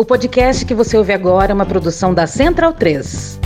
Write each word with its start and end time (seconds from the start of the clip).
O 0.00 0.04
podcast 0.04 0.64
que 0.64 0.74
você 0.74 0.96
ouve 0.96 1.12
agora 1.12 1.50
é 1.50 1.54
uma 1.54 1.66
produção 1.66 2.14
da 2.14 2.24
Central 2.24 2.72
3. 2.72 3.40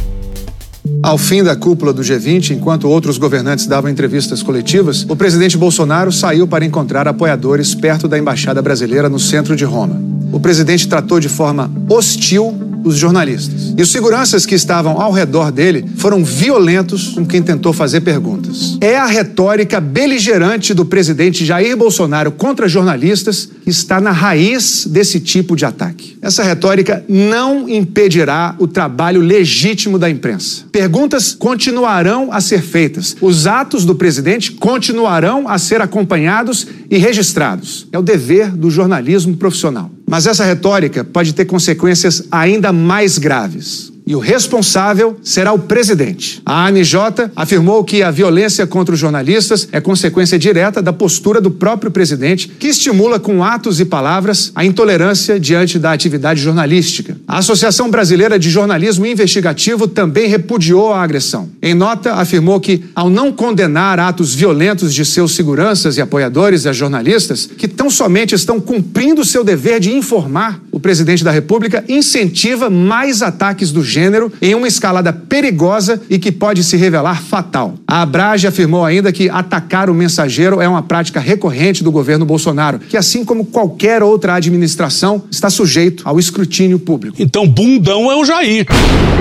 Ao 1.03 1.17
fim 1.17 1.43
da 1.43 1.57
cúpula 1.57 1.95
do 1.95 2.03
G20, 2.03 2.51
enquanto 2.51 2.91
outros 2.91 3.17
governantes 3.17 3.67
davam 3.67 3.91
entrevistas 3.91 4.42
coletivas, 4.42 5.07
o 5.08 5.17
presidente 5.17 5.57
Bolsonaro 5.57 6.12
saiu 6.12 6.46
para 6.46 6.62
encontrar 6.62 7.08
apoiadores 7.08 7.75
perto 7.75 8.07
da 8.07 8.18
embaixada 8.18 8.61
brasileira 8.61 9.09
no 9.09 9.18
centro 9.18 9.57
de 9.57 9.64
Roma. 9.64 9.98
O 10.32 10.41
presidente 10.41 10.89
tratou 10.89 11.21
de 11.21 11.29
forma 11.29 11.71
hostil 11.89 12.73
os 12.85 12.96
jornalistas. 12.96 13.75
E 13.77 13.82
os 13.82 13.91
seguranças 13.91 14.45
que 14.45 14.55
estavam 14.55 15.01
ao 15.01 15.12
redor 15.12 15.53
dele 15.53 15.85
foram 15.96 16.25
violentos 16.25 17.11
com 17.11 17.25
quem 17.25 17.43
tentou 17.43 17.73
fazer 17.73 18.01
perguntas. 18.01 18.77
É 18.81 18.96
a 18.96 19.07
retórica 19.07 19.81
beligerante 19.81 20.75
do 20.75 20.85
presidente 20.85 21.45
Jair 21.45 21.77
Bolsonaro 21.77 22.32
contra 22.32 22.68
jornalistas 22.68 23.49
que 23.63 23.71
está 23.71 24.00
na 24.00 24.11
raiz 24.11 24.87
desse 24.87 25.21
tipo 25.21 25.55
de 25.55 25.64
ataque. 25.64 26.17
Essa 26.21 26.43
retórica 26.43 27.05
não 27.09 27.69
impedirá 27.69 28.57
o 28.58 28.67
trabalho 28.67 29.21
legítimo 29.21 29.99
da 29.99 30.11
imprensa. 30.11 30.64
Perguntas 30.72 31.35
continuarão 31.35 32.33
a 32.33 32.41
ser 32.41 32.62
feitas. 32.62 33.16
Os 33.20 33.46
atos 33.46 33.84
do 33.84 33.94
presidente 33.94 34.52
continuarão 34.52 35.48
a 35.48 35.58
ser 35.58 35.80
acompanhados 35.80 36.66
e 36.91 36.98
registrados. 36.98 37.86
É 37.92 37.98
o 37.98 38.02
dever 38.02 38.50
do 38.50 38.70
jornalismo 38.70 39.36
profissional. 39.36 39.91
Mas 40.12 40.26
essa 40.26 40.44
retórica 40.44 41.02
pode 41.02 41.32
ter 41.32 41.46
consequências 41.46 42.24
ainda 42.30 42.70
mais 42.70 43.16
graves 43.16 43.91
e 44.06 44.15
o 44.16 44.19
responsável 44.19 45.16
será 45.23 45.52
o 45.52 45.59
presidente. 45.59 46.42
A 46.45 46.66
ANJ 46.66 47.30
afirmou 47.37 47.84
que 47.84 48.02
a 48.02 48.11
violência 48.11 48.66
contra 48.66 48.95
os 48.95 49.01
jornalistas 49.01 49.69
é 49.73 49.80
consequência 49.80 50.38
direta 50.38 50.83
da 50.83 50.92
postura 50.92 51.41
do 51.41 51.51
próprio 51.51 51.91
presidente, 51.91 52.48
que 52.48 52.69
estimula 52.69 53.20
com 53.20 53.45
atos 53.45 53.80
e 53.80 53.84
palavras 53.84 54.51
a 54.55 54.65
intolerância 54.65 55.38
diante 55.38 55.78
da 55.78 55.92
atividade 55.92 56.41
jornalística. 56.41 57.16
A 57.27 57.38
Associação 57.38 57.91
Brasileira 57.91 58.38
de 58.38 58.51
Jornalismo 58.51 59.06
Investigativo 59.06 59.86
também 59.86 60.28
repudiou 60.28 60.92
a 60.92 61.03
agressão. 61.03 61.48
Em 61.61 61.75
nota, 61.75 62.14
afirmou 62.14 62.61
que, 62.61 62.84
ao 62.94 63.09
não 63.09 63.33
condenar 63.33 64.00
atos 64.00 64.34
violentos 64.34 64.92
de 64.92 65.05
seus 65.05 65.34
seguranças 65.34 65.97
e 65.97 66.00
apoiadores 66.00 66.66
a 66.66 66.72
jornalistas, 66.72 67.47
que 67.47 67.69
tão 67.69 67.91
somente 67.91 68.34
estão 68.34 68.61
cumprindo 68.61 69.25
seu 69.25 69.44
dever 69.44 69.81
de 69.81 69.92
informar, 69.92 70.61
o 70.70 70.81
presidente 70.81 71.22
da 71.22 71.31
República 71.31 71.84
incentiva 71.89 72.69
mais 72.69 73.22
ataques 73.22 73.70
do 73.70 73.83
gênero 73.92 74.32
em 74.40 74.54
uma 74.54 74.66
escalada 74.66 75.12
perigosa 75.12 76.00
e 76.08 76.18
que 76.18 76.32
pode 76.32 76.64
se 76.64 76.76
revelar 76.76 77.22
fatal. 77.22 77.74
A 77.86 78.02
Abrage 78.02 78.46
afirmou 78.46 78.84
ainda 78.84 79.12
que 79.12 79.28
atacar 79.28 79.90
o 79.90 79.94
mensageiro 79.94 80.60
é 80.60 80.68
uma 80.68 80.82
prática 80.82 81.20
recorrente 81.20 81.84
do 81.84 81.92
governo 81.92 82.24
Bolsonaro, 82.24 82.78
que 82.78 82.96
assim 82.96 83.24
como 83.24 83.44
qualquer 83.44 84.02
outra 84.02 84.34
administração, 84.34 85.24
está 85.30 85.50
sujeito 85.50 86.02
ao 86.06 86.18
escrutínio 86.18 86.78
público. 86.78 87.16
Então, 87.18 87.46
bundão 87.46 88.10
é 88.10 88.16
o 88.16 88.24
Jair. 88.24 88.66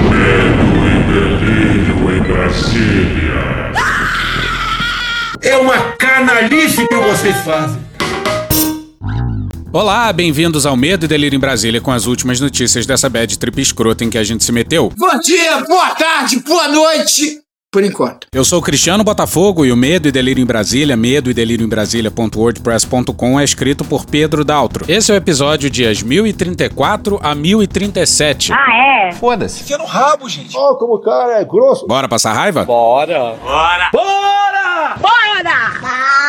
Medo 0.10 0.72
e 1.46 2.18
em 2.18 2.24
Brasília. 2.24 3.72
É 5.42 5.58
uma 5.58 5.78
canalice 5.98 6.88
que 6.88 6.96
vocês 6.96 7.36
fazem. 7.38 7.91
Olá, 9.74 10.12
bem-vindos 10.12 10.66
ao 10.66 10.76
Medo 10.76 11.06
e 11.06 11.08
Delírio 11.08 11.38
em 11.38 11.40
Brasília 11.40 11.80
com 11.80 11.92
as 11.92 12.06
últimas 12.06 12.42
notícias 12.42 12.86
dessa 12.86 13.08
bad 13.08 13.40
trip 13.40 13.62
escrota 13.62 14.04
em 14.04 14.10
que 14.10 14.18
a 14.18 14.24
gente 14.24 14.44
se 14.44 14.52
meteu. 14.52 14.92
Bom 14.98 15.20
dia, 15.22 15.64
boa 15.64 15.92
tarde, 15.92 16.40
boa 16.40 16.68
noite. 16.68 17.40
Por 17.72 17.82
enquanto. 17.82 18.28
Eu 18.34 18.44
sou 18.44 18.60
o 18.60 18.62
Cristiano 18.62 19.02
Botafogo 19.02 19.66
e 19.66 19.72
o 19.72 19.78
Medo 19.78 20.10
e 20.10 20.12
Delírio 20.12 20.42
em 20.42 20.46
Brasília, 20.46 20.98
medo 20.98 21.32
e 21.32 21.34
delírio 21.34 21.66
em 21.66 21.70
Brasília.wordpress.com 21.70 23.40
é 23.40 23.46
escrito 23.46 23.86
por 23.86 24.06
Pedro 24.06 24.44
Daltro. 24.44 24.84
Esse 24.90 25.10
é 25.10 25.16
o 25.16 25.18
episódio 25.18 25.70
dias 25.70 26.04
1034 26.04 27.18
a 27.24 27.34
1037. 27.34 28.52
Ah, 28.52 29.08
é? 29.08 29.12
Foda-se. 29.14 29.62
Enfia 29.62 29.78
no 29.78 29.86
rabo, 29.86 30.28
gente. 30.28 30.54
Ó, 30.54 30.72
oh, 30.72 30.76
como 30.76 30.96
o 30.96 31.00
cara 31.00 31.40
é 31.40 31.46
grosso. 31.46 31.88
Bora 31.88 32.10
passar 32.10 32.34
raiva? 32.34 32.66
Bora. 32.66 33.36
Bora. 33.42 33.90
Bora! 33.94 34.98
Bora! 35.00 36.21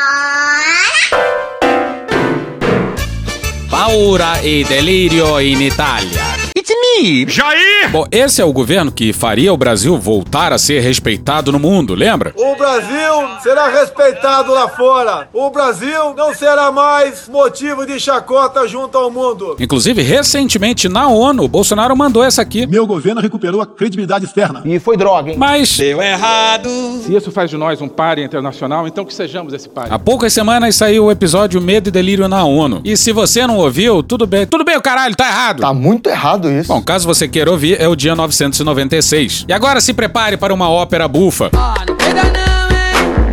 Paura 3.72 4.44
e 4.44 4.64
delírio 4.64 5.40
in 5.40 5.62
Itália. 5.62 6.41
It's 6.62 6.70
me! 6.70 7.26
Jair! 7.28 7.90
Bom, 7.90 8.06
esse 8.12 8.40
é 8.40 8.44
o 8.44 8.52
governo 8.52 8.92
que 8.92 9.12
faria 9.12 9.52
o 9.52 9.56
Brasil 9.56 9.98
voltar 9.98 10.52
a 10.52 10.58
ser 10.58 10.78
respeitado 10.78 11.50
no 11.50 11.58
mundo, 11.58 11.92
lembra? 11.92 12.32
O 12.36 12.54
Brasil 12.54 13.40
será 13.42 13.66
respeitado 13.66 14.52
lá 14.52 14.68
fora. 14.68 15.28
O 15.32 15.50
Brasil 15.50 16.14
não 16.16 16.32
será 16.32 16.70
mais 16.70 17.28
motivo 17.28 17.84
de 17.84 17.98
chacota 17.98 18.68
junto 18.68 18.96
ao 18.96 19.10
mundo. 19.10 19.56
Inclusive, 19.58 20.02
recentemente 20.02 20.88
na 20.88 21.08
ONU, 21.08 21.42
o 21.42 21.48
Bolsonaro 21.48 21.96
mandou 21.96 22.22
essa 22.22 22.42
aqui. 22.42 22.64
Meu 22.64 22.86
governo 22.86 23.20
recuperou 23.20 23.60
a 23.60 23.66
credibilidade 23.66 24.26
externa. 24.26 24.62
E 24.64 24.78
foi 24.78 24.96
droga, 24.96 25.32
hein? 25.32 25.36
Mas, 25.36 25.76
Deu 25.76 26.00
errado. 26.00 26.68
Se 27.04 27.12
isso 27.12 27.32
faz 27.32 27.50
de 27.50 27.56
nós 27.56 27.80
um 27.80 27.88
páreo 27.88 28.24
internacional, 28.24 28.86
então 28.86 29.04
que 29.04 29.12
sejamos 29.12 29.52
esse 29.52 29.68
páreo. 29.68 29.92
há 29.92 29.98
poucas 29.98 30.32
semanas 30.32 30.76
saiu 30.76 31.06
o 31.06 31.10
episódio 31.10 31.60
Medo 31.60 31.88
e 31.88 31.90
Delírio 31.90 32.28
na 32.28 32.44
ONU. 32.44 32.82
E 32.84 32.96
se 32.96 33.10
você 33.10 33.44
não 33.48 33.56
ouviu, 33.56 34.00
tudo 34.00 34.28
bem. 34.28 34.46
Tudo 34.46 34.62
bem, 34.62 34.76
o 34.76 34.80
caralho, 34.80 35.16
tá 35.16 35.26
errado. 35.26 35.60
Tá 35.60 35.74
muito 35.74 36.08
errado 36.08 36.51
isso. 36.60 36.68
Bom, 36.68 36.82
caso 36.82 37.06
você 37.06 37.26
queira 37.28 37.50
ouvir, 37.50 37.80
é 37.80 37.88
o 37.88 37.96
dia 37.96 38.14
996. 38.14 39.46
E 39.48 39.52
agora 39.52 39.80
se 39.80 39.92
prepare 39.92 40.36
para 40.36 40.52
uma 40.52 40.68
ópera 40.68 41.06
bufa. 41.08 41.50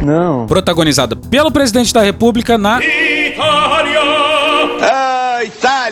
Não. 0.02 0.48
Protagonizada 0.48 1.16
pelo 1.16 1.52
presidente 1.52 1.94
da 1.94 2.02
República 2.02 2.58
na. 2.58 2.78
Ah, 2.78 2.82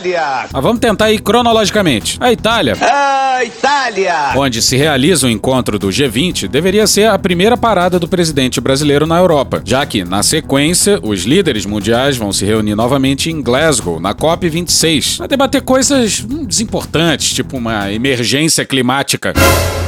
Itália! 0.01 0.45
Mas 0.53 0.63
vamos 0.63 0.79
tentar 0.79 1.11
ir 1.11 1.19
cronologicamente. 1.21 2.17
A 2.19 2.31
Itália, 2.31 2.77
Ah, 2.79 3.43
Itália! 3.43 4.31
onde 4.35 4.61
se 4.61 4.77
realiza 4.77 5.25
o 5.25 5.29
encontro 5.29 5.79
do 5.79 5.87
G20, 5.89 6.47
deveria 6.47 6.85
ser 6.85 7.09
a 7.09 7.17
primeira 7.17 7.57
parada 7.57 7.97
do 7.99 8.07
presidente 8.07 8.61
brasileiro 8.61 9.07
na 9.07 9.17
Europa, 9.17 9.61
já 9.65 9.85
que, 9.85 10.03
na 10.03 10.21
sequência, 10.21 10.99
os 11.01 11.23
líderes 11.23 11.65
mundiais 11.65 12.15
vão 12.15 12.31
se 12.31 12.45
reunir 12.45 12.75
novamente 12.75 13.31
em 13.31 13.41
Glasgow, 13.41 13.99
na 13.99 14.13
COP26, 14.13 15.17
para 15.17 15.27
debater 15.27 15.61
coisas 15.61 16.19
hum, 16.23 16.45
desimportantes, 16.45 17.33
tipo 17.33 17.57
uma 17.57 17.91
emergência 17.91 18.63
climática. 18.65 19.33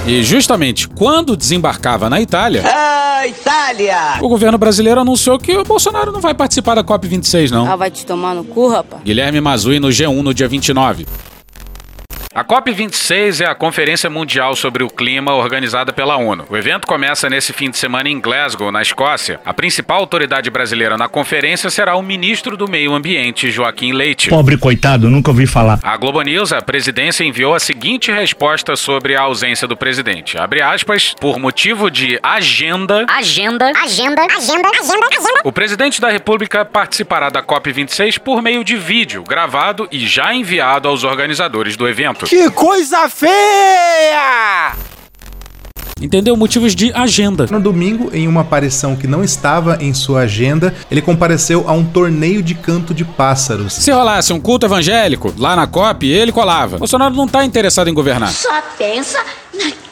E 0.07 0.23
justamente 0.23 0.87
quando 0.87 1.35
desembarcava 1.37 2.09
na 2.09 2.19
Itália, 2.19 2.63
Ah, 2.65 3.27
Itália! 3.27 4.17
o 4.21 4.29
governo 4.29 4.57
brasileiro 4.57 5.01
anunciou 5.01 5.37
que 5.37 5.55
o 5.57 5.63
Bolsonaro 5.63 6.11
não 6.11 6.21
vai 6.21 6.33
participar 6.33 6.75
da 6.75 6.83
COP26, 6.83 7.51
não. 7.51 7.69
Ah, 7.71 7.75
vai 7.75 7.91
te 7.91 8.05
tomar 8.05 8.33
no 8.33 8.43
cu, 8.43 8.69
rapaz. 8.69 9.03
Guilherme 9.03 9.41
Mazui 9.41 9.79
no 9.79 9.91
G1 9.99 10.21
no 10.23 10.33
dia 10.33 10.47
29. 10.47 11.28
A 12.31 12.43
COP26 12.43 13.43
é 13.43 13.47
a 13.47 13.55
Conferência 13.55 14.07
Mundial 14.07 14.55
sobre 14.55 14.83
o 14.83 14.87
Clima 14.87 15.33
organizada 15.33 15.91
pela 15.91 16.15
ONU. 16.15 16.45
O 16.47 16.55
evento 16.55 16.85
começa 16.85 17.27
nesse 17.27 17.51
fim 17.51 17.71
de 17.71 17.77
semana 17.79 18.07
em 18.07 18.21
Glasgow, 18.21 18.71
na 18.71 18.83
Escócia. 18.83 19.41
A 19.43 19.51
principal 19.51 19.97
autoridade 20.01 20.47
brasileira 20.51 20.95
na 20.95 21.09
conferência 21.09 21.71
será 21.71 21.95
o 21.95 22.03
ministro 22.03 22.55
do 22.55 22.69
Meio 22.69 22.93
Ambiente, 22.93 23.49
Joaquim 23.49 23.93
Leite. 23.93 24.29
Pobre 24.29 24.59
coitado, 24.59 25.09
nunca 25.09 25.31
ouvi 25.31 25.47
falar. 25.47 25.79
A 25.81 25.97
Globo 25.97 26.21
News, 26.21 26.53
a 26.53 26.61
presidência 26.61 27.23
enviou 27.23 27.55
a 27.55 27.59
seguinte 27.59 28.11
resposta 28.11 28.75
sobre 28.75 29.15
a 29.15 29.21
ausência 29.21 29.67
do 29.67 29.75
presidente. 29.75 30.37
Abre 30.37 30.61
aspas, 30.61 31.15
por 31.19 31.39
motivo 31.39 31.89
de 31.89 32.19
agenda, 32.21 33.07
Agenda. 33.09 33.71
Agenda. 33.71 34.21
Agenda. 34.21 34.21
Agenda. 34.21 34.69
Agenda. 34.69 35.41
o 35.43 35.51
presidente 35.51 35.99
da 35.99 36.11
República 36.11 36.63
participará 36.63 37.31
da 37.31 37.41
COP26 37.41 38.19
por 38.19 38.43
meio 38.43 38.63
de 38.63 38.75
vídeo, 38.75 39.23
gravado 39.23 39.87
e 39.91 40.05
já 40.05 40.31
enviado 40.31 40.87
aos 40.87 41.03
organizadores 41.03 41.75
do 41.75 41.89
evento. 41.89 42.18
Que 42.25 42.49
coisa 42.51 43.09
feia! 43.09 44.73
Entendeu? 46.01 46.37
Motivos 46.37 46.73
de 46.73 46.93
agenda. 46.93 47.45
No 47.51 47.59
domingo, 47.59 48.09
em 48.13 48.27
uma 48.27 48.41
aparição 48.41 48.95
que 48.95 49.05
não 49.05 49.21
estava 49.23 49.77
em 49.81 49.93
sua 49.93 50.21
agenda, 50.21 50.73
ele 50.89 51.01
compareceu 51.01 51.65
a 51.67 51.73
um 51.73 51.83
torneio 51.83 52.41
de 52.41 52.55
canto 52.55 52.93
de 52.93 53.03
pássaros. 53.03 53.73
Se 53.73 53.91
rolasse 53.91 54.31
um 54.31 54.39
culto 54.39 54.65
evangélico 54.65 55.33
lá 55.37 55.55
na 55.55 55.67
COP, 55.67 56.07
ele 56.07 56.31
colava. 56.31 56.77
Bolsonaro 56.77 57.13
não 57.13 57.27
tá 57.27 57.43
interessado 57.43 57.89
em 57.89 57.93
governar. 57.93 58.31
Só 58.31 58.61
pensa 58.77 59.19
naquilo. 59.53 59.88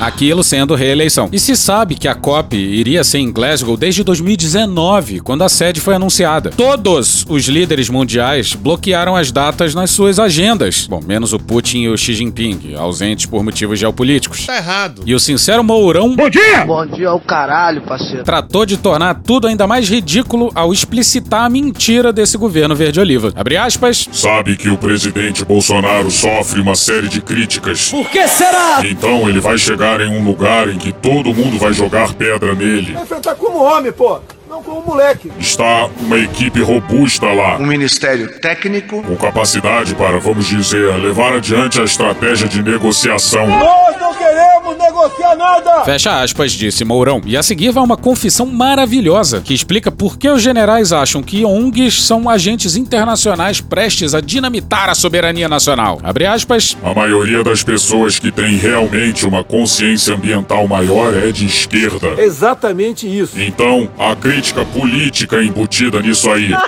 Aquilo 0.00 0.42
sendo 0.42 0.74
reeleição. 0.74 1.28
E 1.30 1.38
se 1.38 1.54
sabe 1.56 1.94
que 1.94 2.08
a 2.08 2.14
COP 2.14 2.56
iria 2.56 3.04
ser 3.04 3.18
em 3.18 3.30
Glasgow 3.30 3.76
desde 3.76 4.02
2019, 4.02 5.20
quando 5.20 5.42
a 5.42 5.48
sede 5.48 5.80
foi 5.80 5.94
anunciada. 5.94 6.50
Todos 6.50 7.26
os 7.28 7.44
líderes 7.46 7.88
mundiais 7.88 8.54
bloquearam 8.54 9.14
as 9.14 9.30
datas 9.30 9.74
nas 9.74 9.90
suas 9.90 10.18
agendas. 10.18 10.86
Bom, 10.88 11.00
menos 11.06 11.32
o 11.32 11.38
Putin 11.38 11.82
e 11.82 11.88
o 11.88 11.96
Xi 11.96 12.14
Jinping, 12.14 12.74
ausentes 12.76 13.26
por 13.26 13.44
motivos 13.44 13.78
geopolíticos. 13.78 14.46
Tá 14.46 14.56
errado. 14.56 15.02
E 15.06 15.14
o 15.14 15.20
sincero 15.20 15.62
Mourão 15.62 16.16
Bom 16.16 16.30
dia! 16.30 16.64
Bom 16.64 16.86
dia 16.86 17.08
ao 17.08 17.20
caralho, 17.20 17.82
parceiro. 17.82 18.24
tratou 18.24 18.64
de 18.64 18.76
tornar 18.76 19.14
tudo 19.22 19.46
ainda 19.46 19.66
mais 19.66 19.88
ridículo 19.88 20.50
ao 20.54 20.72
explicitar 20.72 21.44
a 21.44 21.50
mentira 21.50 22.12
desse 22.12 22.38
governo 22.38 22.74
verde-oliva. 22.74 23.32
Abre 23.36 23.56
aspas. 23.56 24.08
Sabe 24.12 24.56
que 24.56 24.68
o 24.68 24.78
presidente 24.78 25.44
Bolsonaro 25.44 26.10
sofre 26.10 26.60
uma 26.60 26.74
série 26.74 27.08
de 27.08 27.20
críticas. 27.20 27.90
Por 27.90 28.08
que 28.08 28.26
será? 28.28 28.80
Então 28.84 29.28
ele 29.28 29.41
vai 29.42 29.58
chegar 29.58 30.00
em 30.00 30.16
um 30.16 30.24
lugar 30.24 30.68
em 30.68 30.78
que 30.78 30.92
todo 30.92 31.34
mundo 31.34 31.58
vai 31.58 31.72
jogar 31.72 32.14
pedra 32.14 32.54
nele. 32.54 32.92
Vai 32.92 33.02
enfrentar 33.02 33.34
como 33.34 33.58
homem, 33.58 33.90
pô. 33.90 34.20
Não 34.52 34.62
como 34.62 34.82
moleque. 34.82 35.32
Está 35.40 35.88
uma 35.98 36.18
equipe 36.18 36.60
robusta 36.60 37.24
lá. 37.26 37.56
Um 37.56 37.66
ministério 37.66 38.38
técnico. 38.38 39.02
Com 39.02 39.16
capacidade 39.16 39.94
para, 39.94 40.18
vamos 40.18 40.46
dizer, 40.46 40.94
levar 40.98 41.32
adiante 41.32 41.80
a 41.80 41.84
estratégia 41.84 42.46
de 42.46 42.62
negociação. 42.62 43.46
Nós 43.46 43.98
não 43.98 44.12
queremos 44.12 44.76
negociar 44.76 45.36
nada! 45.36 45.84
Fecha 45.84 46.20
aspas, 46.20 46.52
disse 46.52 46.84
Mourão. 46.84 47.22
E 47.24 47.34
a 47.34 47.42
seguir 47.42 47.70
vai 47.72 47.82
uma 47.82 47.96
confissão 47.96 48.44
maravilhosa 48.44 49.40
que 49.40 49.54
explica 49.54 49.90
por 49.90 50.18
que 50.18 50.28
os 50.28 50.42
generais 50.42 50.92
acham 50.92 51.22
que 51.22 51.46
ONGs 51.46 52.02
são 52.02 52.28
agentes 52.28 52.76
internacionais 52.76 53.58
prestes 53.58 54.14
a 54.14 54.20
dinamitar 54.20 54.90
a 54.90 54.94
soberania 54.94 55.48
nacional. 55.48 55.98
Abre 56.02 56.26
aspas. 56.26 56.76
A 56.84 56.92
maioria 56.92 57.42
das 57.42 57.62
pessoas 57.62 58.18
que 58.18 58.30
tem 58.30 58.56
realmente 58.58 59.24
uma 59.24 59.42
consciência 59.42 60.14
ambiental 60.14 60.68
maior 60.68 61.16
é 61.16 61.32
de 61.32 61.46
esquerda. 61.46 62.20
Exatamente 62.20 63.06
isso. 63.06 63.40
Então, 63.40 63.88
a 63.98 64.14
crítica 64.14 64.41
política 64.72 65.42
embutida 65.42 66.00
nisso 66.00 66.28
aí. 66.30 66.50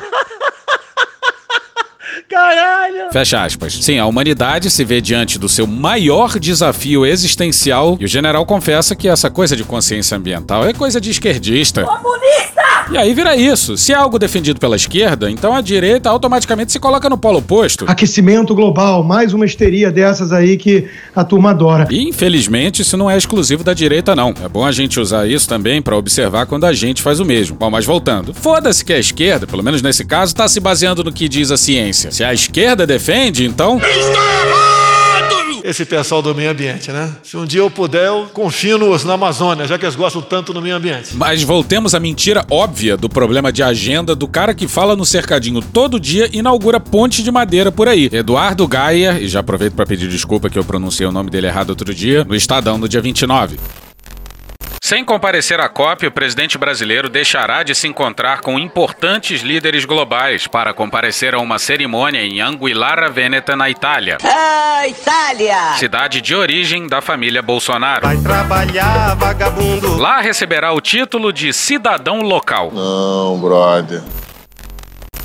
Caralho! 2.31 3.11
Fecha 3.12 3.44
aspas. 3.44 3.75
Sim, 3.75 3.99
a 3.99 4.06
humanidade 4.06 4.71
se 4.71 4.85
vê 4.85 5.00
diante 5.00 5.38
do 5.38 5.49
seu 5.49 5.67
maior 5.67 6.38
desafio 6.38 7.05
existencial 7.05 7.97
e 8.00 8.05
o 8.05 8.09
general 8.09 8.47
confessa 8.47 8.94
que 8.94 9.09
essa 9.09 9.31
coisa 9.31 9.56
de 9.56 9.65
consciência 9.65 10.17
ambiental 10.17 10.67
é 10.67 10.73
coisa 10.73 11.00
de 11.00 11.11
esquerdista. 11.11 11.85
Comunista! 11.85 12.63
E 12.90 12.98
aí 12.98 13.14
vira 13.14 13.34
isso. 13.36 13.76
Se 13.76 13.92
é 13.92 13.94
algo 13.94 14.19
defendido 14.19 14.60
pela 14.60 14.76
esquerda, 14.76 15.31
então 15.31 15.54
a 15.54 15.60
direita 15.60 16.10
automaticamente 16.10 16.72
se 16.72 16.78
coloca 16.78 17.08
no 17.08 17.16
polo 17.16 17.38
oposto. 17.38 17.84
Aquecimento 17.88 18.54
global, 18.54 19.02
mais 19.02 19.32
uma 19.32 19.46
histeria 19.46 19.90
dessas 19.90 20.32
aí 20.32 20.56
que 20.56 20.86
a 21.14 21.25
turma 21.25 21.50
adora. 21.50 21.86
E 21.90 22.08
infelizmente 22.08 22.82
isso 22.82 22.96
não 22.96 23.10
é 23.10 23.16
exclusivo 23.16 23.64
da 23.64 23.72
direita, 23.72 24.14
não. 24.14 24.34
É 24.42 24.48
bom 24.48 24.64
a 24.64 24.72
gente 24.72 25.00
usar 25.00 25.26
isso 25.26 25.48
também 25.48 25.81
para 25.81 25.96
observar 25.96 26.46
quando 26.46 26.64
a 26.64 26.72
gente 26.72 27.02
faz 27.02 27.20
o 27.20 27.25
mesmo. 27.25 27.56
Bom, 27.56 27.70
mas 27.70 27.84
voltando. 27.84 28.34
Foda-se 28.34 28.84
que 28.84 28.92
a 28.92 28.98
esquerda, 28.98 29.46
pelo 29.46 29.62
menos 29.62 29.81
nesse 29.81 30.04
caso, 30.04 30.34
tá 30.34 30.46
se 30.46 30.60
baseando 30.60 31.02
no 31.02 31.12
que 31.12 31.28
diz 31.28 31.50
a 31.50 31.56
ciência. 31.56 32.10
Se 32.12 32.22
a 32.22 32.32
esquerda 32.32 32.86
defende, 32.86 33.44
então. 33.44 33.81
Esse 35.64 35.87
pessoal 35.87 36.20
do 36.20 36.34
meio 36.34 36.50
ambiente, 36.50 36.93
né? 36.93 37.11
Se 37.22 37.38
um 37.38 37.46
dia 37.46 37.61
eu 37.61 37.70
puder, 37.70 38.08
eu 38.08 38.28
confino-os 38.34 39.02
na 39.02 39.14
Amazônia, 39.14 39.66
já 39.66 39.78
que 39.78 39.87
eles 39.87 39.96
gostam 39.96 40.20
tanto 40.20 40.52
do 40.52 40.61
meio 40.61 40.76
ambiente. 40.76 41.16
Mas 41.16 41.43
voltemos 41.43 41.94
à 41.94 42.00
mentira 42.00 42.44
óbvia 42.50 42.99
do 42.99 43.08
problema 43.08 43.50
de 43.50 43.62
agenda 43.62 44.14
do 44.14 44.28
cara 44.28 44.52
que 44.52 44.69
fala 44.69 44.94
no 44.94 45.06
cercadinho 45.06 45.62
todo 45.62 45.99
dia 45.99 46.28
e 46.31 46.40
inaugura 46.40 46.78
ponte 46.78 47.22
de 47.22 47.31
madeira 47.31 47.72
por 47.72 47.88
aí. 47.88 48.11
Eduardo 48.12 48.69
Gaia, 48.69 49.19
e 49.19 49.26
já 49.26 49.40
aproveito 49.40 49.72
para 49.72 49.87
pedir 49.87 50.06
desculpa 50.06 50.50
que 50.50 50.58
eu 50.58 50.64
pronunciei 50.66 51.08
o 51.08 51.12
nome 51.12 51.31
dele 51.31 51.46
errado 51.46 51.70
outro 51.70 51.94
dia, 51.94 52.25
no 52.25 52.34
Estadão 52.34 52.76
no 52.76 52.87
dia 52.87 53.00
29. 53.00 53.56
Sem 54.84 55.02
comparecer 55.02 55.58
à 55.60 55.66
COP, 55.66 56.06
o 56.06 56.10
presidente 56.10 56.58
brasileiro 56.58 57.08
deixará 57.08 57.62
de 57.62 57.75
se 57.75 57.88
encontrar 57.88 58.42
com 58.42 58.58
importantes 58.58 59.40
líderes 59.40 59.86
globais 59.86 60.46
para 60.46 60.75
comparecer 60.75 61.34
a 61.34 61.38
uma 61.38 61.58
cerimônia 61.58 62.20
em 62.20 62.42
Anguillara 62.42 63.08
Veneta, 63.08 63.56
na 63.56 63.70
Itália. 63.70 64.19
Ah, 64.22 64.86
Itália! 64.86 65.72
Cidade 65.78 66.20
de 66.20 66.34
origem 66.34 66.86
da 66.86 67.00
família 67.00 67.40
Bolsonaro. 67.40 68.06
Vai 68.06 68.19
trabalhar, 68.19 69.14
vagabundo. 69.14 69.96
Lá 69.96 70.20
receberá 70.20 70.70
o 70.75 70.82
título 70.82 71.32
de 71.32 71.50
cidadão 71.54 72.20
local. 72.20 72.70
Não, 72.70 73.38
brother. 73.38 74.02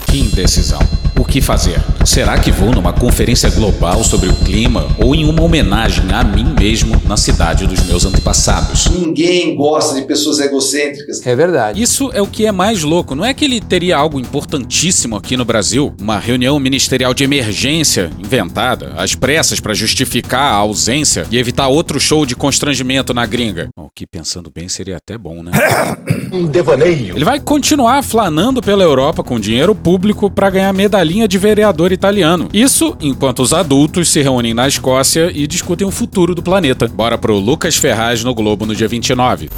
Que 0.10 0.20
indecisão. 0.20 0.80
O 1.20 1.26
que 1.30 1.42
fazer? 1.42 1.80
Será 2.06 2.40
que 2.40 2.52
vou 2.52 2.72
numa 2.72 2.92
conferência 2.92 3.50
global 3.52 4.04
sobre 4.04 4.30
o 4.30 4.34
clima 4.34 4.88
ou 4.98 5.14
em 5.14 5.30
uma 5.30 5.44
homenagem 5.44 6.04
a 6.12 6.24
mim 6.24 6.56
mesmo 6.60 7.00
na 7.06 7.16
cidade 7.16 7.68
dos 7.68 7.86
meus 7.86 8.04
antepassados? 8.04 8.88
Ninguém 8.88 9.56
gosta 9.56 9.94
de 9.94 10.08
pessoas 10.08 10.40
egocêntricas. 10.40 11.26
É 11.26 11.36
verdade. 11.36 11.82
Isso 11.82 12.10
é 12.14 12.22
o 12.22 12.26
que 12.26 12.48
é 12.48 12.52
mais 12.52 12.82
louco. 12.82 13.14
Não 13.14 13.24
é 13.24 13.34
que 13.34 13.46
ele 13.46 13.62
teria 13.62 13.96
algo 13.96 14.20
importantíssimo 14.20 15.16
aqui 15.16 15.38
no 15.38 15.46
Brasil? 15.46 15.94
Uma 16.02 16.18
reunião 16.18 16.60
ministerial 16.60 17.14
de 17.14 17.24
emergência 17.24 18.10
inventada, 18.18 18.94
às 18.98 19.14
pressas 19.14 19.60
para 19.60 19.76
justificar 19.76 20.54
a 20.54 20.56
ausência 20.56 21.28
e 21.30 21.38
evitar 21.38 21.68
outro 21.68 22.00
show 22.00 22.26
de 22.26 22.36
constrangimento 22.36 23.14
na 23.14 23.26
gringa. 23.28 23.70
O 23.78 23.90
que 23.94 24.08
pensando 24.08 24.52
bem 24.54 24.68
seria 24.68 24.98
até 24.98 25.18
bom, 25.18 25.44
né? 25.44 25.52
Um 26.32 26.46
devaneio. 26.46 27.16
Ele 27.16 27.26
vai 27.26 27.40
continuar 27.40 28.04
flanando 28.04 28.62
pela 28.62 28.84
Europa 28.84 29.24
com 29.24 29.40
dinheiro 29.40 29.74
público 29.74 30.30
para 30.30 30.50
ganhar 30.52 30.72
medalhinha 30.74 31.19
de 31.28 31.38
vereador 31.38 31.92
italiano. 31.92 32.50
Isso 32.54 32.98
enquanto 33.02 33.40
os 33.40 33.54
adultos 33.54 34.10
se 34.10 34.22
reúnem 34.22 34.54
na 34.54 34.68
Escócia 34.68 35.32
e 35.34 35.46
discutem 35.48 35.88
o 35.88 35.92
futuro 35.92 36.34
do 36.34 36.44
planeta. 36.44 36.88
Bora 36.88 37.18
pro 37.18 37.38
Lucas 37.38 37.76
Ferraz 37.76 38.24
no 38.24 38.34
Globo 38.34 38.66
no 38.66 38.76
dia 38.76 38.88
29. 38.88 39.50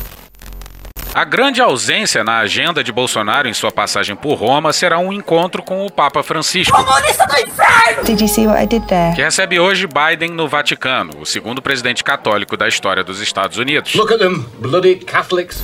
A 1.14 1.26
grande 1.26 1.62
ausência 1.62 2.24
na 2.24 2.40
agenda 2.40 2.82
de 2.82 2.90
Bolsonaro 2.90 3.46
em 3.46 3.54
sua 3.54 3.70
passagem 3.70 4.16
por 4.16 4.36
Roma 4.36 4.72
será 4.72 4.98
um 4.98 5.12
encontro 5.12 5.62
com 5.62 5.86
o 5.86 5.92
Papa 5.92 6.24
Francisco. 6.24 6.74
Comunista 6.74 7.26
do 7.28 7.38
inferno! 7.38 8.04
Did 8.06 8.22
you 8.22 8.30
see 8.30 8.48
what 8.48 8.64
I 8.64 8.66
did 8.66 8.86
there? 8.88 9.14
Que 9.14 9.22
recebe 9.22 9.60
hoje 9.60 9.88
Biden 9.88 10.32
no 10.32 10.48
Vaticano, 10.48 11.12
o 11.20 11.26
segundo 11.26 11.62
presidente 11.62 12.02
católico 12.02 12.56
da 12.56 12.66
história 12.66 13.04
dos 13.04 13.20
Estados 13.20 13.58
Unidos. 13.58 13.94
Look 13.94 14.14
at 14.14 14.20
them, 14.20 14.46
bloody 14.60 14.96
Catholics. 14.96 15.62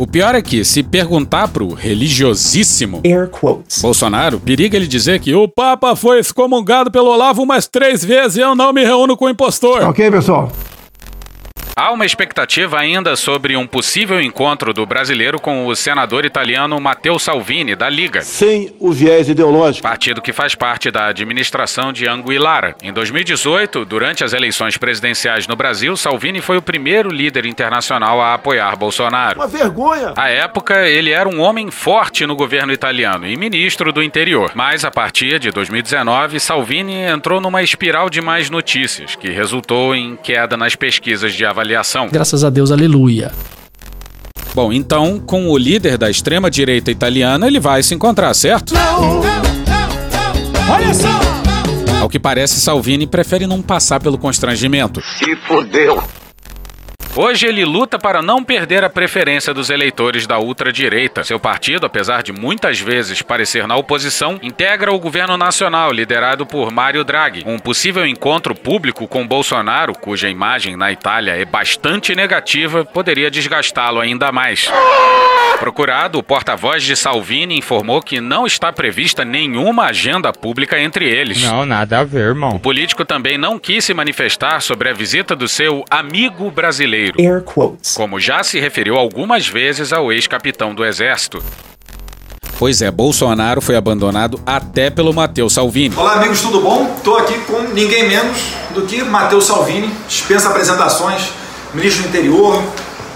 O 0.00 0.06
pior 0.06 0.34
é 0.34 0.40
que, 0.40 0.64
se 0.64 0.82
perguntar 0.82 1.48
pro 1.48 1.74
religiosíssimo 1.74 3.02
Air 3.04 3.28
quotes. 3.28 3.82
Bolsonaro, 3.82 4.40
periga 4.40 4.74
ele 4.74 4.86
dizer 4.86 5.20
que 5.20 5.34
o 5.34 5.46
Papa 5.46 5.94
foi 5.94 6.20
excomungado 6.20 6.90
pelo 6.90 7.10
Olavo 7.10 7.42
umas 7.42 7.68
três 7.68 8.02
vezes 8.02 8.38
e 8.38 8.40
eu 8.40 8.54
não 8.54 8.72
me 8.72 8.82
reúno 8.82 9.14
com 9.14 9.26
o 9.26 9.28
impostor. 9.28 9.82
Ok, 9.82 10.10
pessoal? 10.10 10.50
Há 11.76 11.92
uma 11.92 12.04
expectativa 12.04 12.78
ainda 12.78 13.16
sobre 13.16 13.56
um 13.56 13.66
possível 13.66 14.20
encontro 14.20 14.74
do 14.74 14.84
brasileiro 14.84 15.40
com 15.40 15.66
o 15.66 15.74
senador 15.74 16.24
italiano 16.24 16.78
Matteo 16.80 17.18
Salvini, 17.18 17.74
da 17.74 17.88
Liga. 17.88 18.22
Sem 18.22 18.74
o 18.78 18.92
viés 18.92 19.28
ideológico. 19.28 19.82
Partido 19.82 20.20
que 20.20 20.32
faz 20.32 20.54
parte 20.54 20.90
da 20.90 21.06
administração 21.06 21.92
de 21.92 22.06
Anguillara. 22.06 22.74
Em 22.82 22.92
2018, 22.92 23.84
durante 23.84 24.22
as 24.24 24.32
eleições 24.32 24.76
presidenciais 24.76 25.46
no 25.46 25.56
Brasil, 25.56 25.96
Salvini 25.96 26.40
foi 26.40 26.58
o 26.58 26.62
primeiro 26.62 27.08
líder 27.08 27.46
internacional 27.46 28.20
a 28.20 28.34
apoiar 28.34 28.76
Bolsonaro. 28.76 29.38
Uma 29.38 29.46
vergonha. 29.46 30.12
À 30.16 30.28
época, 30.28 30.86
ele 30.86 31.10
era 31.10 31.28
um 31.28 31.40
homem 31.40 31.70
forte 31.70 32.26
no 32.26 32.36
governo 32.36 32.72
italiano 32.72 33.26
e 33.26 33.36
ministro 33.36 33.92
do 33.92 34.02
interior. 34.02 34.52
Mas 34.54 34.84
a 34.84 34.90
partir 34.90 35.38
de 35.38 35.50
2019, 35.50 36.40
Salvini 36.40 36.94
entrou 36.94 37.40
numa 37.40 37.62
espiral 37.62 38.10
de 38.10 38.20
mais 38.20 38.50
notícias, 38.50 39.16
que 39.16 39.30
resultou 39.30 39.94
em 39.94 40.16
queda 40.16 40.56
nas 40.56 40.76
pesquisas 40.76 41.32
de 41.32 41.46
avaliação. 41.46 41.59
Graças 42.10 42.44
a 42.44 42.50
Deus, 42.50 42.70
aleluia. 42.70 43.32
Bom, 44.54 44.72
então, 44.72 45.18
com 45.20 45.48
o 45.48 45.56
líder 45.56 45.96
da 45.96 46.10
extrema-direita 46.10 46.90
italiana, 46.90 47.46
ele 47.46 47.60
vai 47.60 47.82
se 47.82 47.94
encontrar, 47.94 48.34
certo? 48.34 48.74
Olha 50.68 50.94
só! 50.94 51.20
Ao 52.00 52.08
que 52.08 52.18
parece, 52.18 52.60
Salvini 52.60 53.06
prefere 53.06 53.46
não 53.46 53.60
passar 53.62 54.00
pelo 54.00 54.18
constrangimento. 54.18 55.00
Se 55.18 55.36
fodeu. 55.46 56.02
Hoje 57.22 57.46
ele 57.46 57.66
luta 57.66 57.98
para 57.98 58.22
não 58.22 58.42
perder 58.42 58.82
a 58.82 58.88
preferência 58.88 59.52
dos 59.52 59.68
eleitores 59.68 60.26
da 60.26 60.38
ultradireita. 60.38 61.22
Seu 61.22 61.38
partido, 61.38 61.84
apesar 61.84 62.22
de 62.22 62.32
muitas 62.32 62.80
vezes 62.80 63.20
parecer 63.20 63.66
na 63.66 63.76
oposição, 63.76 64.40
integra 64.42 64.90
o 64.90 64.98
governo 64.98 65.36
nacional 65.36 65.92
liderado 65.92 66.46
por 66.46 66.72
Mário 66.72 67.04
Draghi. 67.04 67.42
Um 67.44 67.58
possível 67.58 68.06
encontro 68.06 68.54
público 68.54 69.06
com 69.06 69.28
Bolsonaro, 69.28 69.92
cuja 69.92 70.30
imagem 70.30 70.78
na 70.78 70.90
Itália 70.90 71.32
é 71.32 71.44
bastante 71.44 72.14
negativa, 72.14 72.86
poderia 72.86 73.30
desgastá-lo 73.30 74.00
ainda 74.00 74.32
mais. 74.32 74.70
Procurado, 75.58 76.18
o 76.18 76.22
porta-voz 76.22 76.82
de 76.82 76.96
Salvini 76.96 77.58
informou 77.58 78.00
que 78.00 78.18
não 78.18 78.46
está 78.46 78.72
prevista 78.72 79.26
nenhuma 79.26 79.88
agenda 79.88 80.32
pública 80.32 80.80
entre 80.80 81.06
eles. 81.06 81.42
Não, 81.42 81.66
nada 81.66 81.98
a 81.98 82.04
ver, 82.04 82.28
irmão. 82.28 82.56
O 82.56 82.58
político 82.58 83.04
também 83.04 83.36
não 83.36 83.58
quis 83.58 83.84
se 83.84 83.92
manifestar 83.92 84.62
sobre 84.62 84.88
a 84.88 84.94
visita 84.94 85.36
do 85.36 85.46
seu 85.46 85.84
amigo 85.90 86.50
brasileiro. 86.50 87.09
Quotes. 87.44 87.94
Como 87.94 88.20
já 88.20 88.42
se 88.42 88.60
referiu 88.60 88.96
algumas 88.96 89.48
vezes 89.48 89.92
ao 89.92 90.12
ex-capitão 90.12 90.74
do 90.74 90.84
Exército. 90.84 91.42
Pois 92.58 92.82
é, 92.82 92.90
Bolsonaro 92.90 93.62
foi 93.62 93.74
abandonado 93.74 94.38
até 94.44 94.90
pelo 94.90 95.14
Matteo 95.14 95.48
Salvini. 95.48 95.94
Olá, 95.96 96.16
amigos, 96.16 96.42
tudo 96.42 96.60
bom? 96.60 96.94
Estou 96.94 97.16
aqui 97.16 97.38
com 97.46 97.60
ninguém 97.72 98.06
menos 98.06 98.36
do 98.74 98.82
que 98.82 99.02
Matteo 99.02 99.40
Salvini, 99.40 99.90
dispensa 100.06 100.50
apresentações, 100.50 101.32
ministro 101.72 102.02
do 102.02 102.08
interior, 102.10 102.62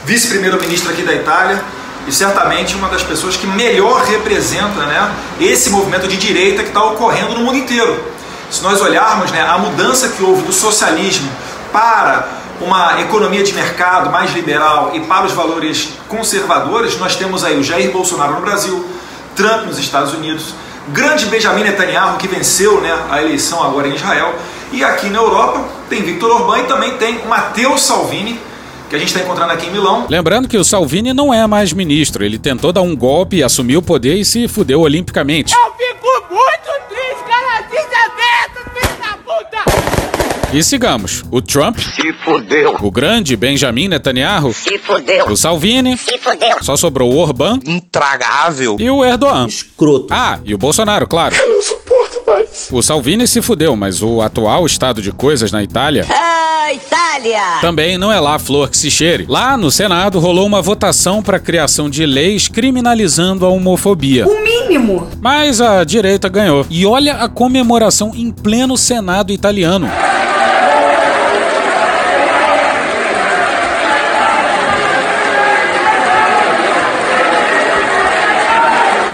vice-primeiro-ministro 0.06 0.90
aqui 0.90 1.02
da 1.02 1.14
Itália 1.14 1.62
e 2.06 2.12
certamente 2.12 2.74
uma 2.74 2.88
das 2.88 3.02
pessoas 3.02 3.36
que 3.36 3.46
melhor 3.46 4.04
representa 4.04 4.86
né, 4.86 5.14
esse 5.40 5.70
movimento 5.70 6.08
de 6.08 6.16
direita 6.16 6.62
que 6.62 6.68
está 6.68 6.82
ocorrendo 6.82 7.34
no 7.34 7.40
mundo 7.40 7.56
inteiro. 7.56 8.02
Se 8.50 8.62
nós 8.62 8.80
olharmos 8.80 9.30
né, 9.30 9.42
a 9.42 9.58
mudança 9.58 10.08
que 10.08 10.22
houve 10.22 10.42
do 10.42 10.52
socialismo 10.52 11.30
para 11.72 12.26
uma 12.60 13.00
economia 13.00 13.42
de 13.42 13.52
mercado 13.52 14.10
mais 14.10 14.32
liberal 14.32 14.92
e 14.94 15.00
para 15.00 15.26
os 15.26 15.32
valores 15.32 15.90
conservadores, 16.08 16.98
nós 16.98 17.16
temos 17.16 17.44
aí 17.44 17.58
o 17.58 17.62
Jair 17.62 17.90
Bolsonaro 17.90 18.34
no 18.34 18.40
Brasil, 18.40 18.84
Trump 19.34 19.66
nos 19.66 19.78
Estados 19.78 20.14
Unidos, 20.14 20.54
grande 20.88 21.26
Benjamin 21.26 21.62
Netanyahu 21.62 22.18
que 22.18 22.28
venceu 22.28 22.80
né, 22.80 22.96
a 23.10 23.22
eleição 23.22 23.62
agora 23.62 23.88
em 23.88 23.94
Israel, 23.94 24.34
e 24.72 24.82
aqui 24.82 25.08
na 25.08 25.18
Europa 25.18 25.64
tem 25.88 26.02
Viktor 26.02 26.30
Orbán 26.30 26.60
e 26.60 26.64
também 26.64 26.96
tem 26.96 27.24
Matteo 27.26 27.78
Salvini, 27.78 28.40
que 28.88 28.96
a 28.96 28.98
gente 28.98 29.08
está 29.08 29.20
encontrando 29.20 29.52
aqui 29.52 29.66
em 29.66 29.70
Milão. 29.70 30.06
Lembrando 30.08 30.48
que 30.48 30.56
o 30.56 30.64
Salvini 30.64 31.12
não 31.12 31.32
é 31.32 31.46
mais 31.46 31.72
ministro. 31.72 32.24
Ele 32.24 32.38
tentou 32.38 32.72
dar 32.72 32.82
um 32.82 32.94
golpe, 32.94 33.42
assumir 33.42 33.76
o 33.76 33.82
poder 33.82 34.16
e 34.16 34.24
se 34.24 34.46
fudeu 34.46 34.80
olimpicamente. 34.80 35.54
Eu 35.54 35.72
fico 35.72 36.06
muito 36.30 36.70
triste, 36.88 37.24
cara, 37.26 37.62
desaberto, 37.62 38.70
filho 38.74 38.96
da 39.00 39.16
puta! 39.24 39.64
E 40.54 40.62
sigamos. 40.62 41.24
O 41.32 41.42
Trump. 41.42 41.76
Se 41.78 42.12
fudeu. 42.24 42.76
O 42.80 42.88
grande 42.88 43.36
Benjamin 43.36 43.88
Netanyahu. 43.88 44.54
Se 44.54 44.78
fudeu. 44.78 45.26
O 45.26 45.36
Salvini. 45.36 45.98
Se 45.98 46.16
fudeu. 46.16 46.62
Só 46.62 46.76
sobrou 46.76 47.12
o 47.12 47.16
Orbán. 47.16 47.58
Intragável. 47.66 48.76
E 48.78 48.88
o 48.88 49.04
Erdogan. 49.04 49.48
Escroto. 49.48 50.06
Ah, 50.10 50.38
e 50.44 50.54
o 50.54 50.58
Bolsonaro, 50.58 51.08
claro. 51.08 51.34
Eu 51.34 51.48
não 51.48 51.60
suporto 51.60 52.22
mais. 52.24 52.68
O 52.70 52.80
Salvini 52.82 53.26
se 53.26 53.42
fudeu, 53.42 53.74
mas 53.74 54.00
o 54.00 54.22
atual 54.22 54.64
estado 54.64 55.02
de 55.02 55.10
coisas 55.10 55.50
na 55.50 55.60
Itália. 55.60 56.06
Ah, 56.08 56.72
Itália! 56.72 57.58
Também 57.60 57.98
não 57.98 58.12
é 58.12 58.20
lá 58.20 58.36
a 58.36 58.38
flor 58.38 58.70
que 58.70 58.76
se 58.76 58.92
cheire. 58.92 59.26
Lá 59.28 59.56
no 59.56 59.72
Senado 59.72 60.20
rolou 60.20 60.46
uma 60.46 60.62
votação 60.62 61.20
para 61.20 61.36
a 61.36 61.40
criação 61.40 61.90
de 61.90 62.06
leis 62.06 62.46
criminalizando 62.46 63.44
a 63.44 63.48
homofobia. 63.48 64.24
O 64.24 64.42
mínimo! 64.44 65.08
Mas 65.20 65.60
a 65.60 65.82
direita 65.82 66.28
ganhou. 66.28 66.64
E 66.70 66.86
olha 66.86 67.16
a 67.16 67.28
comemoração 67.28 68.12
em 68.14 68.30
pleno 68.30 68.78
Senado 68.78 69.32
italiano. 69.32 69.90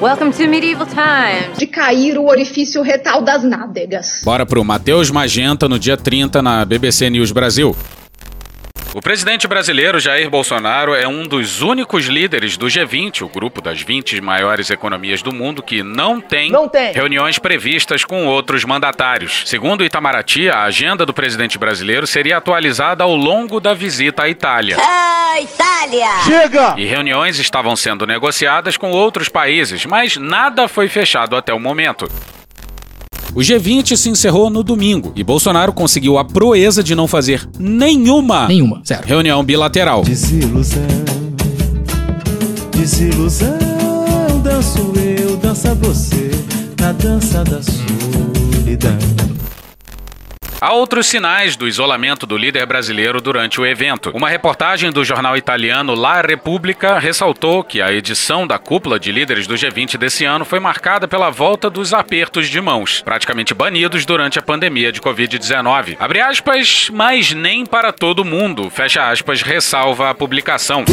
Welcome 0.00 0.33
to 0.33 0.49
medieval 0.49 0.87
times. 0.87 1.59
De 1.59 1.66
cair 1.66 2.16
o 2.16 2.25
orifício 2.25 2.83
retal 2.83 3.21
das 3.21 3.45
nádegas. 3.45 4.23
Bora 4.25 4.47
pro 4.47 4.64
Matheus 4.64 5.11
Magenta 5.11 5.69
no 5.69 5.78
dia 5.78 5.95
30 5.95 6.40
na 6.40 6.64
BBC 6.64 7.11
News 7.11 7.33
Brasil. 7.33 7.76
O 8.92 9.00
presidente 9.00 9.47
brasileiro 9.47 10.00
Jair 10.00 10.28
Bolsonaro 10.28 10.94
é 10.94 11.06
um 11.06 11.23
dos 11.23 11.62
únicos 11.62 12.06
líderes 12.06 12.56
do 12.56 12.66
G20, 12.66 13.23
o 13.23 13.28
grupo 13.28 13.62
das 13.62 13.80
20 13.80 14.20
maiores 14.20 14.68
economias 14.68 15.23
do 15.23 15.32
mundo, 15.32 15.62
que 15.62 15.80
não 15.80 16.20
tem, 16.20 16.50
não 16.50 16.68
tem. 16.68 16.92
reuniões 16.92 17.38
previstas 17.38 18.04
com 18.04 18.26
outros 18.26 18.64
mandatários. 18.64 19.44
Segundo 19.47 19.82
o 19.82 19.85
Itamaraty, 19.85 20.49
a 20.50 20.64
agenda 20.64 21.06
do 21.06 21.14
presidente 21.14 21.56
brasileiro 21.56 22.04
seria 22.04 22.38
atualizada 22.38 23.04
ao 23.04 23.14
longo 23.14 23.61
da 23.61 23.75
visita 23.75 24.25
à 24.25 24.28
Itália. 24.28 24.76
Ah, 24.80 25.40
Itália! 25.40 26.09
Chega! 26.25 26.75
E 26.76 26.85
reuniões 26.85 27.38
estavam 27.38 27.76
sendo 27.76 28.04
negociadas 28.04 28.76
com 28.76 28.90
outros 28.90 29.28
países, 29.28 29.87
mas 29.87 30.16
nada 30.16 30.66
foi 30.66 30.88
fechado 30.88 31.37
até 31.37 31.54
o 31.54 31.61
momento. 31.61 32.09
O 33.34 33.38
G20 33.38 33.96
se 33.96 34.08
encerrou 34.08 34.50
no 34.50 34.62
domingo 34.62 35.12
e 35.14 35.22
Bolsonaro 35.22 35.72
conseguiu 35.72 36.18
a 36.18 36.25
proeza 36.25 36.82
de 36.82 36.94
não 36.96 37.06
fazer 37.06 37.49
nenhuma, 37.58 38.49
nenhuma, 38.49 38.82
zero. 38.87 39.06
reunião 39.06 39.44
bilateral. 39.44 40.02
Desilusão, 40.02 40.82
desilusão, 42.72 43.58
danço 44.42 44.92
eu, 44.96 45.37
dança 45.37 45.75
você, 45.76 46.30
na 46.80 46.90
dança 46.92 47.44
da 47.44 47.62
solidão. 47.62 48.00
Há 50.61 50.75
outros 50.75 51.07
sinais 51.07 51.57
do 51.57 51.67
isolamento 51.67 52.26
do 52.26 52.37
líder 52.37 52.67
brasileiro 52.67 53.19
durante 53.19 53.59
o 53.59 53.64
evento. 53.64 54.11
Uma 54.12 54.29
reportagem 54.29 54.93
do 54.93 55.02
jornal 55.02 55.35
italiano 55.35 55.95
La 55.95 56.21
Repubblica 56.21 56.99
ressaltou 56.99 57.64
que 57.64 57.81
a 57.81 57.90
edição 57.90 58.47
da 58.47 58.59
cúpula 58.59 59.00
de 59.00 59.11
líderes 59.11 59.47
do 59.47 59.55
G20 59.55 59.97
desse 59.97 60.26
ano 60.26 60.45
foi 60.45 60.61
marcada 60.61 61.09
pela 61.09 61.31
volta 61.31 61.71
dos 61.71 61.95
apertos 61.95 62.47
de 62.47 62.61
mãos, 62.61 63.00
praticamente 63.00 63.55
banidos 63.55 64.05
durante 64.05 64.38
a 64.38 64.43
pandemia 64.43 64.93
de 64.93 65.00
Covid-19. 65.00 65.97
Abre 65.99 66.21
aspas, 66.21 66.90
mas 66.93 67.33
nem 67.33 67.64
para 67.64 67.90
todo 67.90 68.23
mundo, 68.23 68.69
fecha 68.69 69.09
aspas, 69.11 69.40
ressalva 69.40 70.11
a 70.11 70.14
publicação. 70.14 70.85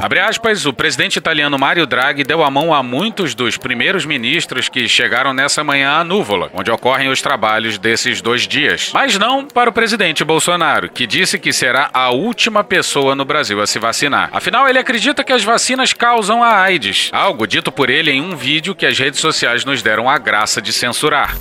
Abre 0.00 0.20
aspas, 0.20 0.66
o 0.66 0.72
presidente 0.72 1.16
italiano 1.16 1.58
Mario 1.58 1.86
Draghi 1.86 2.22
deu 2.22 2.44
a 2.44 2.50
mão 2.50 2.72
a 2.72 2.82
muitos 2.82 3.34
dos 3.34 3.56
primeiros 3.56 4.04
ministros 4.04 4.68
que 4.68 4.86
chegaram 4.86 5.32
nessa 5.32 5.64
manhã 5.64 5.92
à 5.92 6.04
Núvola, 6.04 6.50
onde 6.52 6.70
ocorrem 6.70 7.08
os 7.08 7.22
trabalhos 7.22 7.78
desses 7.78 8.20
dois 8.20 8.46
dias. 8.46 8.90
Mas 8.92 9.18
não 9.18 9.44
para 9.44 9.70
o 9.70 9.72
presidente 9.72 10.22
Bolsonaro, 10.22 10.88
que 10.88 11.06
disse 11.06 11.38
que 11.38 11.52
será 11.52 11.90
a 11.92 12.10
última 12.10 12.62
pessoa 12.62 13.14
no 13.14 13.24
Brasil 13.24 13.60
a 13.60 13.66
se 13.66 13.78
vacinar. 13.78 14.28
Afinal, 14.32 14.68
ele 14.68 14.78
acredita 14.78 15.24
que 15.24 15.32
as 15.32 15.42
vacinas 15.42 15.92
causam 15.92 16.42
a 16.42 16.60
AIDS, 16.60 17.10
algo 17.12 17.46
dito 17.46 17.72
por 17.72 17.90
ele 17.90 18.10
em 18.10 18.20
um 18.20 18.36
vídeo 18.36 18.74
que 18.74 18.86
as 18.86 18.98
redes 18.98 19.18
sociais 19.18 19.64
nos 19.64 19.82
deram 19.82 20.08
a 20.08 20.18
graça 20.18 20.60
de 20.60 20.72
censurar. 20.72 21.34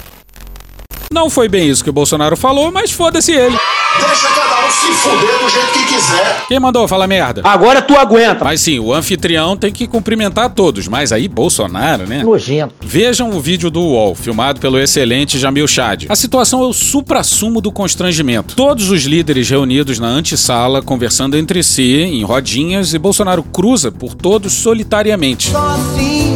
Não 1.15 1.29
foi 1.29 1.47
bem 1.47 1.69
isso 1.69 1.81
que 1.81 1.89
o 1.89 1.93
Bolsonaro 1.93 2.35
falou, 2.35 2.73
mas 2.73 2.91
foda-se 2.91 3.31
ele. 3.31 3.57
Deixa 3.97 4.27
cada 4.27 4.67
um 4.67 4.69
se 4.69 4.91
fuder 4.91 5.39
do 5.39 5.49
jeito 5.49 5.71
que 5.71 5.85
quiser. 5.85 6.43
Quem 6.49 6.59
mandou 6.59 6.85
falar 6.89 7.07
merda? 7.07 7.39
Agora 7.45 7.81
tu 7.81 7.95
aguenta. 7.95 8.43
Mas 8.43 8.59
sim, 8.59 8.79
o 8.79 8.93
anfitrião 8.93 9.55
tem 9.55 9.71
que 9.71 9.87
cumprimentar 9.87 10.49
todos, 10.49 10.89
mas 10.89 11.13
aí 11.13 11.29
Bolsonaro, 11.29 12.05
né? 12.05 12.21
Nojento. 12.21 12.75
Vejam 12.81 13.29
o 13.29 13.39
vídeo 13.39 13.71
do 13.71 13.79
UOL, 13.79 14.13
filmado 14.13 14.59
pelo 14.59 14.77
excelente 14.77 15.39
Jamil 15.39 15.65
Chad. 15.69 16.07
A 16.09 16.17
situação 16.17 16.61
é 16.61 16.65
o 16.65 16.73
supra-sumo 16.73 17.61
do 17.61 17.71
constrangimento. 17.71 18.53
Todos 18.53 18.89
os 18.89 19.03
líderes 19.03 19.49
reunidos 19.49 19.97
na 19.97 20.07
antessala, 20.07 20.81
conversando 20.81 21.37
entre 21.37 21.63
si, 21.63 21.95
em 22.01 22.23
rodinhas, 22.25 22.93
e 22.93 22.99
Bolsonaro 22.99 23.41
cruza 23.41 23.89
por 23.89 24.13
todos 24.13 24.51
solitariamente. 24.51 25.49
Sozinho, 25.49 25.95
sozinho. 25.95 26.34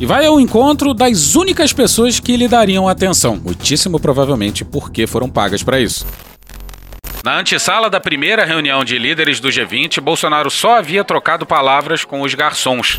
E 0.00 0.06
vai 0.06 0.24
ao 0.24 0.40
encontro 0.40 0.94
das 0.94 1.36
únicas 1.36 1.74
pessoas 1.74 2.18
que 2.18 2.34
lhe 2.34 2.48
dariam 2.48 2.88
atenção, 2.88 3.36
muitíssimo 3.36 4.00
provavelmente 4.00 4.64
porque 4.64 5.06
foram 5.06 5.28
pagas 5.28 5.62
para 5.62 5.78
isso. 5.78 6.06
Na 7.22 7.38
antessala 7.38 7.90
da 7.90 8.00
primeira 8.00 8.46
reunião 8.46 8.82
de 8.82 8.98
líderes 8.98 9.40
do 9.40 9.50
G20, 9.50 10.00
Bolsonaro 10.00 10.50
só 10.50 10.78
havia 10.78 11.04
trocado 11.04 11.44
palavras 11.44 12.02
com 12.02 12.22
os 12.22 12.32
garçons. 12.32 12.98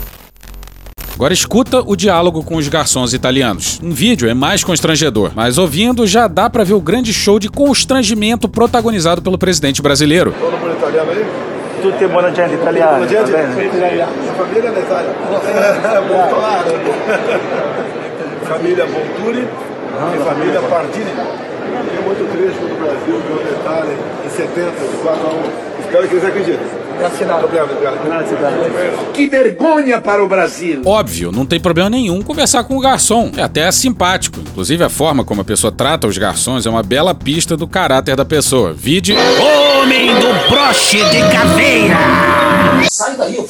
Agora 1.15 1.33
escuta 1.33 1.81
o 1.81 1.95
diálogo 1.95 2.43
com 2.43 2.55
os 2.55 2.67
garçons 2.67 3.15
italianos. 3.15 3.79
Em 3.81 3.89
vídeo 3.89 4.29
é 4.29 4.35
mais 4.35 4.63
constrangedor, 4.63 5.31
mas 5.35 5.57
ouvindo 5.57 6.05
já 6.05 6.27
dá 6.27 6.51
para 6.51 6.63
ver 6.63 6.75
o 6.75 6.81
grande 6.81 7.11
show 7.11 7.39
de 7.39 7.49
constrangimento 7.49 8.47
protagonizado 8.47 9.23
pelo 9.23 9.39
presidente 9.39 9.81
brasileiro. 9.81 10.35
Todo 10.39 10.55
mundo 10.55 10.77
italiano 10.77 11.09
aí? 11.09 11.50
Tutti 11.81 12.05
buona 12.05 12.31
gente 12.31 12.53
italiana. 12.53 12.97
Buona 12.97 13.07
gente? 13.07 13.31
va 13.31 13.37
bene? 13.37 14.05
Sua 14.23 14.33
família 14.35 14.67
é 14.67 14.71
na 14.71 14.79
Itália? 14.79 15.15
Bolsonaro. 16.07 16.71
Família 18.43 18.85
Monturi 18.85 19.47
e 19.47 20.17
família 20.23 20.61
Pardini. 20.61 21.11
Fiquei 21.85 22.05
muito 22.05 22.31
triste 22.31 22.59
quando 22.59 22.73
o 22.73 22.77
Brasil 22.77 23.17
a 23.17 23.51
Itália 23.61 23.95
em 24.25 24.29
70, 24.29 24.71
de 24.71 24.97
4 24.97 25.27
a 25.27 25.29
1. 25.29 25.35
Espero 25.79 26.07
que 26.07 26.13
eles 26.13 26.25
acreditem. 26.25 26.80
Obrigado, 27.43 27.71
obrigado. 27.71 29.11
Que 29.13 29.27
vergonha 29.27 29.99
para 30.01 30.23
o 30.23 30.27
Brasil. 30.27 30.81
Óbvio, 30.85 31.31
não 31.31 31.45
tem 31.45 31.59
problema 31.59 31.89
nenhum 31.89 32.21
conversar 32.21 32.63
com 32.63 32.77
o 32.77 32.79
garçom. 32.79 33.31
É 33.35 33.43
até 33.43 33.71
simpático. 33.71 34.39
Inclusive, 34.39 34.83
a 34.83 34.89
forma 34.89 35.23
como 35.23 35.41
a 35.41 35.45
pessoa 35.45 35.71
trata 35.71 36.07
os 36.07 36.17
garçons 36.17 36.65
é 36.65 36.69
uma 36.69 36.83
bela 36.83 37.13
pista 37.13 37.55
do 37.57 37.67
caráter 37.67 38.15
da 38.15 38.25
pessoa. 38.25 38.73
Vide. 38.73 39.15
Homem 39.15 40.07
do 40.15 40.49
broche 40.49 40.97
de 40.97 41.21
caveira. 41.31 42.40
Sai 42.89 43.15
daí, 43.17 43.35
eu 43.35 43.45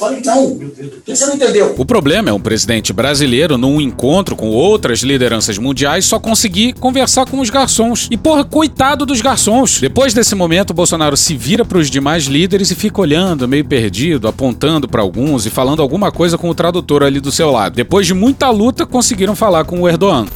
você 1.06 1.26
não 1.26 1.34
entendeu? 1.34 1.74
O 1.76 1.84
problema 1.84 2.30
é 2.30 2.32
um 2.32 2.40
presidente 2.40 2.92
brasileiro, 2.92 3.58
num 3.58 3.80
encontro 3.80 4.34
com 4.34 4.48
outras 4.48 5.00
lideranças 5.00 5.58
mundiais, 5.58 6.04
só 6.04 6.18
conseguir 6.18 6.72
conversar 6.74 7.26
com 7.26 7.40
os 7.40 7.50
garçons. 7.50 8.08
E 8.10 8.16
porra, 8.16 8.44
coitado 8.44 9.04
dos 9.04 9.20
garçons. 9.20 9.80
Depois 9.80 10.14
desse 10.14 10.34
momento, 10.34 10.74
Bolsonaro 10.74 11.16
se 11.16 11.36
vira 11.36 11.64
para 11.64 11.78
os 11.78 11.90
demais 11.90 12.24
líderes 12.24 12.70
e 12.70 12.74
fica 12.74 13.00
olhando, 13.00 13.48
meio 13.48 13.64
perdido, 13.64 14.28
apontando 14.28 14.88
para 14.88 15.02
alguns 15.02 15.46
e 15.46 15.50
falando 15.50 15.82
alguma 15.82 16.10
coisa 16.10 16.38
com 16.38 16.48
o 16.48 16.54
tradutor 16.54 17.02
ali 17.02 17.20
do 17.20 17.32
seu 17.32 17.50
lado. 17.50 17.74
Depois 17.74 18.06
de 18.06 18.14
muita 18.14 18.48
luta, 18.50 18.86
conseguiram 18.86 19.36
falar 19.36 19.64
com 19.64 19.80
o 19.80 19.88
Erdogan. 19.88 20.26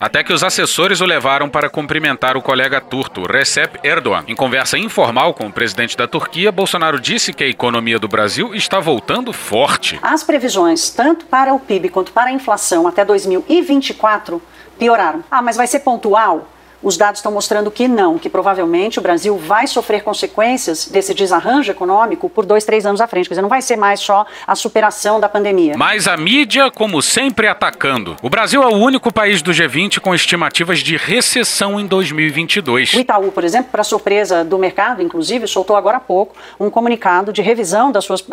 Até 0.00 0.24
que 0.24 0.32
os 0.32 0.42
assessores 0.42 1.02
o 1.02 1.04
levaram 1.04 1.50
para 1.50 1.68
cumprimentar 1.68 2.34
o 2.34 2.40
colega 2.40 2.80
turco, 2.80 3.30
Recep 3.30 3.78
Erdogan. 3.84 4.24
Em 4.26 4.34
conversa 4.34 4.78
informal 4.78 5.34
com 5.34 5.46
o 5.46 5.52
presidente 5.52 5.94
da 5.94 6.08
Turquia, 6.08 6.50
Bolsonaro 6.50 6.98
disse 6.98 7.34
que 7.34 7.44
a 7.44 7.48
economia 7.48 7.98
do 7.98 8.08
Brasil 8.08 8.54
está 8.54 8.80
voltando 8.80 9.30
forte. 9.30 9.98
As 10.02 10.24
previsões, 10.24 10.88
tanto 10.88 11.26
para 11.26 11.52
o 11.52 11.60
PIB 11.60 11.90
quanto 11.90 12.12
para 12.12 12.30
a 12.30 12.32
inflação 12.32 12.88
até 12.88 13.04
2024, 13.04 14.40
pioraram. 14.78 15.22
Ah, 15.30 15.42
mas 15.42 15.58
vai 15.58 15.66
ser 15.66 15.80
pontual? 15.80 16.48
Os 16.82 16.96
dados 16.96 17.18
estão 17.18 17.30
mostrando 17.30 17.70
que 17.70 17.86
não, 17.86 18.18
que 18.18 18.30
provavelmente 18.30 18.98
o 18.98 19.02
Brasil 19.02 19.36
vai 19.36 19.66
sofrer 19.66 20.02
consequências 20.02 20.86
desse 20.86 21.12
desarranjo 21.12 21.70
econômico 21.70 22.28
por 22.28 22.46
dois, 22.46 22.64
três 22.64 22.86
anos 22.86 23.02
à 23.02 23.06
frente. 23.06 23.28
Quer 23.28 23.34
dizer, 23.34 23.42
não 23.42 23.50
vai 23.50 23.60
ser 23.60 23.76
mais 23.76 24.00
só 24.00 24.24
a 24.46 24.54
superação 24.54 25.20
da 25.20 25.28
pandemia. 25.28 25.74
Mas 25.76 26.08
a 26.08 26.16
mídia, 26.16 26.70
como 26.70 27.02
sempre, 27.02 27.46
atacando. 27.46 28.16
O 28.22 28.30
Brasil 28.30 28.62
é 28.62 28.66
o 28.66 28.76
único 28.76 29.12
país 29.12 29.42
do 29.42 29.50
G20 29.50 30.00
com 30.00 30.14
estimativas 30.14 30.78
de 30.78 30.96
recessão 30.96 31.78
em 31.78 31.86
2022. 31.86 32.94
O 32.94 33.00
Itaú, 33.00 33.30
por 33.30 33.44
exemplo, 33.44 33.70
para 33.70 33.84
surpresa 33.84 34.42
do 34.42 34.58
mercado, 34.58 35.02
inclusive, 35.02 35.46
soltou 35.46 35.76
agora 35.76 35.98
há 35.98 36.00
pouco 36.00 36.34
um 36.58 36.70
comunicado 36.70 37.30
de 37.32 37.42
revisão 37.42 37.92
das 37.92 38.04
suas, 38.04 38.24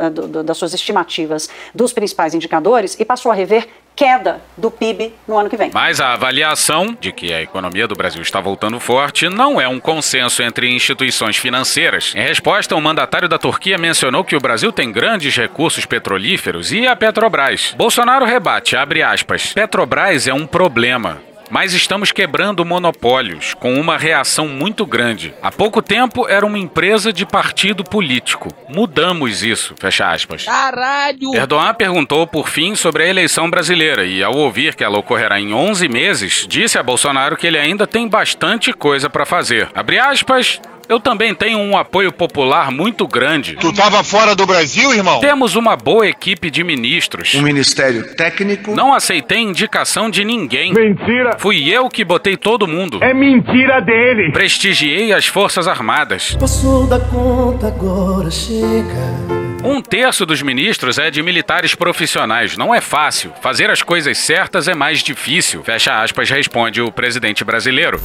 das 0.46 0.58
suas 0.58 0.74
estimativas 0.74 1.50
dos 1.76 1.92
principais 1.92 2.34
indicadores 2.34 2.98
e 2.98 3.04
passou 3.04 3.32
a 3.32 3.36
rever 3.36 3.68
queda 3.98 4.40
do 4.56 4.70
PIB 4.70 5.12
no 5.28 5.36
ano 5.36 5.50
que 5.50 5.58
vem. 5.58 5.72
Mas 5.74 6.00
a 6.00 6.14
avaliação 6.14 6.96
de 7.02 7.12
que 7.12 7.34
a 7.34 7.42
economia 7.42 7.88
do 7.88 7.96
Brasil 7.96 8.22
está 8.22 8.40
voltando 8.40 8.80
forte 8.80 9.28
não 9.28 9.60
é 9.60 9.68
um 9.68 9.80
consenso 9.80 10.44
entre 10.44 10.70
instituições 10.70 11.36
financeiras. 11.36 12.14
Em 12.16 12.22
resposta, 12.22 12.76
o 12.76 12.82
mandatário 12.82 13.28
da 13.28 13.40
Turquia 13.40 13.76
mencionou 13.76 14.24
que 14.24 14.36
o 14.36 14.40
Brasil 14.40 14.72
tem 14.72 14.92
grandes 14.92 15.36
recursos 15.36 15.86
petrolíferos 15.86 16.72
e 16.72 16.86
a 16.86 16.96
Petrobras. 16.96 17.74
Bolsonaro 17.76 18.24
rebate, 18.24 18.76
abre 18.76 19.02
aspas, 19.02 19.52
Petrobras 19.52 20.28
é 20.28 20.34
um 20.34 20.46
problema. 20.46 21.20
Mas 21.50 21.74
estamos 21.74 22.12
quebrando 22.12 22.66
monopólios, 22.66 23.54
com 23.54 23.74
uma 23.80 23.98
reação 23.98 24.48
muito 24.48 24.86
grande. 24.86 25.34
Há 25.42 25.52
pouco 25.52 25.82
tempo 25.82 26.28
era 26.28 26.46
uma 26.46 26.58
empresa 26.58 27.14
de 27.14 27.26
partido 27.26 27.84
político. 27.84 28.50
Mudamos 28.70 29.44
isso, 29.44 29.74
fecha 29.80 30.12
aspas. 30.12 30.46
Caralho! 30.46 31.36
Erdogan 31.36 31.74
perguntou 31.74 32.28
por 32.28 32.50
fim 32.50 32.76
sobre 32.76 33.04
a 33.04 33.08
eleição 33.08 33.50
brasileira 33.50 34.06
e, 34.06 34.24
ao 34.24 34.36
ouvir 34.36 34.76
que 34.76 34.84
ela 34.84 34.98
ocorrerá 34.98 35.40
em 35.40 35.54
11 35.54 35.88
meses, 35.88 36.46
disse 36.48 36.78
a 36.78 36.84
Bolsonaro 36.84 37.38
que 37.38 37.48
ele 37.48 37.58
ainda 37.58 37.88
tem 37.88 38.08
bastante 38.08 38.74
coisa 38.74 39.10
para 39.10 39.26
fazer. 39.26 39.70
Abre 39.74 40.00
aspas. 40.00 40.60
Eu 40.90 41.02
também 41.02 41.36
tenho 41.36 41.60
um 41.60 41.78
apoio 41.78 42.14
popular 42.14 42.72
muito 42.72 43.06
grande. 43.06 43.58
Tu 43.60 43.74
tava 43.74 44.04
fora 44.06 44.34
do 44.34 44.46
Brasil, 44.46 44.94
irmão? 44.94 45.20
Temos 45.20 45.56
uma 45.56 45.76
boa 45.76 46.08
equipe 46.08 46.50
de 46.50 46.64
ministros. 46.64 47.36
Um 47.36 47.42
ministério 47.42 48.16
técnico. 48.16 48.74
Não 48.74 48.94
aceitei 48.94 49.40
indicação 49.40 50.10
de 50.10 50.24
ninguém. 50.24 50.74
Mentira. 50.74 51.38
Fui 51.40 51.70
eu 51.70 51.90
que 51.90 52.06
botei 52.06 52.38
todo 52.38 52.66
mundo. 52.66 53.04
É 53.04 53.14
mentira 53.14 53.82
dele. 53.82 54.32
Prestigiei 54.32 55.12
as 55.12 55.26
Forças 55.28 55.68
Armadas. 55.68 56.38
Passou 56.40 56.88
da 56.88 57.00
conta, 57.00 57.68
agora 57.68 58.32
chega. 58.32 59.38
Um 59.64 59.82
terço 59.82 60.26
dos 60.26 60.42
ministros 60.42 60.98
é 60.98 61.12
de 61.12 61.22
militares 61.22 61.76
profissionais. 61.76 62.56
Não 62.56 62.74
é 62.74 62.80
fácil. 62.80 63.34
Fazer 63.42 63.70
as 63.70 63.82
coisas 63.82 64.18
certas 64.18 64.70
é 64.70 64.74
mais 64.74 65.04
difícil. 65.04 65.62
Fecha 65.64 66.02
aspas, 66.02 66.30
responde 66.30 66.82
o 66.82 66.90
presidente 66.92 67.44
brasileiro. 67.44 68.00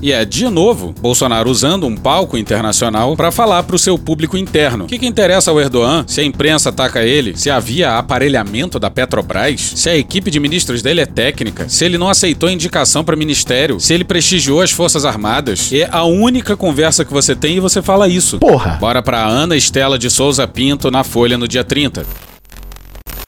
E 0.00 0.12
é, 0.12 0.24
de 0.24 0.48
novo, 0.48 0.94
Bolsonaro 1.00 1.50
usando 1.50 1.86
um 1.86 1.96
palco 1.96 2.36
internacional 2.36 3.16
para 3.16 3.30
falar 3.30 3.62
para 3.62 3.76
o 3.76 3.78
seu 3.78 3.98
público 3.98 4.36
interno. 4.36 4.84
O 4.84 4.86
que, 4.86 4.98
que 4.98 5.06
interessa 5.06 5.50
ao 5.50 5.60
Erdogan? 5.60 6.04
Se 6.06 6.20
a 6.20 6.24
imprensa 6.24 6.68
ataca 6.68 7.02
ele? 7.02 7.36
Se 7.36 7.50
havia 7.50 7.96
aparelhamento 7.96 8.78
da 8.78 8.90
Petrobras? 8.90 9.60
Se 9.76 9.88
a 9.88 9.96
equipe 9.96 10.30
de 10.30 10.40
ministros 10.40 10.82
dele 10.82 11.00
é 11.00 11.06
técnica? 11.06 11.68
Se 11.68 11.84
ele 11.84 11.98
não 11.98 12.08
aceitou 12.08 12.50
indicação 12.50 13.04
para 13.04 13.16
ministério? 13.16 13.80
Se 13.80 13.94
ele 13.94 14.04
prestigiou 14.04 14.60
as 14.60 14.70
Forças 14.70 15.04
Armadas? 15.04 15.72
É 15.72 15.88
a 15.90 16.04
única 16.04 16.56
conversa 16.56 17.04
que 17.04 17.12
você 17.12 17.34
tem 17.34 17.56
e 17.56 17.60
você 17.60 17.80
fala 17.80 18.08
isso. 18.08 18.38
Porra! 18.38 18.76
Bora 18.80 19.02
para 19.02 19.24
Ana 19.24 19.56
Estela 19.56 19.98
de 19.98 20.10
Souza 20.10 20.46
Pinto 20.46 20.90
na 20.90 21.04
Folha 21.04 21.38
no 21.38 21.48
dia 21.48 21.64
30. 21.64 22.33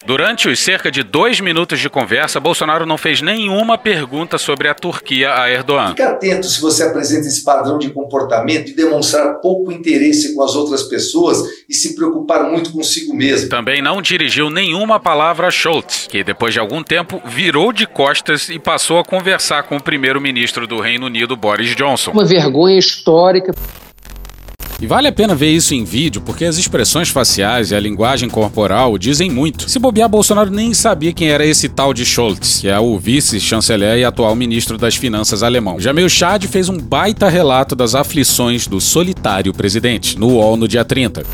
Durante 0.06 0.48
os 0.48 0.60
cerca 0.60 0.88
de 0.88 1.02
dois 1.02 1.40
minutos 1.40 1.80
de 1.80 1.90
conversa, 1.90 2.38
Bolsonaro 2.38 2.86
não 2.86 2.96
fez 2.96 3.20
nenhuma 3.20 3.76
pergunta 3.76 4.38
sobre 4.38 4.68
a 4.68 4.74
Turquia 4.74 5.34
a 5.34 5.50
Erdogan. 5.50 5.88
Fique 5.88 6.02
atento 6.02 6.46
se 6.46 6.60
você 6.60 6.84
apresenta 6.84 7.26
esse 7.26 7.42
padrão 7.42 7.76
de 7.76 7.90
comportamento 7.90 8.66
de 8.66 8.74
demonstrar 8.74 9.40
pouco 9.40 9.72
interesse 9.72 10.32
com 10.32 10.44
as 10.44 10.54
outras 10.54 10.84
pessoas 10.84 11.42
e 11.68 11.74
se 11.74 11.96
preocupar 11.96 12.44
muito 12.48 12.70
consigo 12.70 13.12
mesmo. 13.12 13.48
Também 13.48 13.82
não 13.82 14.00
dirigiu 14.00 14.48
nenhuma 14.48 15.00
palavra 15.00 15.48
a 15.48 15.50
Schultz, 15.50 16.06
que 16.06 16.22
depois 16.22 16.54
de 16.54 16.60
algum 16.60 16.84
tempo 16.84 17.20
virou 17.24 17.72
de 17.72 17.84
costas 17.84 18.48
e 18.48 18.60
passou 18.60 19.00
a 19.00 19.04
conversar 19.04 19.64
com 19.64 19.76
o 19.76 19.82
primeiro-ministro 19.82 20.68
do 20.68 20.78
Reino 20.78 21.06
Unido, 21.06 21.34
Boris 21.34 21.74
Johnson. 21.74 22.12
Uma 22.12 22.24
vergonha 22.24 22.78
histórica. 22.78 23.52
E 24.78 24.86
vale 24.86 25.08
a 25.08 25.12
pena 25.12 25.34
ver 25.34 25.50
isso 25.50 25.74
em 25.74 25.84
vídeo, 25.84 26.20
porque 26.20 26.44
as 26.44 26.58
expressões 26.58 27.08
faciais 27.08 27.70
e 27.70 27.74
a 27.74 27.80
linguagem 27.80 28.28
corporal 28.28 28.98
dizem 28.98 29.30
muito. 29.30 29.70
Se 29.70 29.78
bobear, 29.78 30.06
Bolsonaro 30.06 30.50
nem 30.50 30.74
sabia 30.74 31.14
quem 31.14 31.30
era 31.30 31.46
esse 31.46 31.66
tal 31.66 31.94
de 31.94 32.04
Scholz, 32.04 32.60
que 32.60 32.68
é 32.68 32.78
o 32.78 32.98
vice-chanceler 32.98 33.98
e 33.98 34.04
atual 34.04 34.34
ministro 34.36 34.76
das 34.76 34.94
Finanças 34.94 35.42
alemão. 35.42 35.80
Jamil 35.80 36.10
Chad 36.10 36.44
fez 36.44 36.68
um 36.68 36.76
baita 36.76 37.26
relato 37.28 37.74
das 37.74 37.94
aflições 37.94 38.66
do 38.66 38.78
solitário 38.78 39.54
presidente, 39.54 40.18
no 40.18 40.28
UOL 40.28 40.58
no 40.58 40.68
dia 40.68 40.84
30. 40.84 41.24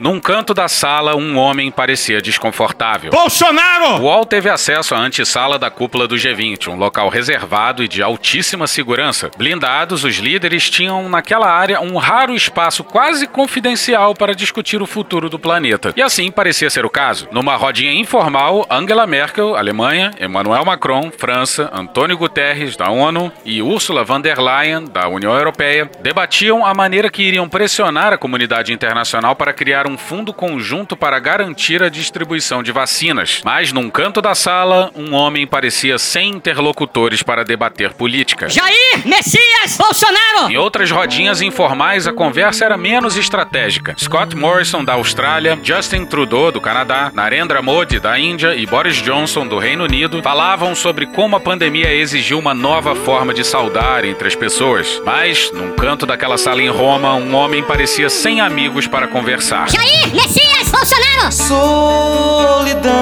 Num 0.00 0.18
canto 0.18 0.52
da 0.52 0.66
sala, 0.66 1.14
um 1.14 1.38
homem 1.38 1.70
parecia 1.70 2.20
desconfortável. 2.20 3.12
Bolsonaro! 3.12 4.02
O 4.02 4.06
UOL 4.06 4.26
teve 4.26 4.50
acesso 4.50 4.92
à 4.92 4.98
antessala 4.98 5.56
da 5.56 5.70
cúpula 5.70 6.08
do 6.08 6.16
G20, 6.16 6.66
um 6.66 6.74
local 6.74 7.08
reservado 7.08 7.80
e 7.80 7.86
de 7.86 8.02
altíssima 8.02 8.66
segurança. 8.66 9.30
Blindados, 9.38 10.02
os 10.02 10.16
líderes 10.16 10.68
tinham 10.68 11.08
naquela 11.08 11.48
área 11.48 11.80
um 11.80 11.96
raro 11.96 12.34
espaço 12.34 12.82
quase 12.82 13.28
confidencial 13.28 14.16
para 14.16 14.34
discutir 14.34 14.82
o 14.82 14.86
futuro 14.86 15.30
do 15.30 15.38
planeta. 15.38 15.92
E 15.96 16.02
assim 16.02 16.28
parecia 16.28 16.68
ser 16.70 16.84
o 16.84 16.90
caso. 16.90 17.28
Numa 17.30 17.54
rodinha 17.54 17.92
informal, 17.92 18.66
Angela 18.68 19.06
Merkel, 19.06 19.54
Alemanha, 19.54 20.10
Emmanuel 20.20 20.64
Macron, 20.64 21.12
França, 21.16 21.70
Antônio 21.72 22.18
Guterres, 22.18 22.76
da 22.76 22.90
ONU, 22.90 23.30
e 23.44 23.62
Ursula 23.62 24.02
von 24.02 24.20
der 24.20 24.40
Leyen, 24.40 24.86
da 24.86 25.06
União 25.06 25.32
Europeia, 25.32 25.88
debatiam 26.00 26.66
a 26.66 26.74
maneira 26.74 27.08
que 27.08 27.22
iriam 27.22 27.48
pressionar 27.48 28.12
a 28.12 28.18
comunidade 28.18 28.72
internacional 28.72 29.36
para 29.36 29.52
criar 29.52 29.83
um 29.86 29.98
fundo 29.98 30.32
conjunto 30.32 30.96
para 30.96 31.18
garantir 31.18 31.82
a 31.82 31.88
distribuição 31.88 32.62
de 32.62 32.72
vacinas. 32.72 33.40
Mas 33.44 33.72
num 33.72 33.90
canto 33.90 34.20
da 34.20 34.34
sala, 34.34 34.90
um 34.94 35.14
homem 35.14 35.46
parecia 35.46 35.98
sem 35.98 36.30
interlocutores 36.30 37.22
para 37.22 37.44
debater 37.44 37.92
política. 37.94 38.48
Jair 38.48 39.06
Messias 39.06 39.76
Bolsonaro! 39.78 40.50
Em 40.50 40.56
outras 40.56 40.90
rodinhas 40.90 41.40
informais, 41.40 42.06
a 42.06 42.12
conversa 42.12 42.64
era 42.64 42.76
menos 42.76 43.16
estratégica. 43.16 43.94
Scott 43.98 44.36
Morrison, 44.36 44.84
da 44.84 44.94
Austrália, 44.94 45.58
Justin 45.62 46.04
Trudeau, 46.04 46.52
do 46.52 46.60
Canadá, 46.60 47.10
Narendra 47.14 47.62
Modi, 47.62 47.98
da 47.98 48.18
Índia 48.18 48.54
e 48.54 48.66
Boris 48.66 48.96
Johnson, 48.96 49.46
do 49.46 49.58
Reino 49.58 49.84
Unido, 49.84 50.22
falavam 50.22 50.74
sobre 50.74 51.06
como 51.06 51.36
a 51.36 51.40
pandemia 51.40 51.92
exigiu 51.92 52.38
uma 52.38 52.54
nova 52.54 52.94
forma 52.94 53.32
de 53.32 53.44
saudar 53.44 54.04
entre 54.04 54.28
as 54.28 54.34
pessoas. 54.34 55.00
Mas, 55.04 55.50
num 55.52 55.72
canto 55.72 56.06
daquela 56.06 56.38
sala 56.38 56.62
em 56.62 56.68
Roma, 56.68 57.14
um 57.14 57.34
homem 57.34 57.62
parecia 57.62 58.08
sem 58.08 58.40
amigos 58.40 58.86
para 58.86 59.08
conversar. 59.08 59.68
Jair 59.74 60.14
Messias 60.14 60.70
Bolsonaro! 60.70 61.32
Solidão 61.32 62.92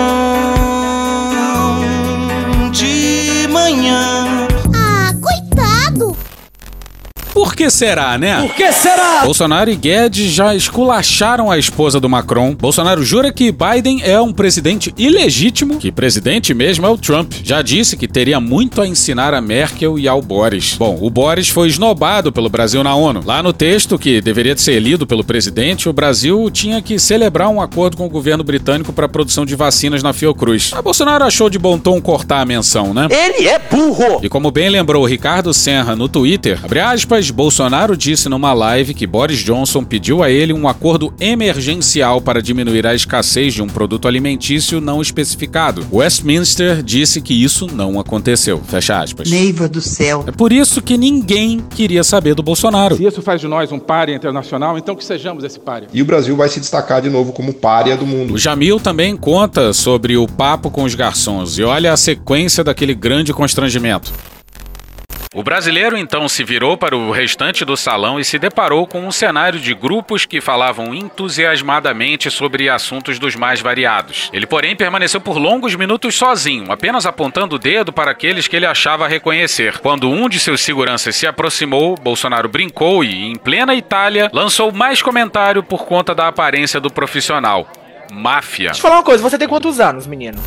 de 2.71 3.47
manhã. 3.51 4.42
Por 7.33 7.55
que 7.55 7.71
será, 7.71 8.19
né? 8.19 8.43
Por 8.43 8.55
que 8.55 8.71
será? 8.73 9.23
Bolsonaro 9.25 9.71
e 9.71 9.75
Guedes 9.75 10.33
já 10.33 10.55
esculacharam 10.55 11.51
a 11.51 11.59
esposa 11.59 11.99
do 11.99 12.09
Macron. 12.09 12.55
Bolsonaro 12.55 13.03
jura 13.05 13.33
que 13.33 13.51
Biden 13.51 14.03
é 14.03 14.21
um 14.21 14.33
presidente 14.33 14.93
ilegítimo, 14.99 15.79
que 15.79 15.91
presidente 15.91 16.53
mesmo 16.53 16.87
é 16.87 16.91
o 16.91 16.99
Trump. 16.99 17.33
Já 17.43 17.63
disse 17.63 17.97
que 17.97 18.07
teria 18.07 18.39
muito 18.39 18.83
a 18.83 18.87
ensinar 18.87 19.33
a 19.33 19.41
Merkel 19.41 19.99
e 19.99 20.07
ao 20.07 20.21
Boris. 20.21 20.77
Bom, 20.79 20.99
o 21.01 21.09
Boris 21.09 21.49
foi 21.49 21.69
esnobado 21.69 22.31
pelo 22.31 22.51
Brasil 22.51 22.85
na 22.85 22.95
ONU. 22.95 23.23
Lá 23.25 23.43
no 23.43 23.53
texto, 23.53 23.99
que 23.99 24.21
deveria 24.21 24.57
ser 24.57 24.79
lido 24.79 25.07
pelo 25.07 25.25
presidente, 25.25 25.89
o 25.89 25.93
Brasil 25.93 26.51
tinha 26.51 26.83
que 26.83 26.99
celebrar 26.99 27.49
um 27.49 27.61
acordo 27.61 27.97
com 27.97 28.07
o 28.07 28.11
governo 28.11 28.45
britânico 28.45 28.93
para 28.93 29.07
a 29.07 29.09
produção 29.09 29.47
de 29.47 29.57
vacinas 29.57 30.03
na 30.03 30.13
Fiocruz. 30.13 30.71
Mas 30.73 30.83
Bolsonaro 30.83 31.25
achou 31.25 31.49
de 31.49 31.59
bom 31.59 31.79
tom 31.79 32.01
cortar 32.01 32.41
a 32.41 32.45
menção, 32.45 32.93
né? 32.93 33.09
Ele 33.11 33.49
é 33.49 33.59
burro! 33.59 34.21
E 34.23 34.29
como 34.29 34.51
bem 34.51 34.69
lembrou 34.69 35.03
o 35.03 35.07
Ricardo 35.07 35.55
Senra 35.55 35.97
no 35.97 36.09
Twitter, 36.09 36.61
abre 36.63 36.81
aspas, 36.81 37.22
Bolsonaro 37.31 37.97
disse 37.97 38.29
numa 38.29 38.53
live 38.53 38.95
que 38.95 39.07
Boris 39.07 39.39
Johnson 39.39 39.85
pediu 39.85 40.23
a 40.23 40.31
ele 40.31 40.53
um 40.53 40.67
acordo 40.67 41.13
emergencial 41.21 42.21
para 42.21 42.43
diminuir 42.43 42.87
a 42.87 42.95
escassez 42.95 43.55
de 43.55 43.63
um 43.63 43.67
produto 43.67 44.09
alimentício 44.09 44.81
não 44.81 45.01
especificado. 45.01 45.87
Westminster 45.93 46.83
disse 46.83 47.21
que 47.21 47.35
isso 47.35 47.67
não 47.67 48.01
aconteceu. 48.01 48.61
Fecha 48.67 49.01
aspas. 49.01 49.31
Neiva 49.31 49.69
do 49.69 49.81
céu. 49.81 50.25
É 50.27 50.33
por 50.33 50.53
isso 50.53 50.81
que 50.81 50.97
ninguém 50.97 51.61
queria 51.71 52.03
saber 52.03 52.35
do 52.35 52.43
Bolsonaro. 52.43 52.97
Se 52.97 53.05
isso 53.05 53.23
faz 53.23 53.41
de 53.41 53.49
nós 53.49 53.71
um 53.73 53.79
párea 53.79 54.15
internacional, 54.15 54.77
então 54.79 54.97
que 54.97 55.05
sejamos 55.05 55.45
esse 55.45 55.61
párea. 55.61 55.89
E 55.93 56.03
o 56.03 56.05
Brasil 56.05 56.37
vai 56.37 56.49
se 56.49 56.61
destacar 56.61 57.03
de 57.03 57.11
novo 57.11 57.33
como 57.33 57.53
párea 57.53 57.97
do 57.97 58.07
mundo. 58.07 58.35
O 58.35 58.39
Jamil 58.39 58.81
também 58.81 59.17
conta 59.17 59.73
sobre 59.73 60.17
o 60.17 60.27
papo 60.27 60.71
com 60.71 60.85
os 60.85 60.95
garçons 60.95 61.59
e 61.59 61.63
olha 61.63 61.93
a 61.93 61.97
sequência 61.97 62.65
daquele 62.65 62.95
grande 62.95 63.33
constrangimento. 63.33 64.13
O 65.35 65.43
brasileiro 65.43 65.97
então 65.97 66.29
se 66.29 66.45
virou 66.45 66.77
para 66.77 66.95
o 66.95 67.11
restante 67.11 67.65
do 67.65 67.75
salão 67.75 68.21
e 68.21 68.25
se 68.25 68.39
deparou 68.39 68.87
com 68.87 69.07
um 69.07 69.11
cenário 69.11 69.59
de 69.59 69.73
grupos 69.73 70.27
que 70.27 70.43
falavam 70.43 70.95
entusiasmadamente 70.95 72.31
sobre 72.31 72.69
assuntos 72.69 73.19
dos 73.19 73.35
mais 73.35 73.61
variados. 73.63 74.29
Ele, 74.31 74.47
porém, 74.47 74.77
permaneceu 74.77 75.23
por 75.23 75.39
longos 75.39 75.75
minutos 75.75 76.17
sozinho, 76.17 76.71
apenas 76.71 77.07
apontando 77.07 77.57
o 77.57 77.59
dedo 77.59 77.95
para 77.95 78.11
aqueles 78.11 78.47
que 78.47 78.57
ele 78.57 78.67
achava 78.67 79.09
reconhecer. 79.09 79.79
Quando 79.79 80.11
um 80.11 80.29
de 80.29 80.39
seus 80.39 80.61
seguranças 80.61 81.17
se 81.17 81.27
aproximou, 81.27 81.97
Bolsonaro 81.97 82.49
brincou 82.49 83.03
e, 83.03 83.25
em 83.25 83.35
plena 83.35 83.75
Itália, 83.75 84.29
lançou 84.35 84.71
mais 84.71 85.01
comentário 85.01 85.63
por 85.63 85.87
conta 85.87 86.15
da 86.15 86.29
aparência 86.29 86.79
do 86.79 86.91
profissional. 86.91 87.67
Máfia. 88.13 88.67
Deixa 88.67 88.81
eu 88.81 88.83
falar 88.83 88.97
uma 88.97 89.03
coisa, 89.03 89.23
você 89.23 89.39
tem 89.39 89.49
quantos 89.49 89.81
anos, 89.81 90.07
menino? 90.07 90.43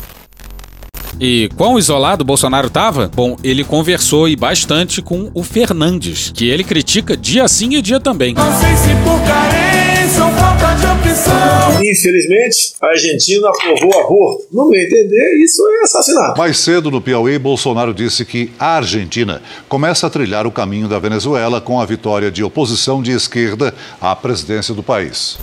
E 1.18 1.48
quão 1.56 1.78
isolado 1.78 2.24
Bolsonaro 2.24 2.68
tava? 2.68 3.10
Bom, 3.14 3.36
ele 3.42 3.64
conversou 3.64 4.28
e 4.28 4.36
bastante 4.36 5.00
com 5.00 5.30
o 5.32 5.42
Fernandes, 5.42 6.30
que 6.34 6.48
ele 6.48 6.62
critica 6.62 7.16
dia 7.16 7.48
sim 7.48 7.74
e 7.74 7.82
dia 7.82 7.98
também. 7.98 8.34
Não 8.34 8.60
sei 8.60 8.76
se 8.76 8.88
por 9.02 9.18
carência 9.26 10.24
ou 10.24 10.30
falta 10.32 10.74
de 10.74 10.86
opção. 10.86 11.82
Infelizmente, 11.82 12.74
a 12.82 12.86
Argentina 12.88 13.48
aprovou 13.48 14.00
aborto. 14.00 14.46
No 14.52 14.68
meu 14.68 14.80
entender, 14.80 15.42
isso 15.42 15.62
é 15.80 15.84
assassinato. 15.84 16.38
Mais 16.38 16.58
cedo 16.58 16.90
no 16.90 17.00
Piauí, 17.00 17.38
Bolsonaro 17.38 17.94
disse 17.94 18.24
que 18.24 18.50
a 18.58 18.76
Argentina 18.76 19.40
começa 19.68 20.06
a 20.06 20.10
trilhar 20.10 20.46
o 20.46 20.52
caminho 20.52 20.86
da 20.86 20.98
Venezuela 20.98 21.60
com 21.60 21.80
a 21.80 21.86
vitória 21.86 22.30
de 22.30 22.44
oposição 22.44 23.02
de 23.02 23.12
esquerda 23.12 23.74
à 24.00 24.14
presidência 24.14 24.74
do 24.74 24.82
país. 24.82 25.38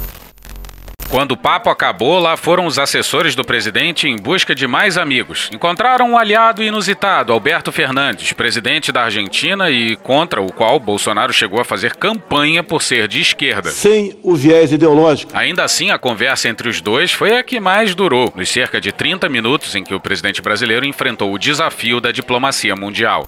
Quando 1.13 1.33
o 1.33 1.37
papo 1.37 1.69
acabou, 1.69 2.17
lá 2.17 2.35
foram 2.35 2.65
os 2.65 2.79
assessores 2.79 3.35
do 3.35 3.45
presidente 3.45 4.07
em 4.07 4.15
busca 4.15 4.55
de 4.55 4.65
mais 4.65 4.97
amigos. 4.97 5.47
Encontraram 5.53 6.09
um 6.09 6.17
aliado 6.17 6.63
inusitado, 6.63 7.31
Alberto 7.31 7.71
Fernandes, 7.71 8.33
presidente 8.33 8.91
da 8.91 9.03
Argentina 9.03 9.69
e 9.69 9.95
contra 9.95 10.41
o 10.41 10.51
qual 10.51 10.79
Bolsonaro 10.79 11.31
chegou 11.31 11.61
a 11.61 11.63
fazer 11.63 11.97
campanha 11.97 12.63
por 12.63 12.81
ser 12.81 13.07
de 13.07 13.21
esquerda. 13.21 13.69
Sem 13.69 14.17
o 14.23 14.33
viés 14.33 14.71
ideológico. 14.71 15.31
Ainda 15.35 15.63
assim, 15.63 15.91
a 15.91 15.99
conversa 15.99 16.49
entre 16.49 16.67
os 16.67 16.81
dois 16.81 17.13
foi 17.13 17.37
a 17.37 17.43
que 17.43 17.59
mais 17.59 17.93
durou, 17.93 18.33
nos 18.35 18.49
cerca 18.49 18.81
de 18.81 18.91
30 18.91 19.29
minutos 19.29 19.75
em 19.75 19.83
que 19.83 19.93
o 19.93 19.99
presidente 19.99 20.41
brasileiro 20.41 20.83
enfrentou 20.83 21.31
o 21.31 21.37
desafio 21.37 22.01
da 22.01 22.11
diplomacia 22.11 22.75
mundial. 22.75 23.27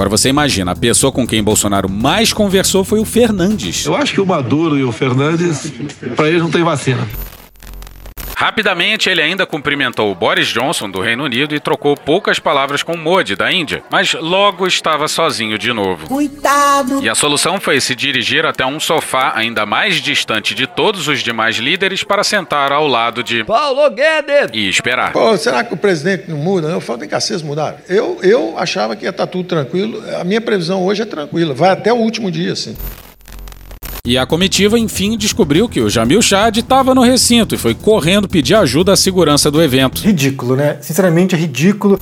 Agora 0.00 0.08
você 0.08 0.30
imagina, 0.30 0.72
a 0.72 0.74
pessoa 0.74 1.12
com 1.12 1.26
quem 1.26 1.42
Bolsonaro 1.42 1.86
mais 1.86 2.32
conversou 2.32 2.82
foi 2.82 2.98
o 3.00 3.04
Fernandes. 3.04 3.84
Eu 3.84 3.94
acho 3.94 4.14
que 4.14 4.20
o 4.22 4.24
Maduro 4.24 4.78
e 4.78 4.82
o 4.82 4.90
Fernandes, 4.90 5.70
para 6.16 6.26
eles 6.26 6.40
não 6.40 6.50
tem 6.50 6.62
vacina. 6.62 7.06
Rapidamente, 8.40 9.10
ele 9.10 9.20
ainda 9.20 9.44
cumprimentou 9.44 10.10
o 10.10 10.14
Boris 10.14 10.46
Johnson 10.46 10.88
do 10.88 10.98
Reino 10.98 11.24
Unido 11.24 11.54
e 11.54 11.60
trocou 11.60 11.94
poucas 11.94 12.38
palavras 12.38 12.82
com 12.82 12.96
Modi 12.96 13.36
da 13.36 13.52
Índia, 13.52 13.82
mas 13.90 14.14
logo 14.14 14.66
estava 14.66 15.06
sozinho 15.08 15.58
de 15.58 15.74
novo. 15.74 16.06
Cuidado! 16.06 17.02
E 17.02 17.08
a 17.10 17.14
solução 17.14 17.60
foi 17.60 17.78
se 17.82 17.94
dirigir 17.94 18.46
até 18.46 18.64
um 18.64 18.80
sofá 18.80 19.34
ainda 19.36 19.66
mais 19.66 19.96
distante 19.96 20.54
de 20.54 20.66
todos 20.66 21.06
os 21.06 21.22
demais 21.22 21.56
líderes 21.56 22.02
para 22.02 22.24
sentar 22.24 22.72
ao 22.72 22.88
lado 22.88 23.22
de 23.22 23.44
Paulo 23.44 23.90
Guedes 23.90 24.48
e 24.54 24.70
esperar. 24.70 25.12
Pô, 25.12 25.36
será 25.36 25.62
que 25.62 25.74
o 25.74 25.76
presidente 25.76 26.30
não 26.30 26.38
muda? 26.38 26.68
Eu 26.68 26.80
falo, 26.80 27.00
vem 27.00 27.10
cá, 27.10 27.20
vocês 27.20 27.42
mudaram. 27.42 27.76
Eu, 27.90 28.20
eu 28.22 28.54
achava 28.56 28.96
que 28.96 29.04
ia 29.04 29.10
estar 29.10 29.26
tudo 29.26 29.46
tranquilo. 29.46 30.02
A 30.18 30.24
minha 30.24 30.40
previsão 30.40 30.82
hoje 30.82 31.02
é 31.02 31.04
tranquila. 31.04 31.52
Vai 31.52 31.68
até 31.68 31.92
o 31.92 31.96
último 31.96 32.30
dia, 32.30 32.54
assim. 32.54 32.74
E 34.04 34.16
a 34.16 34.24
comitiva, 34.24 34.78
enfim, 34.78 35.16
descobriu 35.16 35.68
que 35.68 35.80
o 35.80 35.90
Jamil 35.90 36.22
Chad 36.22 36.56
estava 36.56 36.94
no 36.94 37.02
recinto 37.02 37.54
e 37.54 37.58
foi 37.58 37.74
correndo 37.74 38.28
pedir 38.28 38.54
ajuda 38.54 38.94
à 38.94 38.96
segurança 38.96 39.50
do 39.50 39.62
evento. 39.62 40.00
Ridículo, 40.00 40.56
né? 40.56 40.78
Sinceramente, 40.80 41.34
é 41.34 41.38
ridículo. 41.38 42.00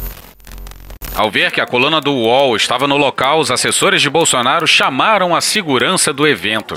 Ao 1.14 1.28
ver 1.28 1.50
que 1.50 1.60
a 1.60 1.66
coluna 1.66 2.00
do 2.00 2.12
UOL 2.12 2.54
estava 2.54 2.86
no 2.86 2.96
local, 2.96 3.40
os 3.40 3.50
assessores 3.50 4.00
de 4.00 4.08
Bolsonaro 4.08 4.66
chamaram 4.66 5.34
a 5.34 5.40
segurança 5.40 6.12
do 6.12 6.26
evento. 6.26 6.76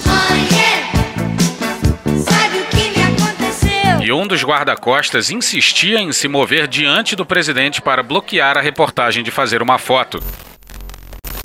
E 4.04 4.12
um 4.12 4.26
dos 4.26 4.44
guarda-costas 4.44 5.30
insistia 5.30 6.00
em 6.00 6.12
se 6.12 6.28
mover 6.28 6.68
diante 6.68 7.16
do 7.16 7.24
presidente 7.24 7.80
para 7.80 8.02
bloquear 8.02 8.58
a 8.58 8.62
reportagem 8.62 9.24
de 9.24 9.30
fazer 9.30 9.62
uma 9.62 9.78
foto. 9.78 10.20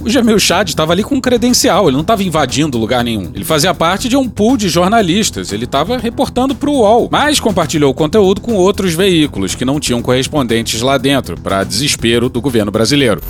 O 0.02 0.11
Jamil 0.11 0.38
Chad 0.38 0.68
estava 0.68 0.92
ali 0.92 1.02
com 1.02 1.20
credencial, 1.20 1.87
ele 1.87 1.94
não 1.94 2.02
estava 2.02 2.22
invadindo 2.22 2.78
lugar 2.78 3.02
nenhum. 3.02 3.30
Ele 3.35 3.44
fazia 3.44 3.74
parte 3.74 4.09
de 4.09 4.16
um 4.16 4.28
pool 4.28 4.56
de 4.56 4.68
jornalistas, 4.68 5.52
ele 5.52 5.64
estava 5.64 5.96
reportando 5.96 6.54
para 6.54 6.70
o 6.70 6.80
UOL, 6.80 7.09
mas 7.11 7.40
compartilhou 7.40 7.90
o 7.90 7.94
conteúdo 7.94 8.40
com 8.40 8.54
outros 8.54 8.94
veículos 8.94 9.54
que 9.54 9.64
não 9.64 9.80
tinham 9.80 10.02
correspondentes 10.02 10.80
lá 10.80 10.98
dentro, 10.98 11.37
para 11.40 11.64
desespero 11.64 12.28
do 12.28 12.40
governo 12.40 12.70
brasileiro. 12.70 13.20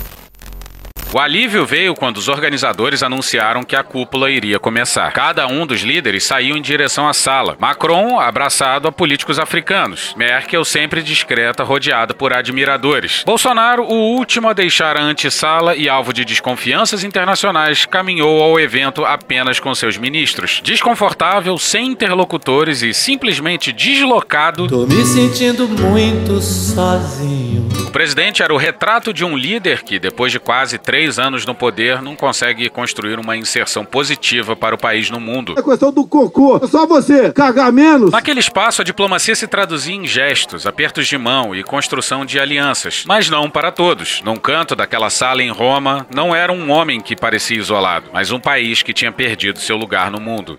O 1.13 1.19
alívio 1.19 1.65
veio 1.65 1.95
quando 1.95 2.17
os 2.17 2.27
organizadores 2.27 3.01
anunciaram 3.01 3.63
que 3.63 3.77
a 3.77 3.83
cúpula 3.83 4.29
iria 4.29 4.59
começar. 4.59 5.09
Cada 5.13 5.47
um 5.47 5.65
dos 5.65 5.81
líderes 5.81 6.25
saiu 6.25 6.57
em 6.57 6.61
direção 6.61 7.07
à 7.07 7.13
sala. 7.13 7.55
Macron 7.57 8.19
abraçado 8.19 8.89
a 8.89 8.91
políticos 8.91 9.39
africanos. 9.39 10.13
Merkel 10.17 10.65
sempre 10.65 11.01
discreta, 11.01 11.63
rodeada 11.63 12.13
por 12.13 12.33
admiradores. 12.33 13.23
Bolsonaro, 13.25 13.83
o 13.83 14.17
último 14.17 14.49
a 14.49 14.53
deixar 14.53 14.97
a 14.97 15.01
antessala 15.01 15.77
e 15.77 15.87
alvo 15.87 16.11
de 16.11 16.25
desconfianças 16.25 17.05
internacionais, 17.05 17.85
caminhou 17.85 18.43
ao 18.43 18.59
evento 18.59 19.05
apenas 19.05 19.61
com 19.61 19.73
seus 19.73 19.97
ministros. 19.97 20.59
Desconfortável, 20.61 21.57
sem 21.57 21.87
interlocutores 21.87 22.81
e 22.81 22.93
simplesmente 22.93 23.71
deslocado. 23.71 24.67
Tô 24.67 24.85
me 24.85 25.05
sentindo 25.05 25.69
muito 25.69 26.41
sozinho. 26.41 27.65
O 27.87 27.91
presidente 27.91 28.43
era 28.43 28.53
o 28.53 28.57
retrato 28.57 29.13
de 29.13 29.23
um 29.23 29.37
líder 29.37 29.83
que, 29.83 29.97
depois 29.97 30.33
de 30.33 30.39
quase 30.39 30.77
três 30.77 30.96
anos 31.19 31.45
no 31.45 31.53
poder, 31.53 32.01
não 32.01 32.15
consegue 32.15 32.69
construir 32.69 33.19
uma 33.19 33.37
inserção 33.37 33.85
positiva 33.85 34.55
para 34.55 34.75
o 34.75 34.77
país 34.77 35.09
no 35.09 35.19
mundo. 35.19 35.55
É 35.57 35.61
questão 35.61 35.91
do 35.91 36.05
cocô. 36.05 36.59
É 36.63 36.67
só 36.67 36.85
você 36.85 37.31
cagar 37.31 37.71
menos. 37.71 38.11
Naquele 38.11 38.39
espaço, 38.39 38.81
a 38.81 38.85
diplomacia 38.85 39.35
se 39.35 39.47
traduzia 39.47 39.95
em 39.95 40.07
gestos, 40.07 40.65
apertos 40.65 41.07
de 41.07 41.17
mão 41.17 41.55
e 41.55 41.63
construção 41.63 42.25
de 42.25 42.39
alianças. 42.39 43.03
Mas 43.07 43.29
não 43.29 43.49
para 43.49 43.71
todos. 43.71 44.21
Num 44.23 44.35
canto 44.35 44.75
daquela 44.75 45.09
sala 45.09 45.43
em 45.43 45.51
Roma, 45.51 46.05
não 46.13 46.35
era 46.35 46.51
um 46.51 46.71
homem 46.71 46.99
que 46.99 47.15
parecia 47.15 47.57
isolado, 47.57 48.09
mas 48.11 48.31
um 48.31 48.39
país 48.39 48.81
que 48.81 48.93
tinha 48.93 49.11
perdido 49.11 49.59
seu 49.59 49.77
lugar 49.77 50.09
no 50.09 50.19
mundo. 50.19 50.57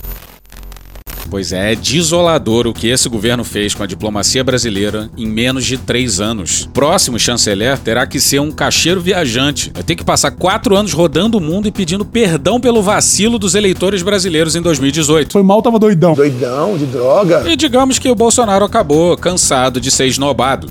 Pois 1.30 1.52
é, 1.52 1.72
é 1.72 1.74
desolador 1.74 2.66
o 2.66 2.72
que 2.72 2.88
esse 2.88 3.08
governo 3.08 3.44
fez 3.44 3.74
com 3.74 3.82
a 3.82 3.86
diplomacia 3.86 4.42
brasileira 4.42 5.10
em 5.16 5.26
menos 5.26 5.64
de 5.64 5.76
três 5.76 6.20
anos. 6.20 6.62
O 6.62 6.68
próximo 6.70 7.18
chanceler 7.18 7.78
terá 7.78 8.06
que 8.06 8.18
ser 8.18 8.40
um 8.40 8.50
cacheiro 8.50 9.00
viajante. 9.00 9.70
Vai 9.74 9.82
ter 9.82 9.94
que 9.94 10.04
passar 10.04 10.30
quatro 10.30 10.76
anos 10.76 10.92
rodando 10.92 11.38
o 11.38 11.40
mundo 11.40 11.68
e 11.68 11.72
pedindo 11.72 12.04
perdão 12.04 12.60
pelo 12.60 12.82
vacilo 12.82 13.38
dos 13.38 13.54
eleitores 13.54 14.02
brasileiros 14.02 14.56
em 14.56 14.62
2018. 14.62 15.32
Foi 15.32 15.42
mal, 15.42 15.60
tava 15.60 15.78
doidão. 15.78 16.14
Doidão, 16.14 16.76
de 16.76 16.86
droga. 16.86 17.44
E 17.46 17.56
digamos 17.56 17.98
que 17.98 18.10
o 18.10 18.14
Bolsonaro 18.14 18.64
acabou 18.64 19.16
cansado 19.16 19.80
de 19.80 19.90
ser 19.90 20.06
esnobado. 20.06 20.68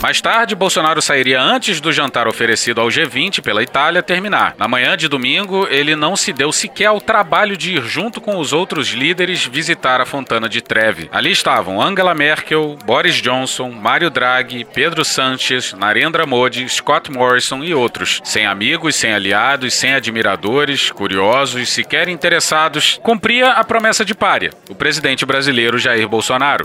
Mais 0.00 0.20
tarde, 0.20 0.54
Bolsonaro 0.54 1.02
sairia 1.02 1.40
antes 1.40 1.80
do 1.80 1.92
jantar 1.92 2.28
oferecido 2.28 2.80
ao 2.80 2.86
G20 2.86 3.42
pela 3.42 3.64
Itália 3.64 4.00
terminar. 4.00 4.54
Na 4.56 4.68
manhã 4.68 4.96
de 4.96 5.08
domingo, 5.08 5.66
ele 5.68 5.96
não 5.96 6.14
se 6.14 6.32
deu 6.32 6.52
sequer 6.52 6.86
ao 6.86 7.00
trabalho 7.00 7.56
de 7.56 7.74
ir 7.74 7.82
junto 7.82 8.20
com 8.20 8.38
os 8.38 8.52
outros 8.52 8.90
líderes 8.90 9.44
visitar 9.44 10.00
a 10.00 10.06
Fontana 10.06 10.48
de 10.48 10.60
Trevi. 10.60 11.10
Ali 11.12 11.32
estavam 11.32 11.82
Angela 11.82 12.14
Merkel, 12.14 12.78
Boris 12.84 13.16
Johnson, 13.16 13.70
Mário 13.70 14.08
Draghi, 14.08 14.64
Pedro 14.64 15.04
Sanches, 15.04 15.72
Narendra 15.72 16.24
Modi, 16.24 16.68
Scott 16.68 17.10
Morrison 17.10 17.64
e 17.64 17.74
outros. 17.74 18.20
Sem 18.22 18.46
amigos, 18.46 18.94
sem 18.94 19.12
aliados, 19.12 19.74
sem 19.74 19.94
admiradores, 19.94 20.92
curiosos, 20.92 21.68
sequer 21.70 22.08
interessados, 22.08 23.00
cumpria 23.02 23.50
a 23.50 23.64
promessa 23.64 24.04
de 24.04 24.14
párea, 24.14 24.52
o 24.70 24.76
presidente 24.76 25.26
brasileiro 25.26 25.76
Jair 25.76 26.08
Bolsonaro. 26.08 26.64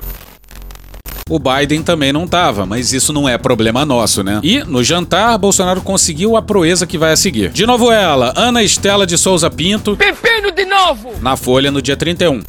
O 1.29 1.39
Biden 1.39 1.81
também 1.81 2.11
não 2.11 2.25
estava, 2.25 2.65
mas 2.65 2.91
isso 2.91 3.13
não 3.13 3.27
é 3.27 3.37
problema 3.37 3.85
nosso, 3.85 4.23
né? 4.23 4.41
E, 4.43 4.59
no 4.63 4.83
jantar, 4.83 5.37
Bolsonaro 5.37 5.81
conseguiu 5.81 6.35
a 6.35 6.41
proeza 6.41 6.85
que 6.85 6.97
vai 6.97 7.13
a 7.13 7.15
seguir. 7.15 7.49
De 7.49 7.65
novo 7.65 7.91
ela, 7.91 8.33
Ana 8.35 8.61
Estela 8.61 9.07
de 9.07 9.17
Souza 9.17 9.49
Pinto. 9.49 9.95
Pepino 9.95 10.51
de 10.51 10.65
novo! 10.65 11.13
Na 11.21 11.37
Folha 11.37 11.71
no 11.71 11.81
dia 11.81 11.95
31. 11.95 12.43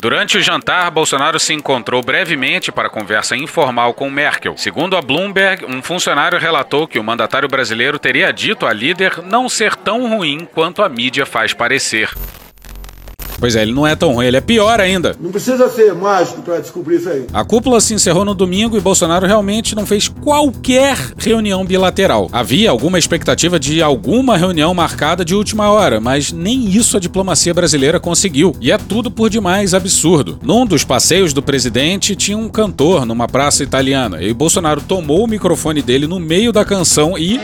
Durante 0.00 0.36
o 0.36 0.42
jantar, 0.42 0.90
Bolsonaro 0.90 1.40
se 1.40 1.54
encontrou 1.54 2.02
brevemente 2.02 2.70
para 2.70 2.90
conversa 2.90 3.36
informal 3.36 3.94
com 3.94 4.10
Merkel. 4.10 4.54
Segundo 4.58 4.96
a 4.96 5.00
Bloomberg, 5.00 5.64
um 5.64 5.80
funcionário 5.80 6.38
relatou 6.38 6.86
que 6.86 6.98
o 6.98 7.04
mandatário 7.04 7.48
brasileiro 7.48 7.98
teria 7.98 8.30
dito 8.30 8.66
à 8.66 8.72
líder 8.72 9.22
não 9.22 9.48
ser 9.48 9.74
tão 9.76 10.06
ruim 10.14 10.46
quanto 10.52 10.82
a 10.82 10.88
mídia 10.90 11.24
faz 11.24 11.54
parecer. 11.54 12.10
Pois 13.44 13.56
é, 13.56 13.60
ele 13.60 13.74
não 13.74 13.86
é 13.86 13.94
tão 13.94 14.14
ruim, 14.14 14.24
ele 14.24 14.38
é 14.38 14.40
pior 14.40 14.80
ainda. 14.80 15.14
Não 15.20 15.30
precisa 15.30 15.68
ser 15.68 15.92
mágico 15.92 16.40
para 16.40 16.60
descobrir 16.60 16.96
isso 16.96 17.10
aí. 17.10 17.26
A 17.30 17.44
cúpula 17.44 17.78
se 17.78 17.92
encerrou 17.92 18.24
no 18.24 18.34
domingo 18.34 18.74
e 18.74 18.80
Bolsonaro 18.80 19.26
realmente 19.26 19.74
não 19.74 19.84
fez 19.84 20.08
qualquer 20.08 20.96
reunião 21.18 21.62
bilateral. 21.62 22.30
Havia 22.32 22.70
alguma 22.70 22.98
expectativa 22.98 23.60
de 23.60 23.82
alguma 23.82 24.38
reunião 24.38 24.72
marcada 24.72 25.26
de 25.26 25.34
última 25.34 25.70
hora, 25.70 26.00
mas 26.00 26.32
nem 26.32 26.70
isso 26.70 26.96
a 26.96 27.00
diplomacia 27.00 27.52
brasileira 27.52 28.00
conseguiu. 28.00 28.56
E 28.62 28.72
é 28.72 28.78
tudo 28.78 29.10
por 29.10 29.28
demais 29.28 29.74
absurdo. 29.74 30.38
Num 30.42 30.64
dos 30.64 30.82
passeios 30.82 31.34
do 31.34 31.42
presidente 31.42 32.16
tinha 32.16 32.38
um 32.38 32.48
cantor 32.48 33.04
numa 33.04 33.28
praça 33.28 33.62
italiana 33.62 34.22
e 34.22 34.32
Bolsonaro 34.32 34.80
tomou 34.80 35.22
o 35.22 35.28
microfone 35.28 35.82
dele 35.82 36.06
no 36.06 36.18
meio 36.18 36.50
da 36.50 36.64
canção 36.64 37.18
e. 37.18 37.38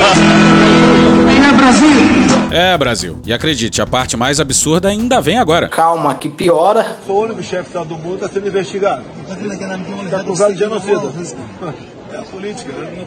É 0.00 1.52
Brasil! 1.56 1.88
É, 2.50 2.78
Brasil. 2.78 3.18
E 3.26 3.32
acredite, 3.32 3.82
a 3.82 3.86
parte 3.86 4.16
mais 4.16 4.40
absurda 4.40 4.88
ainda 4.88 5.20
vem 5.20 5.38
agora. 5.38 5.68
Calma, 5.68 6.14
que 6.14 6.28
piora. 6.28 6.96
O 7.06 7.12
único 7.12 7.42
chefe 7.42 7.72
do 7.84 7.96
mundo 7.96 8.14
está 8.14 8.28
sendo 8.28 8.48
investigado. 8.48 9.02
Está 10.04 10.20
acusado 10.20 10.52
de 10.54 10.58
genocida. 10.58 11.12
É 12.12 12.16
a 12.16 12.22
política, 12.22 12.72
né? 12.72 13.06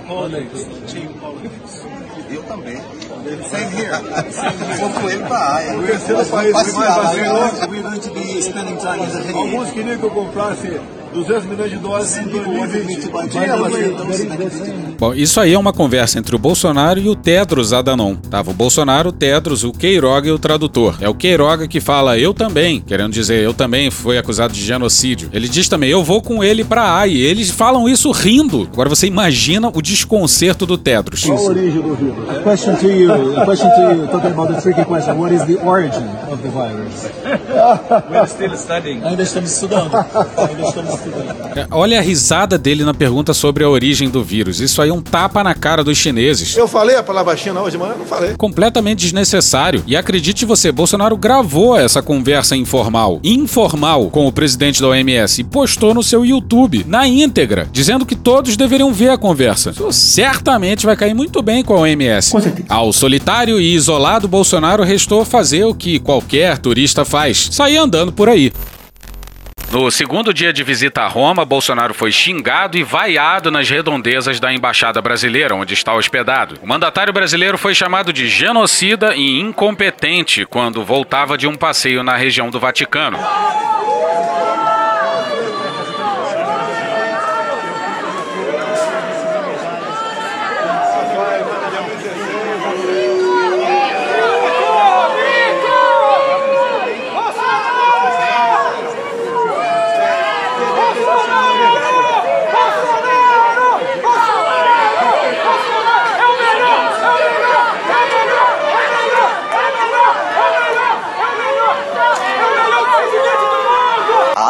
Eu 2.30 2.44
também. 2.44 2.78
Same 3.22 3.76
here. 3.76 3.92
Vou 4.80 4.90
com 4.90 5.10
ele 5.10 5.24
para 5.24 5.38
a 5.38 5.54
área. 5.56 5.78
O 5.78 5.84
terceiro 5.84 6.26
país 6.26 6.64
que 6.64 6.72
mais 6.72 6.96
vacinou. 6.96 7.42
We're 7.70 7.82
going 7.82 8.00
to 8.00 8.14
be 8.14 8.42
spending 8.42 8.78
time 8.78 9.04
in 9.04 9.32
the 9.32 9.38
Alguns 9.38 9.72
queriam 9.72 9.98
que 9.98 10.04
eu 10.04 10.10
comprasse 10.10 10.80
200 11.14 11.46
milhões 11.46 11.70
de 11.72 11.78
doses 11.78 12.18
em 12.18 12.24
2020. 12.24 13.10
Tinha 13.30 13.58
vacina. 13.58 14.36
Bom, 14.98 15.14
isso 15.14 15.40
aí 15.40 15.54
é 15.54 15.60
uma 15.60 15.74
conversa 15.74 16.20
entre 16.20 16.36
o 16.36 16.40
Bolsonaro 16.40 17.00
e 17.00 17.10
o 17.10 17.16
Tedros 17.16 17.74
Adhanom. 17.74 18.16
Tava 18.16 18.52
o 18.52 18.54
Bolsonaro, 18.54 19.10
o 19.10 19.12
Tedros, 19.12 19.64
o 19.64 19.72
Queiroga 19.72 20.30
e 20.30 20.32
o 20.32 20.40
tradutor. 20.40 20.98
É 21.02 21.10
o 21.10 21.14
Queiroga 21.14 21.68
que 21.68 21.80
fala 21.80 22.18
eu 22.18 22.34
também, 22.34 22.82
querendo 22.82 23.12
dizer 23.12 23.44
eu 23.44 23.54
também 23.54 23.92
fui 23.92 24.18
acusado 24.18 24.54
de 24.54 24.64
genocídio. 24.64 25.30
Ele 25.34 25.50
diz 25.50 25.68
também 25.68 25.90
eu 25.90 26.04
vou 26.04 26.22
com 26.22 26.44
ele 26.44 26.64
pra 26.64 27.00
AI. 27.00 27.18
Eles 27.18 27.50
falam 27.50 27.90
isso 27.90 28.12
rindo. 28.12 28.70
Agora 28.72 28.90
você 28.90 29.08
imagina 29.08 29.70
o 29.74 29.82
desconcerto 29.82 30.66
do 30.66 30.78
Tedros. 30.78 31.24
Qual 31.24 31.38
a 31.38 31.42
origem 31.42 31.82
do 31.82 31.96
vírus? 31.96 32.30
A 32.30 32.42
question 32.44 32.76
to 32.76 32.90
you, 32.90 33.11
a 33.14 33.46
question 33.46 33.70
to 33.70 33.96
you, 33.96 34.08
talking 34.08 34.32
about 34.32 34.54
the 34.54 34.62
tricky 34.62 34.84
question, 34.86 35.18
what 35.18 35.34
is 35.34 35.46
the 35.46 35.58
origin 35.64 36.08
of 36.32 36.42
the 36.42 36.50
virus? 36.50 37.10
We're 38.10 38.28
still 38.28 38.56
studying. 38.58 39.04
Ainda 39.04 39.24
estamos 39.24 39.52
estudando. 39.52 39.96
Ainda 39.96 40.68
estamos 40.68 40.94
estudando. 40.94 41.58
É, 41.58 41.68
Olha 41.72 42.00
a 42.00 42.02
risada 42.02 42.58
dele 42.58 42.84
na 42.84 42.94
pergunta 42.94 43.34
sobre 43.34 43.64
a 43.64 43.70
origem 43.70 44.10
do 44.10 44.24
vírus. 44.24 44.60
Isso 44.60 44.82
aí 44.82 44.90
é 44.90 44.94
um 44.94 45.02
tapa 45.02 45.44
na 45.44 45.54
cara 45.54 45.84
dos 45.84 45.98
chineses. 45.98 46.56
Eu 46.56 46.68
falei 46.68 46.96
a 46.96 47.04
palavra 47.04 47.36
China 47.36 47.62
hoje 47.62 47.72
de 47.72 47.78
manhã? 47.78 47.96
Não 47.98 48.06
falei. 48.06 48.36
Completamente 48.38 49.00
desnecessário. 49.00 49.84
E 49.88 49.96
acredite 49.96 50.46
você, 50.46 50.72
Bolsonaro 50.72 51.18
gravou 51.18 51.78
essa 51.78 52.02
conversa 52.02 52.56
informal, 52.56 53.20
informal, 53.24 54.10
com 54.10 54.28
o 54.28 54.32
presidente 54.32 54.82
da 54.82 54.88
OMS 54.88 55.42
e 55.42 55.44
postou 55.44 55.94
no 55.94 56.04
seu 56.04 56.26
YouTube, 56.26 56.86
na 56.88 57.08
íntegra, 57.08 57.68
dizendo 57.72 58.06
que 58.06 58.16
todos 58.16 58.56
deveriam 58.56 58.94
ver 58.94 59.10
a 59.10 59.18
conversa. 59.18 59.72
Isso 59.72 59.92
certamente 59.92 60.86
vai 60.86 60.96
cair 60.96 61.14
muito 61.14 61.42
bem 61.42 61.64
com 61.64 61.76
a 61.76 61.82
OMS. 61.82 62.34
Ao 62.70 62.92
solitário 63.02 63.60
e 63.60 63.74
isolado 63.74 64.28
Bolsonaro 64.28 64.84
restou 64.84 65.26
fazer 65.26 65.64
o 65.64 65.74
que 65.74 66.00
qualquer 66.00 66.60
turista 66.60 67.04
faz: 67.04 67.50
sair 67.52 67.78
andando 67.78 68.12
por 68.14 68.30
aí. 68.30 68.54
No 69.72 69.90
segundo 69.90 70.32
dia 70.32 70.54
de 70.54 70.64
visita 70.64 71.02
a 71.02 71.08
Roma, 71.08 71.44
Bolsonaro 71.44 71.96
foi 71.96 72.12
xingado 72.12 72.78
e 72.78 72.84
vaiado 72.84 73.50
nas 73.50 73.68
redondezas 73.68 74.40
da 74.40 74.54
embaixada 74.54 75.02
brasileira, 75.02 75.56
onde 75.56 75.74
está 75.74 75.96
hospedado. 75.96 76.60
O 76.62 76.68
mandatário 76.68 77.14
brasileiro 77.14 77.58
foi 77.58 77.74
chamado 77.74 78.14
de 78.14 78.28
genocida 78.28 79.16
e 79.16 79.40
incompetente 79.40 80.46
quando 80.46 80.84
voltava 80.84 81.38
de 81.38 81.48
um 81.48 81.56
passeio 81.56 82.04
na 82.04 82.16
região 82.16 82.52
do 82.52 82.60
Vaticano. 82.60 83.18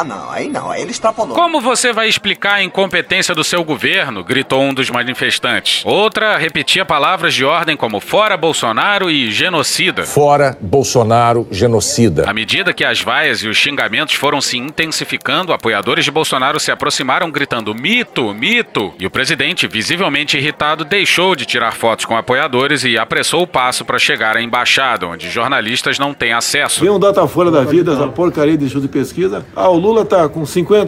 Ah, 0.02 0.04
não, 0.04 0.32
aí 0.32 0.50
não, 0.50 0.72
aí 0.72 0.81
ele 0.92 0.96
extrapolou. 0.96 1.36
Como 1.36 1.62
você 1.62 1.94
vai 1.94 2.08
explicar 2.08 2.56
a 2.56 2.64
incompetência 2.64 3.34
do 3.34 3.44
seu 3.44 3.64
governo? 3.64 4.24
gritou 4.24 4.62
um 4.62 4.74
dos 4.74 4.90
manifestantes. 4.90 5.84
Outra 5.86 6.38
repetia 6.38 6.86
palavras 6.86 7.34
de 7.34 7.46
ordem 7.46 7.78
como 7.78 8.00
fora 8.00 8.38
Bolsonaro 8.38 9.10
e 9.10 9.32
genocida. 9.32 10.04
Fora 10.04 10.58
Bolsonaro, 10.60 11.48
genocida. 11.50 12.30
À 12.30 12.34
medida 12.34 12.74
que 12.74 12.84
as 12.84 13.02
vaias 13.02 13.40
e 13.40 13.48
os 13.48 13.58
xingamentos 13.58 14.16
foram 14.16 14.42
se 14.42 14.58
intensificando, 14.58 15.54
apoiadores 15.54 16.06
de 16.06 16.12
Bolsonaro 16.12 16.60
se 16.60 16.72
aproximaram 16.72 17.32
gritando 17.32 17.74
mito, 17.74 18.34
mito. 18.34 18.94
E 19.00 19.06
o 19.06 19.12
presidente, 19.12 19.68
visivelmente 19.68 20.38
irritado, 20.38 20.84
deixou 20.84 21.36
de 21.36 21.46
tirar 21.46 21.74
fotos 21.74 22.06
com 22.06 22.18
apoiadores 22.18 22.84
e 22.84 22.98
apressou 22.98 23.44
o 23.44 23.48
passo 23.48 23.86
para 23.86 23.98
chegar 23.98 24.36
à 24.36 24.42
embaixada, 24.42 25.08
onde 25.08 25.30
jornalistas 25.30 25.98
não 25.98 26.14
têm 26.14 26.34
acesso. 26.34 26.82
Vem 26.82 26.90
um 26.90 27.00
Datafolha 27.00 27.50
da 27.50 27.64
vida, 27.64 27.94
essa 27.94 28.08
porcaria 28.08 28.58
de 28.58 28.66
estudo 28.66 28.84
de 28.84 28.88
pesquisa. 28.90 29.46
Ah, 29.56 29.70
o 29.70 29.78
Lula 29.78 30.06
tá 30.06 30.28
com 30.28 30.44
50%. 30.44 30.81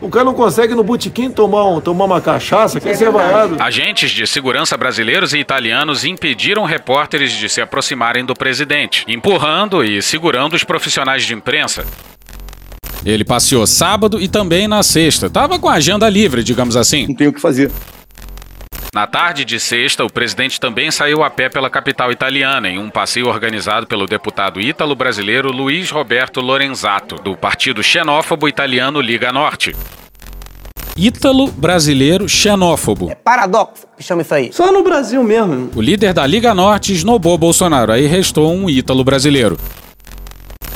O 0.00 0.08
cara 0.08 0.24
não 0.24 0.34
consegue 0.34 0.74
no 0.74 0.82
botequim 0.82 1.30
tomar, 1.30 1.66
um, 1.66 1.80
tomar 1.80 2.04
uma 2.04 2.20
cachaça, 2.20 2.80
quer 2.80 2.94
ser 2.94 3.10
vaiado. 3.10 3.56
Agentes 3.60 4.10
de 4.10 4.26
segurança 4.26 4.76
brasileiros 4.76 5.32
e 5.32 5.38
italianos 5.38 6.04
impediram 6.04 6.64
repórteres 6.64 7.32
de 7.32 7.48
se 7.48 7.60
aproximarem 7.60 8.24
do 8.24 8.34
presidente, 8.34 9.04
empurrando 9.08 9.82
e 9.84 10.02
segurando 10.02 10.54
os 10.54 10.64
profissionais 10.64 11.24
de 11.24 11.34
imprensa. 11.34 11.84
Ele 13.04 13.24
passeou 13.24 13.66
sábado 13.66 14.20
e 14.20 14.28
também 14.28 14.66
na 14.66 14.82
sexta. 14.82 15.30
Tava 15.30 15.58
com 15.58 15.68
a 15.68 15.74
agenda 15.74 16.08
livre, 16.08 16.42
digamos 16.42 16.76
assim. 16.76 17.06
Não 17.06 17.14
tem 17.14 17.28
o 17.28 17.32
que 17.32 17.40
fazer. 17.40 17.70
Na 18.94 19.06
tarde 19.06 19.44
de 19.44 19.60
sexta, 19.60 20.02
o 20.02 20.10
presidente 20.10 20.58
também 20.58 20.90
saiu 20.90 21.22
a 21.22 21.28
pé 21.28 21.50
pela 21.50 21.68
capital 21.68 22.10
italiana, 22.10 22.68
em 22.68 22.78
um 22.78 22.88
passeio 22.88 23.28
organizado 23.28 23.86
pelo 23.86 24.06
deputado 24.06 24.60
ítalo-brasileiro 24.60 25.52
Luiz 25.52 25.90
Roberto 25.90 26.40
Lorenzato, 26.40 27.16
do 27.16 27.36
partido 27.36 27.82
xenófobo 27.82 28.48
italiano 28.48 29.00
Liga 29.00 29.30
Norte. 29.30 29.76
Ítalo-brasileiro 30.96 32.26
xenófobo. 32.28 33.14
Paradoxo, 33.22 33.86
chama 34.00 34.22
isso 34.22 34.34
aí. 34.34 34.52
Só 34.52 34.72
no 34.72 34.82
Brasil 34.82 35.22
mesmo. 35.22 35.70
O 35.76 35.82
líder 35.82 36.14
da 36.14 36.26
Liga 36.26 36.54
Norte 36.54 36.92
esnobou 36.92 37.36
Bolsonaro, 37.36 37.92
aí 37.92 38.06
restou 38.06 38.52
um 38.52 38.70
ítalo-brasileiro. 38.70 39.58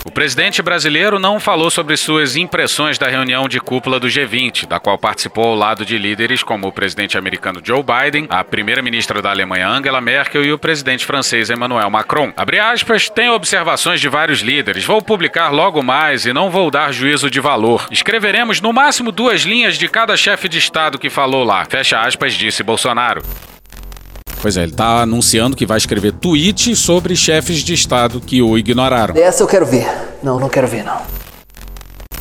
O 0.05 0.11
presidente 0.11 0.61
brasileiro 0.61 1.19
não 1.19 1.39
falou 1.39 1.71
sobre 1.71 1.97
suas 1.97 2.37
impressões 2.37 2.99
da 2.99 3.09
reunião 3.09 3.49
de 3.49 3.61
cúpula 3.61 4.01
do 4.01 4.09
G20, 4.09 4.67
da 4.67 4.81
qual 4.81 4.99
participou 4.99 5.45
ao 5.45 5.55
lado 5.55 5.87
de 5.87 5.97
líderes 5.97 6.43
como 6.43 6.67
o 6.67 6.73
presidente 6.73 7.17
americano 7.17 7.61
Joe 7.63 7.83
Biden, 7.83 8.27
a 8.29 8.43
primeira-ministra 8.43 9.23
da 9.23 9.31
Alemanha 9.31 9.69
Angela 9.69 10.01
Merkel 10.01 10.45
e 10.45 10.53
o 10.53 10.59
presidente 10.59 11.07
francês 11.07 11.51
Emmanuel 11.51 11.89
Macron. 11.89 12.33
Abre 12.37 12.59
aspas, 12.59 13.09
tenho 13.09 13.33
observações 13.33 14.01
de 14.01 14.09
vários 14.09 14.41
líderes, 14.41 14.85
vou 14.85 15.01
publicar 15.01 15.51
logo 15.51 15.83
mais 15.83 16.27
e 16.27 16.33
não 16.33 16.51
vou 16.51 16.71
dar 16.71 16.93
juízo 16.93 17.31
de 17.31 17.41
valor. 17.41 17.87
Escreveremos 17.91 18.61
no 18.61 18.73
máximo 18.73 19.13
duas 19.13 19.43
linhas 19.43 19.79
de 19.79 19.89
cada 19.89 20.17
chefe 20.17 20.49
de 20.49 20.59
Estado 20.59 20.99
que 20.99 21.09
falou 21.09 21.45
lá. 21.45 21.65
Fecha 21.65 22.01
aspas, 22.01 22.35
disse 22.35 22.63
Bolsonaro. 22.63 23.23
Pois 24.43 24.57
é, 24.57 24.65
ele 24.65 24.73
tá 24.73 25.03
anunciando 25.03 25.57
que 25.57 25.65
vai 25.65 25.79
escrever 25.79 26.11
tweets 26.13 26.77
sobre 26.81 27.15
chefes 27.15 27.59
de 27.59 27.75
Estado 27.75 28.21
que 28.21 28.43
o 28.43 28.59
ignoraram. 28.59 29.15
Essa 29.17 29.45
eu 29.45 29.47
quero 29.47 29.65
ver. 29.65 29.87
Não, 30.21 30.41
não 30.41 30.49
quero 30.49 30.67
ver, 30.67 30.85
não. 30.85 31.22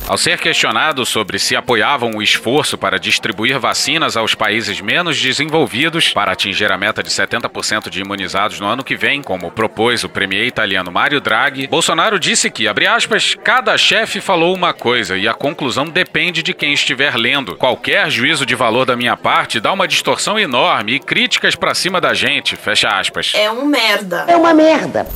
Ao 0.08 0.18
ser 0.18 0.38
questionado 0.38 1.06
sobre 1.06 1.38
se 1.38 1.54
apoiavam 1.54 2.10
o 2.16 2.22
esforço 2.22 2.76
para 2.76 2.98
distribuir 2.98 3.58
vacinas 3.58 4.16
aos 4.16 4.34
países 4.34 4.80
menos 4.80 5.18
desenvolvidos 5.18 6.12
para 6.12 6.32
atingir 6.32 6.70
a 6.72 6.76
meta 6.76 7.02
de 7.02 7.08
70% 7.08 7.88
de 7.88 8.00
imunizados 8.00 8.58
no 8.58 8.66
ano 8.66 8.82
que 8.82 8.96
vem, 8.96 9.22
como 9.22 9.50
propôs 9.50 10.02
o 10.02 10.08
premier 10.08 10.46
italiano 10.46 10.90
Mario 10.90 11.20
Draghi, 11.20 11.68
Bolsonaro 11.68 12.18
disse 12.18 12.50
que, 12.50 12.66
abre 12.66 12.86
aspas, 12.86 13.36
cada 13.42 13.78
chefe 13.78 14.20
falou 14.20 14.54
uma 14.54 14.74
coisa 14.74 15.16
e 15.16 15.28
a 15.28 15.32
conclusão 15.34 15.84
depende 15.86 16.42
de 16.42 16.52
quem 16.52 16.72
estiver 16.72 17.14
lendo. 17.16 17.56
Qualquer 17.56 18.10
juízo 18.10 18.44
de 18.44 18.56
valor 18.56 18.84
da 18.84 18.96
minha 18.96 19.16
parte 19.16 19.60
dá 19.60 19.72
uma 19.72 19.86
distorção 19.86 20.38
enorme 20.38 20.94
e 20.94 20.98
críticas 20.98 21.54
pra 21.54 21.74
cima 21.74 22.00
da 22.00 22.12
gente, 22.12 22.56
fecha 22.56 22.88
aspas. 22.88 23.32
É 23.34 23.50
um 23.50 23.64
merda. 23.64 24.24
É 24.26 24.36
uma 24.36 24.52
merda. 24.52 25.06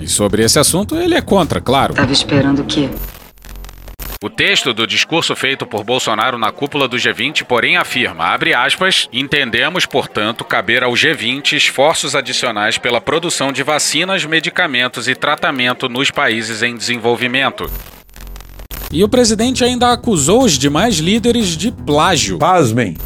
E 0.00 0.08
sobre 0.08 0.42
esse 0.42 0.58
assunto, 0.58 0.96
ele 0.96 1.14
é 1.14 1.20
contra, 1.20 1.60
claro. 1.60 1.94
Tava 1.94 2.12
esperando 2.12 2.62
o 2.62 2.64
quê? 2.64 2.88
O 4.22 4.28
texto 4.28 4.74
do 4.74 4.86
discurso 4.86 5.34
feito 5.34 5.64
por 5.64 5.82
Bolsonaro 5.82 6.36
na 6.36 6.52
cúpula 6.52 6.86
do 6.86 6.98
G20, 6.98 7.42
porém, 7.44 7.78
afirma, 7.78 8.26
abre 8.26 8.52
aspas, 8.52 9.08
entendemos, 9.10 9.86
portanto, 9.86 10.44
caber 10.44 10.84
ao 10.84 10.92
G20 10.92 11.54
esforços 11.54 12.14
adicionais 12.14 12.76
pela 12.76 13.00
produção 13.00 13.50
de 13.50 13.62
vacinas, 13.62 14.26
medicamentos 14.26 15.08
e 15.08 15.14
tratamento 15.14 15.88
nos 15.88 16.10
países 16.10 16.62
em 16.62 16.76
desenvolvimento. 16.76 17.64
E 18.92 19.02
o 19.02 19.08
presidente 19.08 19.64
ainda 19.64 19.90
acusou 19.90 20.44
os 20.44 20.58
demais 20.58 20.98
líderes 20.98 21.56
de 21.56 21.72
plágio. 21.72 22.38
Pasmem. 22.38 22.98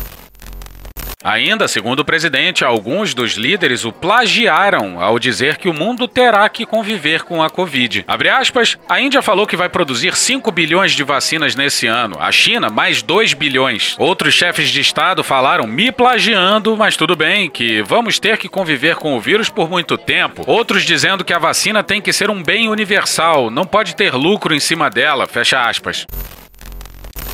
Ainda, 1.25 1.67
segundo 1.67 2.01
o 2.01 2.05
presidente, 2.05 2.67
alguns 2.67 3.15
dos 3.15 3.33
líderes 3.33 3.87
o 3.87 3.91
plagiaram 3.91 5.01
ao 5.01 5.19
dizer 5.19 5.57
que 5.57 5.71
o 5.71 5.73
mundo 5.73 6.07
terá 6.07 6.47
que 6.51 6.67
conviver 6.67 7.23
com 7.23 7.43
a 7.43 7.49
Covid. 7.49 8.05
Abre 8.07 8.29
aspas, 8.29 8.77
a 8.87 9.01
Índia 9.01 9.23
falou 9.23 9.47
que 9.47 9.57
vai 9.57 9.71
produzir 9.71 10.15
5 10.15 10.53
bilhões 10.53 10.93
de 10.93 11.03
vacinas 11.03 11.57
nesse 11.57 11.87
ano, 11.87 12.19
a 12.21 12.31
China 12.31 12.69
mais 12.69 13.01
2 13.01 13.33
bilhões. 13.33 13.97
Outros 13.99 14.35
chefes 14.35 14.69
de 14.69 14.83
Estado 14.83 15.25
falaram 15.25 15.67
me 15.67 15.91
plagiando, 15.91 16.77
mas 16.77 16.95
tudo 16.95 17.17
bem, 17.17 17.49
que 17.49 17.81
vamos 17.81 18.19
ter 18.19 18.37
que 18.37 18.47
conviver 18.47 18.97
com 18.97 19.17
o 19.17 19.21
vírus 19.21 19.49
por 19.49 19.71
muito 19.71 19.97
tempo. 19.97 20.45
Outros 20.47 20.85
dizendo 20.85 21.25
que 21.25 21.33
a 21.33 21.39
vacina 21.39 21.83
tem 21.83 22.03
que 22.03 22.13
ser 22.13 22.29
um 22.29 22.43
bem 22.43 22.69
universal, 22.69 23.51
não 23.51 23.65
pode 23.65 23.97
ter 23.97 24.13
lucro 24.13 24.55
em 24.55 24.61
cima 24.61 24.91
dela, 24.91 25.27
fecha 25.27 25.59
aspas. 25.59 26.07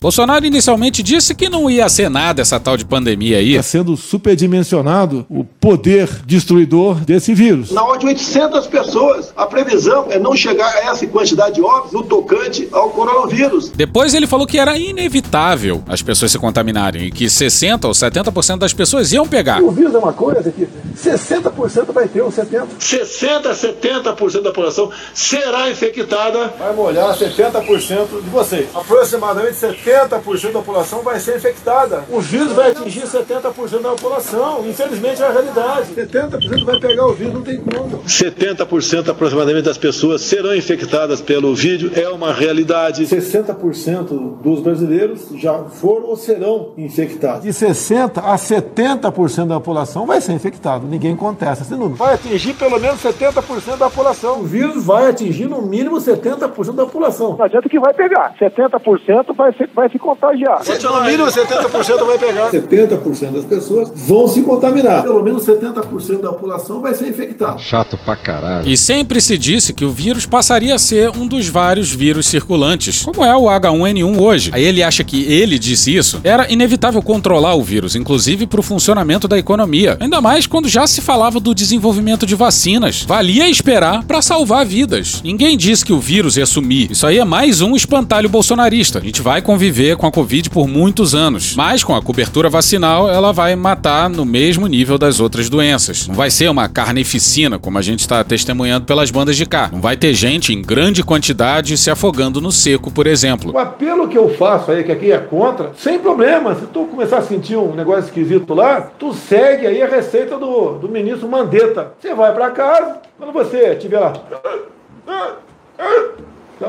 Bolsonaro 0.00 0.46
inicialmente 0.46 1.02
disse 1.02 1.34
que 1.34 1.50
não 1.50 1.68
ia 1.68 1.86
ser 1.90 2.08
nada 2.08 2.40
essa 2.40 2.58
tal 2.58 2.74
de 2.74 2.86
pandemia 2.86 3.36
aí. 3.36 3.50
Está 3.50 3.62
sendo 3.62 3.98
superdimensionado 3.98 5.26
o 5.28 5.44
poder 5.44 6.08
destruidor 6.24 6.94
desse 7.00 7.34
vírus. 7.34 7.70
Na 7.70 7.84
ordem 7.84 8.14
de 8.14 8.22
800 8.24 8.66
pessoas, 8.66 9.30
a 9.36 9.44
previsão 9.44 10.06
é 10.08 10.18
não 10.18 10.34
chegar 10.34 10.68
a 10.68 10.90
essa 10.90 11.06
quantidade 11.06 11.56
de 11.56 11.60
óbitos 11.60 11.92
no 11.92 12.02
tocante 12.02 12.66
ao 12.72 12.88
coronavírus. 12.90 13.68
Depois 13.68 14.14
ele 14.14 14.26
falou 14.26 14.46
que 14.46 14.58
era 14.58 14.78
inevitável 14.78 15.84
as 15.86 16.00
pessoas 16.00 16.32
se 16.32 16.38
contaminarem 16.38 17.08
e 17.08 17.10
que 17.10 17.28
60 17.28 17.86
ou 17.86 17.92
70% 17.92 18.56
das 18.56 18.72
pessoas 18.72 19.12
iam 19.12 19.28
pegar. 19.28 19.62
O 19.62 19.70
vírus 19.70 19.94
é 19.94 19.98
uma 19.98 20.14
coisa 20.14 20.50
que 20.50 20.66
60% 20.96 21.92
vai 21.92 22.08
ter, 22.08 22.22
ou 22.22 22.32
70%. 22.32 22.68
60% 22.80 23.46
a 23.46 23.54
70% 23.54 24.42
da 24.42 24.50
população 24.50 24.90
será 25.12 25.70
infectada. 25.70 26.54
Vai 26.58 26.74
molhar 26.74 27.14
70% 27.14 28.22
de 28.22 28.30
vocês. 28.30 28.66
Aproximadamente 28.74 29.56
70% 29.56 29.89
da 29.92 30.18
população 30.52 31.02
vai 31.02 31.18
ser 31.18 31.36
infectada. 31.36 32.04
O 32.10 32.20
vírus 32.20 32.52
vai 32.52 32.70
atingir 32.70 33.02
70% 33.02 33.80
da 33.80 33.90
população. 33.90 34.64
Infelizmente 34.66 35.22
é 35.22 35.26
a 35.26 35.32
realidade. 35.32 35.94
70% 35.94 36.64
vai 36.64 36.80
pegar 36.80 37.06
o 37.06 37.12
vírus, 37.12 37.34
não 37.34 37.42
tem 37.42 37.58
como. 37.58 38.02
70% 38.04 39.08
aproximadamente 39.08 39.64
das 39.64 39.78
pessoas 39.78 40.22
serão 40.22 40.54
infectadas 40.54 41.20
pelo 41.20 41.54
vírus, 41.54 41.96
é 41.96 42.08
uma 42.08 42.32
realidade. 42.32 43.04
60% 43.04 44.40
dos 44.40 44.60
brasileiros 44.60 45.28
já 45.36 45.64
foram 45.64 46.06
ou 46.06 46.16
serão 46.16 46.72
infectados. 46.76 47.42
De 47.42 47.50
60% 47.50 48.18
a 48.18 48.36
70% 48.36 49.46
da 49.46 49.54
população 49.56 50.06
vai 50.06 50.20
ser 50.20 50.32
infectado. 50.32 50.86
Ninguém 50.86 51.16
contesta 51.16 51.64
esse 51.64 51.74
número. 51.74 51.94
Vai 51.94 52.14
atingir 52.14 52.54
pelo 52.54 52.78
menos 52.78 53.02
70% 53.02 53.76
da 53.76 53.88
população. 53.88 54.40
O 54.40 54.44
vírus 54.44 54.84
vai 54.84 55.08
atingir 55.08 55.46
no 55.46 55.62
mínimo 55.62 55.96
70% 55.96 56.74
da 56.74 56.84
população. 56.84 57.36
Não 57.36 57.44
adianta 57.44 57.68
que 57.68 57.78
vai 57.78 57.92
pegar. 57.94 58.34
70% 58.38 59.34
vai 59.34 59.52
se, 59.52 59.66
vai 59.80 59.90
se 59.90 59.98
contagiar. 59.98 60.60
No 60.82 61.04
mínimo 61.04 61.26
70% 61.26 62.06
vai 62.06 62.18
pegar. 62.18 62.50
70% 62.50 63.32
das 63.32 63.44
pessoas 63.44 63.90
vão 63.94 64.28
se 64.28 64.42
contaminar. 64.42 65.02
Pelo 65.02 65.22
menos 65.22 65.44
70% 65.46 66.20
da 66.20 66.28
população 66.32 66.80
vai 66.80 66.94
ser 66.94 67.08
infectada. 67.08 67.58
Chato 67.58 67.98
pra 68.04 68.14
caralho. 68.14 68.68
E 68.68 68.76
sempre 68.76 69.20
se 69.20 69.38
disse 69.38 69.72
que 69.72 69.84
o 69.84 69.90
vírus 69.90 70.26
passaria 70.26 70.74
a 70.74 70.78
ser 70.78 71.10
um 71.10 71.26
dos 71.26 71.48
vários 71.48 71.90
vírus 71.90 72.26
circulantes, 72.26 73.02
como 73.02 73.24
é 73.24 73.34
o 73.34 73.44
H1N1 73.44 74.20
hoje. 74.20 74.50
Aí 74.52 74.64
ele 74.64 74.82
acha 74.82 75.02
que 75.02 75.24
ele 75.32 75.58
disse 75.58 75.96
isso. 75.96 76.20
Era 76.22 76.52
inevitável 76.52 77.00
controlar 77.00 77.54
o 77.54 77.62
vírus, 77.62 77.96
inclusive 77.96 78.46
para 78.46 78.60
o 78.60 78.62
funcionamento 78.62 79.26
da 79.26 79.38
economia. 79.38 79.96
Ainda 79.98 80.20
mais 80.20 80.46
quando 80.46 80.68
já 80.68 80.86
se 80.86 81.00
falava 81.00 81.40
do 81.40 81.54
desenvolvimento 81.54 82.26
de 82.26 82.34
vacinas. 82.34 83.02
Valia 83.02 83.48
esperar 83.48 84.04
para 84.04 84.20
salvar 84.20 84.66
vidas. 84.66 85.22
Ninguém 85.24 85.56
disse 85.56 85.84
que 85.84 85.92
o 85.92 86.00
vírus 86.00 86.36
ia 86.36 86.44
sumir. 86.44 86.90
Isso 86.90 87.06
aí 87.06 87.18
é 87.18 87.24
mais 87.24 87.62
um 87.62 87.74
espantalho 87.74 88.28
bolsonarista. 88.28 88.98
A 88.98 89.02
gente 89.02 89.22
vai 89.22 89.40
conviver 89.40 89.69
com 89.96 90.06
a 90.06 90.10
Covid 90.10 90.50
por 90.50 90.66
muitos 90.66 91.14
anos, 91.14 91.54
mas 91.54 91.84
com 91.84 91.94
a 91.94 92.02
cobertura 92.02 92.50
vacinal 92.50 93.08
ela 93.08 93.32
vai 93.32 93.54
matar 93.54 94.10
no 94.10 94.24
mesmo 94.24 94.66
nível 94.66 94.98
das 94.98 95.20
outras 95.20 95.48
doenças. 95.48 96.08
Não 96.08 96.14
vai 96.14 96.30
ser 96.30 96.50
uma 96.50 96.68
carnificina 96.68 97.58
como 97.58 97.78
a 97.78 97.82
gente 97.82 98.00
está 98.00 98.24
testemunhando 98.24 98.84
pelas 98.84 99.10
bandas 99.10 99.36
de 99.36 99.46
cá. 99.46 99.70
Não 99.72 99.80
vai 99.80 99.96
ter 99.96 100.12
gente 100.12 100.52
em 100.52 100.60
grande 100.60 101.04
quantidade 101.04 101.78
se 101.78 101.90
afogando 101.90 102.40
no 102.40 102.50
seco, 102.50 102.90
por 102.90 103.06
exemplo. 103.06 103.52
O 103.54 103.58
apelo 103.58 104.08
que 104.08 104.18
eu 104.18 104.28
faço 104.34 104.72
aí, 104.72 104.82
que 104.82 104.92
aqui 104.92 105.12
é 105.12 105.18
contra, 105.18 105.70
sem 105.76 105.98
problema. 105.98 106.54
Se 106.56 106.66
tu 106.66 106.86
começar 106.86 107.18
a 107.18 107.22
sentir 107.22 107.56
um 107.56 107.74
negócio 107.74 108.06
esquisito 108.06 108.52
lá, 108.54 108.90
tu 108.98 109.14
segue 109.14 109.66
aí 109.66 109.80
a 109.80 109.86
receita 109.86 110.36
do, 110.36 110.78
do 110.78 110.88
ministro 110.88 111.28
Mandetta. 111.28 111.92
Você 112.00 112.12
vai 112.14 112.34
para 112.34 112.50
casa, 112.50 112.96
quando 113.16 113.32
você 113.32 113.74
estiver 113.74 114.00
lá. 114.00 114.14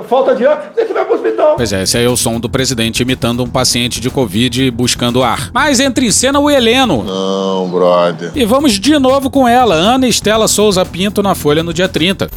Falta 0.08 0.34
de 0.34 0.46
ar, 0.48 0.72
você 0.74 0.86
vai 0.94 1.04
pro 1.04 1.16
hospital. 1.16 1.56
Pois 1.58 1.74
é, 1.74 1.84
esse 1.84 1.98
aí 1.98 2.06
é 2.06 2.10
o 2.10 2.16
som 2.16 2.40
do 2.40 2.50
presidente 2.50 3.02
imitando 3.02 3.44
um 3.44 3.50
paciente 3.50 4.00
de 4.00 4.10
Covid 4.10 4.72
buscando 4.72 5.22
ar. 5.22 5.50
Mas 5.54 5.80
entra 5.80 6.04
em 6.06 6.12
cena 6.12 6.40
o 6.40 6.50
Heleno. 6.50 7.04
Não, 7.04 7.70
brother. 7.70 8.32
E 8.34 8.46
vamos 8.46 8.80
de 8.80 8.98
novo 8.98 9.30
com 9.30 9.48
ela, 9.48 9.76
Ana 9.76 10.08
Estela 10.08 10.48
Souza 10.48 10.86
Pinto, 10.86 11.22
na 11.22 11.36
Folha 11.36 11.62
no 11.62 11.74
dia 11.74 11.90
30. 11.90 12.30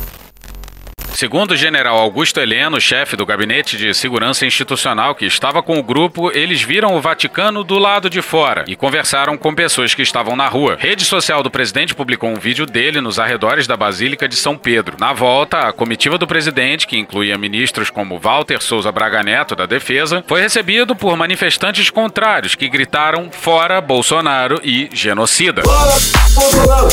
Segundo 1.14 1.52
o 1.52 1.56
general 1.56 1.96
Augusto 1.96 2.40
Heleno, 2.40 2.80
chefe 2.80 3.14
do 3.14 3.24
Gabinete 3.24 3.76
de 3.76 3.94
Segurança 3.94 4.44
Institucional 4.44 5.14
que 5.14 5.24
estava 5.24 5.62
com 5.62 5.78
o 5.78 5.82
grupo, 5.82 6.32
eles 6.36 6.60
viram 6.60 6.96
o 6.96 7.00
Vaticano 7.00 7.62
do 7.62 7.78
lado 7.78 8.10
de 8.10 8.20
fora 8.20 8.64
e 8.66 8.74
conversaram 8.74 9.38
com 9.38 9.54
pessoas 9.54 9.94
que 9.94 10.02
estavam 10.02 10.34
na 10.34 10.48
rua. 10.48 10.76
Rede 10.78 11.04
social 11.04 11.40
do 11.40 11.50
presidente 11.52 11.94
publicou 11.94 12.28
um 12.30 12.34
vídeo 12.34 12.66
dele 12.66 13.00
nos 13.00 13.20
arredores 13.20 13.68
da 13.68 13.76
Basílica 13.76 14.28
de 14.28 14.34
São 14.34 14.56
Pedro. 14.58 14.96
Na 14.98 15.12
volta, 15.12 15.68
a 15.68 15.72
comitiva 15.72 16.18
do 16.18 16.26
presidente, 16.26 16.84
que 16.84 16.98
incluía 16.98 17.38
ministros 17.38 17.90
como 17.90 18.18
Walter 18.18 18.60
Souza 18.60 18.90
Braga 18.90 19.22
Neto, 19.22 19.54
da 19.54 19.66
Defesa, 19.66 20.24
foi 20.26 20.40
recebido 20.40 20.96
por 20.96 21.16
manifestantes 21.16 21.90
contrários 21.90 22.56
que 22.56 22.68
gritaram 22.68 23.30
fora 23.30 23.80
Bolsonaro 23.80 24.60
e 24.64 24.90
genocida. 24.92 25.62
Fora 25.62 25.92
Bolsonaro! 26.34 26.90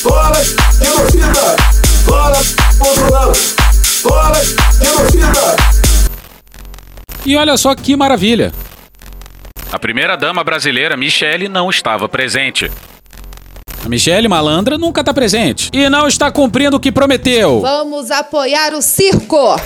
Fora 0.00 0.44
genocida! 0.44 1.87
Genocida! 4.78 5.56
E 7.24 7.36
olha 7.36 7.56
só 7.56 7.74
que 7.74 7.96
maravilha! 7.96 8.52
A 9.70 9.78
primeira-dama 9.78 10.42
brasileira, 10.42 10.96
Michele, 10.96 11.48
não 11.48 11.68
estava 11.68 12.08
presente. 12.08 12.70
A 13.84 13.88
Michele 13.88 14.28
Malandra 14.28 14.78
nunca 14.78 15.00
está 15.00 15.12
presente 15.12 15.68
e 15.72 15.88
não 15.88 16.08
está 16.08 16.30
cumprindo 16.30 16.76
o 16.76 16.80
que 16.80 16.90
prometeu. 16.90 17.60
Vamos 17.60 18.10
apoiar 18.10 18.72
o 18.74 18.82
circo! 18.82 19.56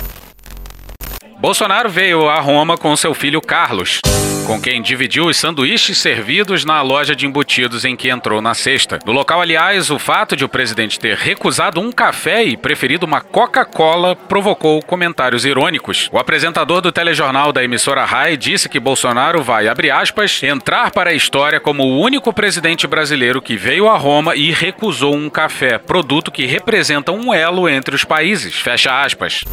Bolsonaro 1.43 1.89
veio 1.89 2.29
a 2.29 2.39
Roma 2.39 2.77
com 2.77 2.95
seu 2.95 3.13
filho 3.13 3.41
Carlos, 3.41 3.99
com 4.47 4.61
quem 4.61 4.81
dividiu 4.81 5.25
os 5.25 5.35
sanduíches 5.35 5.97
servidos 5.97 6.63
na 6.63 6.81
loja 6.81 7.13
de 7.13 7.25
embutidos 7.25 7.83
em 7.83 7.97
que 7.97 8.07
entrou 8.07 8.41
na 8.41 8.53
sexta. 8.53 8.97
No 9.05 9.11
local, 9.11 9.41
aliás, 9.41 9.91
o 9.91 9.99
fato 9.99 10.37
de 10.37 10.45
o 10.45 10.47
presidente 10.47 10.97
ter 10.97 11.17
recusado 11.17 11.81
um 11.81 11.91
café 11.91 12.45
e 12.45 12.55
preferido 12.55 13.05
uma 13.05 13.19
Coca-Cola 13.19 14.15
provocou 14.15 14.81
comentários 14.83 15.43
irônicos. 15.43 16.07
O 16.13 16.17
apresentador 16.17 16.79
do 16.79 16.93
telejornal 16.93 17.51
da 17.51 17.61
emissora 17.61 18.05
Rai 18.05 18.37
disse 18.37 18.69
que 18.69 18.79
Bolsonaro 18.79 19.43
vai, 19.43 19.67
abre 19.67 19.91
aspas, 19.91 20.41
entrar 20.43 20.91
para 20.91 21.09
a 21.09 21.13
história 21.13 21.59
como 21.59 21.83
o 21.83 21.99
único 21.99 22.31
presidente 22.31 22.87
brasileiro 22.87 23.41
que 23.41 23.57
veio 23.57 23.89
a 23.89 23.97
Roma 23.97 24.33
e 24.33 24.49
recusou 24.49 25.13
um 25.13 25.29
café, 25.29 25.77
produto 25.77 26.31
que 26.31 26.45
representa 26.45 27.11
um 27.11 27.33
elo 27.33 27.67
entre 27.67 27.93
os 27.93 28.05
países. 28.05 28.55
Fecha 28.55 29.03
aspas. 29.03 29.43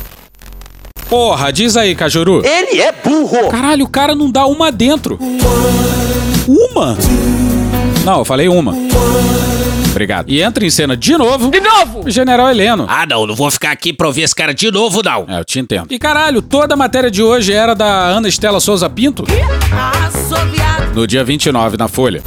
Porra, 1.10 1.52
diz 1.52 1.76
aí, 1.76 1.92
Cajuru. 1.96 2.40
Ele 2.46 2.80
é 2.80 2.92
burro! 2.92 3.48
Caralho, 3.48 3.84
o 3.84 3.88
cara 3.88 4.14
não 4.14 4.30
dá 4.30 4.46
uma 4.46 4.70
dentro. 4.70 5.18
Uma? 6.46 6.96
Não, 8.04 8.20
eu 8.20 8.24
falei 8.24 8.48
uma. 8.48 8.72
Obrigado. 9.90 10.30
E 10.30 10.40
entra 10.40 10.64
em 10.64 10.70
cena 10.70 10.96
de 10.96 11.16
novo. 11.18 11.50
De 11.50 11.58
novo! 11.60 12.06
O 12.06 12.10
General 12.10 12.48
Heleno. 12.48 12.86
Ah, 12.88 13.04
não, 13.10 13.26
não 13.26 13.34
vou 13.34 13.50
ficar 13.50 13.72
aqui 13.72 13.92
pra 13.92 14.06
ouvir 14.06 14.22
esse 14.22 14.36
cara 14.36 14.54
de 14.54 14.70
novo, 14.70 15.02
não. 15.02 15.26
É, 15.28 15.40
eu 15.40 15.44
te 15.44 15.58
entendo. 15.58 15.88
E 15.90 15.98
caralho, 15.98 16.40
toda 16.40 16.74
a 16.74 16.76
matéria 16.76 17.10
de 17.10 17.24
hoje 17.24 17.52
era 17.52 17.74
da 17.74 18.06
Ana 18.06 18.28
Estela 18.28 18.60
Souza 18.60 18.88
Pinto? 18.88 19.24
No 20.94 21.08
dia 21.08 21.24
29, 21.24 21.76
na 21.76 21.88
Folha. 21.88 22.22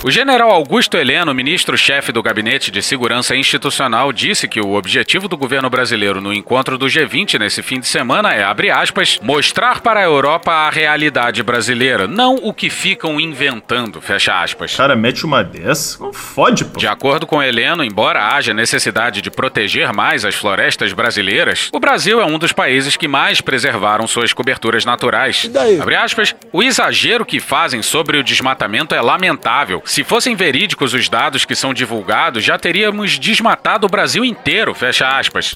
O 0.00 0.12
general 0.12 0.52
Augusto 0.52 0.96
Heleno, 0.96 1.34
ministro-chefe 1.34 2.12
do 2.12 2.22
Gabinete 2.22 2.70
de 2.70 2.80
Segurança 2.80 3.34
Institucional, 3.34 4.12
disse 4.12 4.46
que 4.46 4.60
o 4.60 4.74
objetivo 4.74 5.26
do 5.26 5.36
governo 5.36 5.68
brasileiro 5.68 6.20
no 6.20 6.32
encontro 6.32 6.78
do 6.78 6.86
G20 6.86 7.36
nesse 7.36 7.62
fim 7.62 7.80
de 7.80 7.88
semana 7.88 8.32
é, 8.32 8.44
abre 8.44 8.70
aspas, 8.70 9.18
mostrar 9.20 9.80
para 9.80 9.98
a 9.98 10.04
Europa 10.04 10.52
a 10.52 10.70
realidade 10.70 11.42
brasileira, 11.42 12.06
não 12.06 12.36
o 12.36 12.54
que 12.54 12.70
ficam 12.70 13.18
inventando, 13.20 14.00
fecha 14.00 14.40
aspas. 14.40 14.76
Cara, 14.76 14.94
mete 14.94 15.26
uma 15.26 15.42
dessa, 15.42 15.98
não 15.98 16.12
fode, 16.12 16.64
pô. 16.64 16.78
De 16.78 16.86
acordo 16.86 17.26
com 17.26 17.42
Heleno, 17.42 17.82
embora 17.82 18.36
haja 18.36 18.54
necessidade 18.54 19.20
de 19.20 19.32
proteger 19.32 19.92
mais 19.92 20.24
as 20.24 20.36
florestas 20.36 20.92
brasileiras, 20.92 21.70
o 21.72 21.80
Brasil 21.80 22.20
é 22.20 22.24
um 22.24 22.38
dos 22.38 22.52
países 22.52 22.96
que 22.96 23.08
mais 23.08 23.40
preservaram 23.40 24.06
suas 24.06 24.32
coberturas 24.32 24.84
naturais. 24.84 25.50
Abre 25.82 25.96
aspas, 25.96 26.36
o 26.52 26.62
exagero 26.62 27.26
que 27.26 27.40
fazem 27.40 27.82
sobre 27.82 28.16
o 28.16 28.22
desmatamento 28.22 28.94
é 28.94 29.00
lamentável. 29.00 29.82
Se 29.88 30.04
fossem 30.04 30.36
verídicos 30.36 30.92
os 30.92 31.08
dados 31.08 31.46
que 31.46 31.56
são 31.56 31.72
divulgados, 31.72 32.44
já 32.44 32.58
teríamos 32.58 33.18
desmatado 33.18 33.86
o 33.86 33.90
Brasil 33.90 34.22
inteiro, 34.22 34.74
fecha 34.74 35.08
aspas. 35.08 35.54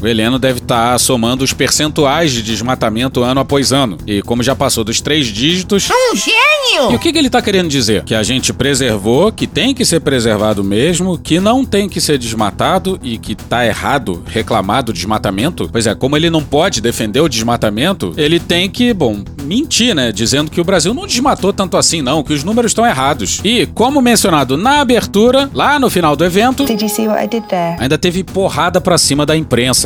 O 0.00 0.06
Heleno 0.06 0.38
deve 0.38 0.60
estar 0.60 0.96
somando 1.00 1.42
os 1.42 1.52
percentuais 1.52 2.30
de 2.30 2.40
desmatamento 2.40 3.24
ano 3.24 3.40
após 3.40 3.72
ano. 3.72 3.98
E 4.06 4.22
como 4.22 4.44
já 4.44 4.54
passou 4.54 4.84
dos 4.84 5.00
três 5.00 5.26
dígitos. 5.26 5.88
Um 5.90 6.16
gênio! 6.16 6.92
E 6.92 6.94
o 6.94 6.98
que, 6.98 7.12
que 7.12 7.18
ele 7.18 7.26
está 7.26 7.42
querendo 7.42 7.68
dizer? 7.68 8.04
Que 8.04 8.14
a 8.14 8.22
gente 8.22 8.52
preservou, 8.52 9.32
que 9.32 9.46
tem 9.46 9.74
que 9.74 9.84
ser 9.84 10.00
preservado 10.00 10.62
mesmo, 10.62 11.18
que 11.18 11.40
não 11.40 11.64
tem 11.64 11.88
que 11.88 12.00
ser 12.00 12.16
desmatado 12.16 12.98
e 13.02 13.18
que 13.18 13.34
tá 13.34 13.66
errado 13.66 14.22
reclamar 14.26 14.84
do 14.84 14.92
desmatamento? 14.92 15.68
Pois 15.70 15.86
é, 15.86 15.94
como 15.96 16.16
ele 16.16 16.30
não 16.30 16.44
pode 16.44 16.80
defender 16.80 17.20
o 17.20 17.28
desmatamento, 17.28 18.14
ele 18.16 18.38
tem 18.38 18.70
que, 18.70 18.94
bom, 18.94 19.24
mentir, 19.42 19.94
né? 19.96 20.12
Dizendo 20.12 20.50
que 20.50 20.60
o 20.60 20.64
Brasil 20.64 20.94
não 20.94 21.06
desmatou 21.06 21.52
tanto 21.52 21.76
assim, 21.76 22.02
não, 22.02 22.22
que 22.22 22.32
os 22.32 22.44
números 22.44 22.70
estão 22.70 22.86
errados. 22.86 23.40
E, 23.42 23.66
como 23.66 24.00
mencionado 24.00 24.56
na 24.56 24.80
abertura, 24.80 25.50
lá 25.52 25.78
no 25.78 25.90
final 25.90 26.14
do 26.14 26.24
evento. 26.24 26.64
Did 26.64 26.82
you 26.82 26.88
see 26.88 27.08
what 27.08 27.24
I 27.24 27.26
did 27.26 27.44
there? 27.48 27.76
Ainda 27.80 27.98
teve 27.98 28.22
porrada 28.22 28.80
pra 28.80 28.96
cima 28.96 29.26
da 29.26 29.36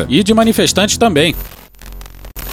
e 0.09 0.23
de 0.23 0.35
manifestantes 0.35 0.97
também. 0.97 1.35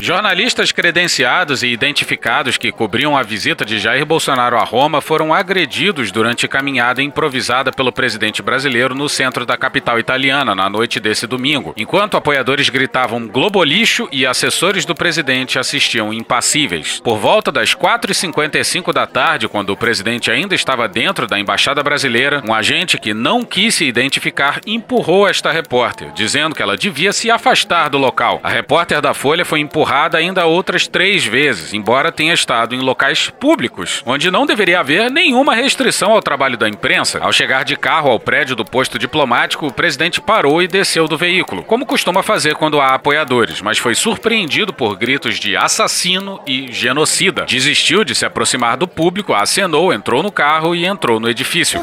Jornalistas 0.02 0.72
credenciados 0.72 1.62
e 1.62 1.68
identificados 1.68 2.58
que 2.58 2.72
cobriam 2.72 3.18
a 3.18 3.22
visita 3.22 3.66
de 3.66 3.78
Jair 3.78 4.06
Bolsonaro 4.06 4.58
a 4.58 4.64
Roma 4.64 5.02
foram 5.02 5.34
agredidos 5.34 6.10
durante 6.10 6.48
caminhada 6.48 7.02
improvisada 7.02 7.70
pelo 7.70 7.92
presidente 7.92 8.42
brasileiro 8.42 8.96
no 8.96 9.10
centro 9.10 9.46
da 9.46 9.58
capital 9.58 10.00
italiana 10.00 10.56
na 10.56 10.70
noite 10.70 11.02
desse 11.02 11.28
domingo, 11.28 11.74
enquanto 11.76 12.16
apoiadores 12.16 12.70
gritavam 12.70 13.28
globolixo 13.28 14.08
e 14.10 14.26
assessores 14.26 14.86
do 14.86 14.96
presidente 14.96 15.60
assistiam 15.60 16.14
impassíveis. 16.14 17.02
Por 17.02 17.18
volta 17.18 17.52
das 17.52 17.76
4h55 17.76 18.94
da 18.94 19.06
tarde, 19.06 19.50
quando 19.50 19.72
o 19.72 19.78
presidente 19.78 20.32
ainda 20.32 20.56
estava 20.56 20.88
dentro 20.88 21.28
da 21.28 21.38
embaixada 21.38 21.84
brasileira, 21.84 22.42
um 22.48 22.54
agente 22.54 22.98
que 22.98 23.14
não 23.14 23.44
quis 23.44 23.76
se 23.76 23.84
identificar 23.84 24.62
empurrou 24.66 25.28
esta 25.28 25.52
repórter, 25.52 26.14
dizendo 26.14 26.56
que 26.56 26.62
ela 26.62 26.78
devia 26.78 27.12
se 27.12 27.30
afastar 27.30 27.90
do 27.90 27.98
local. 27.98 28.40
A 28.42 28.50
repórter 28.50 29.02
da 29.02 29.14
Folha 29.14 29.44
foi 29.44 29.60
empurrada 29.60 29.89
ainda 30.18 30.46
outras 30.46 30.88
três 30.88 31.26
vezes, 31.26 31.74
embora 31.74 32.12
tenha 32.12 32.34
estado 32.34 32.76
em 32.76 32.80
locais 32.80 33.30
públicos, 33.30 34.04
onde 34.06 34.30
não 34.30 34.46
deveria 34.46 34.80
haver 34.80 35.10
nenhuma 35.10 35.56
restrição 35.56 36.12
ao 36.12 36.22
trabalho 36.22 36.58
da 36.58 36.70
imprensa. 36.70 37.20
Ao 37.22 37.34
chegar 37.34 37.64
de 37.64 37.76
carro 37.76 38.12
ao 38.12 38.20
prédio 38.20 38.56
do 38.56 38.64
posto 38.64 39.00
diplomático, 39.00 39.66
o 39.66 39.74
presidente 39.74 40.22
parou 40.22 40.62
e 40.62 40.68
desceu 40.68 41.08
do 41.08 41.18
veículo, 41.18 41.64
como 41.64 41.86
costuma 41.86 42.22
fazer 42.22 42.56
quando 42.56 42.80
há 42.80 42.94
apoiadores, 42.94 43.62
mas 43.62 43.78
foi 43.78 43.96
surpreendido 43.96 44.74
por 44.74 44.96
gritos 44.96 45.40
de 45.40 45.58
assassino 45.58 46.40
e 46.46 46.72
genocida. 46.72 47.46
Desistiu 47.46 48.04
de 48.04 48.14
se 48.14 48.26
aproximar 48.26 48.78
do 48.78 48.88
público, 48.88 49.34
acenou, 49.34 49.94
entrou 49.94 50.22
no 50.22 50.32
carro 50.32 50.76
e 50.76 50.86
entrou 50.86 51.20
no 51.20 51.30
edifício. 51.30 51.82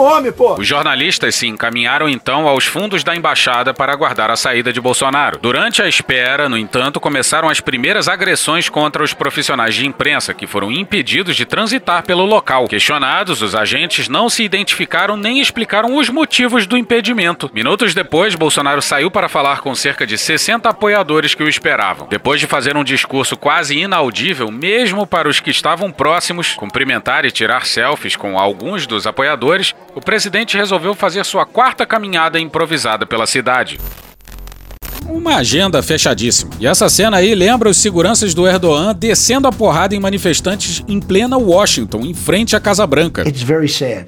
Homem! 0.00 0.32
Os 0.58 0.66
jornalistas 0.66 1.34
se 1.34 1.46
encaminharam 1.46 2.08
então 2.08 2.46
aos 2.46 2.64
fundos 2.64 3.04
da 3.04 3.14
embaixada 3.14 3.74
para 3.74 3.92
aguardar 3.92 4.30
a 4.30 4.36
saída 4.36 4.72
de 4.72 4.80
Bolsonaro. 4.80 5.38
Durante 5.40 5.82
a 5.82 5.88
espera, 5.88 6.48
no 6.48 6.56
entanto, 6.56 7.00
começaram 7.00 7.39
as 7.48 7.60
primeiras 7.60 8.08
agressões 8.08 8.68
contra 8.68 9.02
os 9.02 9.14
profissionais 9.14 9.74
de 9.74 9.86
imprensa, 9.86 10.34
que 10.34 10.46
foram 10.46 10.70
impedidos 10.70 11.36
de 11.36 11.44
transitar 11.44 12.04
pelo 12.04 12.24
local. 12.24 12.66
Questionados, 12.68 13.42
os 13.42 13.54
agentes 13.54 14.08
não 14.08 14.28
se 14.28 14.42
identificaram 14.42 15.16
nem 15.16 15.40
explicaram 15.40 15.96
os 15.96 16.08
motivos 16.08 16.66
do 16.66 16.76
impedimento. 16.76 17.50
Minutos 17.54 17.94
depois, 17.94 18.34
Bolsonaro 18.34 18.82
saiu 18.82 19.10
para 19.10 19.28
falar 19.28 19.60
com 19.60 19.74
cerca 19.74 20.06
de 20.06 20.18
60 20.18 20.68
apoiadores 20.68 21.34
que 21.34 21.42
o 21.42 21.48
esperavam. 21.48 22.08
Depois 22.08 22.40
de 22.40 22.46
fazer 22.46 22.76
um 22.76 22.84
discurso 22.84 23.36
quase 23.36 23.78
inaudível, 23.78 24.50
mesmo 24.50 25.06
para 25.06 25.28
os 25.28 25.40
que 25.40 25.50
estavam 25.50 25.90
próximos, 25.90 26.54
cumprimentar 26.54 27.24
e 27.24 27.30
tirar 27.30 27.66
selfies 27.66 28.16
com 28.16 28.38
alguns 28.38 28.86
dos 28.86 29.06
apoiadores, 29.06 29.74
o 29.94 30.00
presidente 30.00 30.56
resolveu 30.56 30.94
fazer 30.94 31.24
sua 31.24 31.46
quarta 31.46 31.86
caminhada 31.86 32.40
improvisada 32.40 33.06
pela 33.06 33.26
cidade. 33.26 33.78
Uma 35.10 35.36
agenda 35.36 35.82
fechadíssima. 35.82 36.52
E 36.60 36.66
essa 36.66 36.88
cena 36.88 37.16
aí 37.16 37.34
lembra 37.34 37.68
os 37.68 37.76
seguranças 37.76 38.32
do 38.32 38.46
Erdogan 38.46 38.94
descendo 38.94 39.48
a 39.48 39.52
porrada 39.52 39.94
em 39.94 40.00
manifestantes 40.00 40.84
em 40.86 41.00
plena 41.00 41.36
Washington, 41.36 42.00
em 42.02 42.14
frente 42.14 42.54
à 42.54 42.60
Casa 42.60 42.86
Branca. 42.86 43.28
It's 43.28 43.42
very 43.42 43.68
sad. 43.68 44.06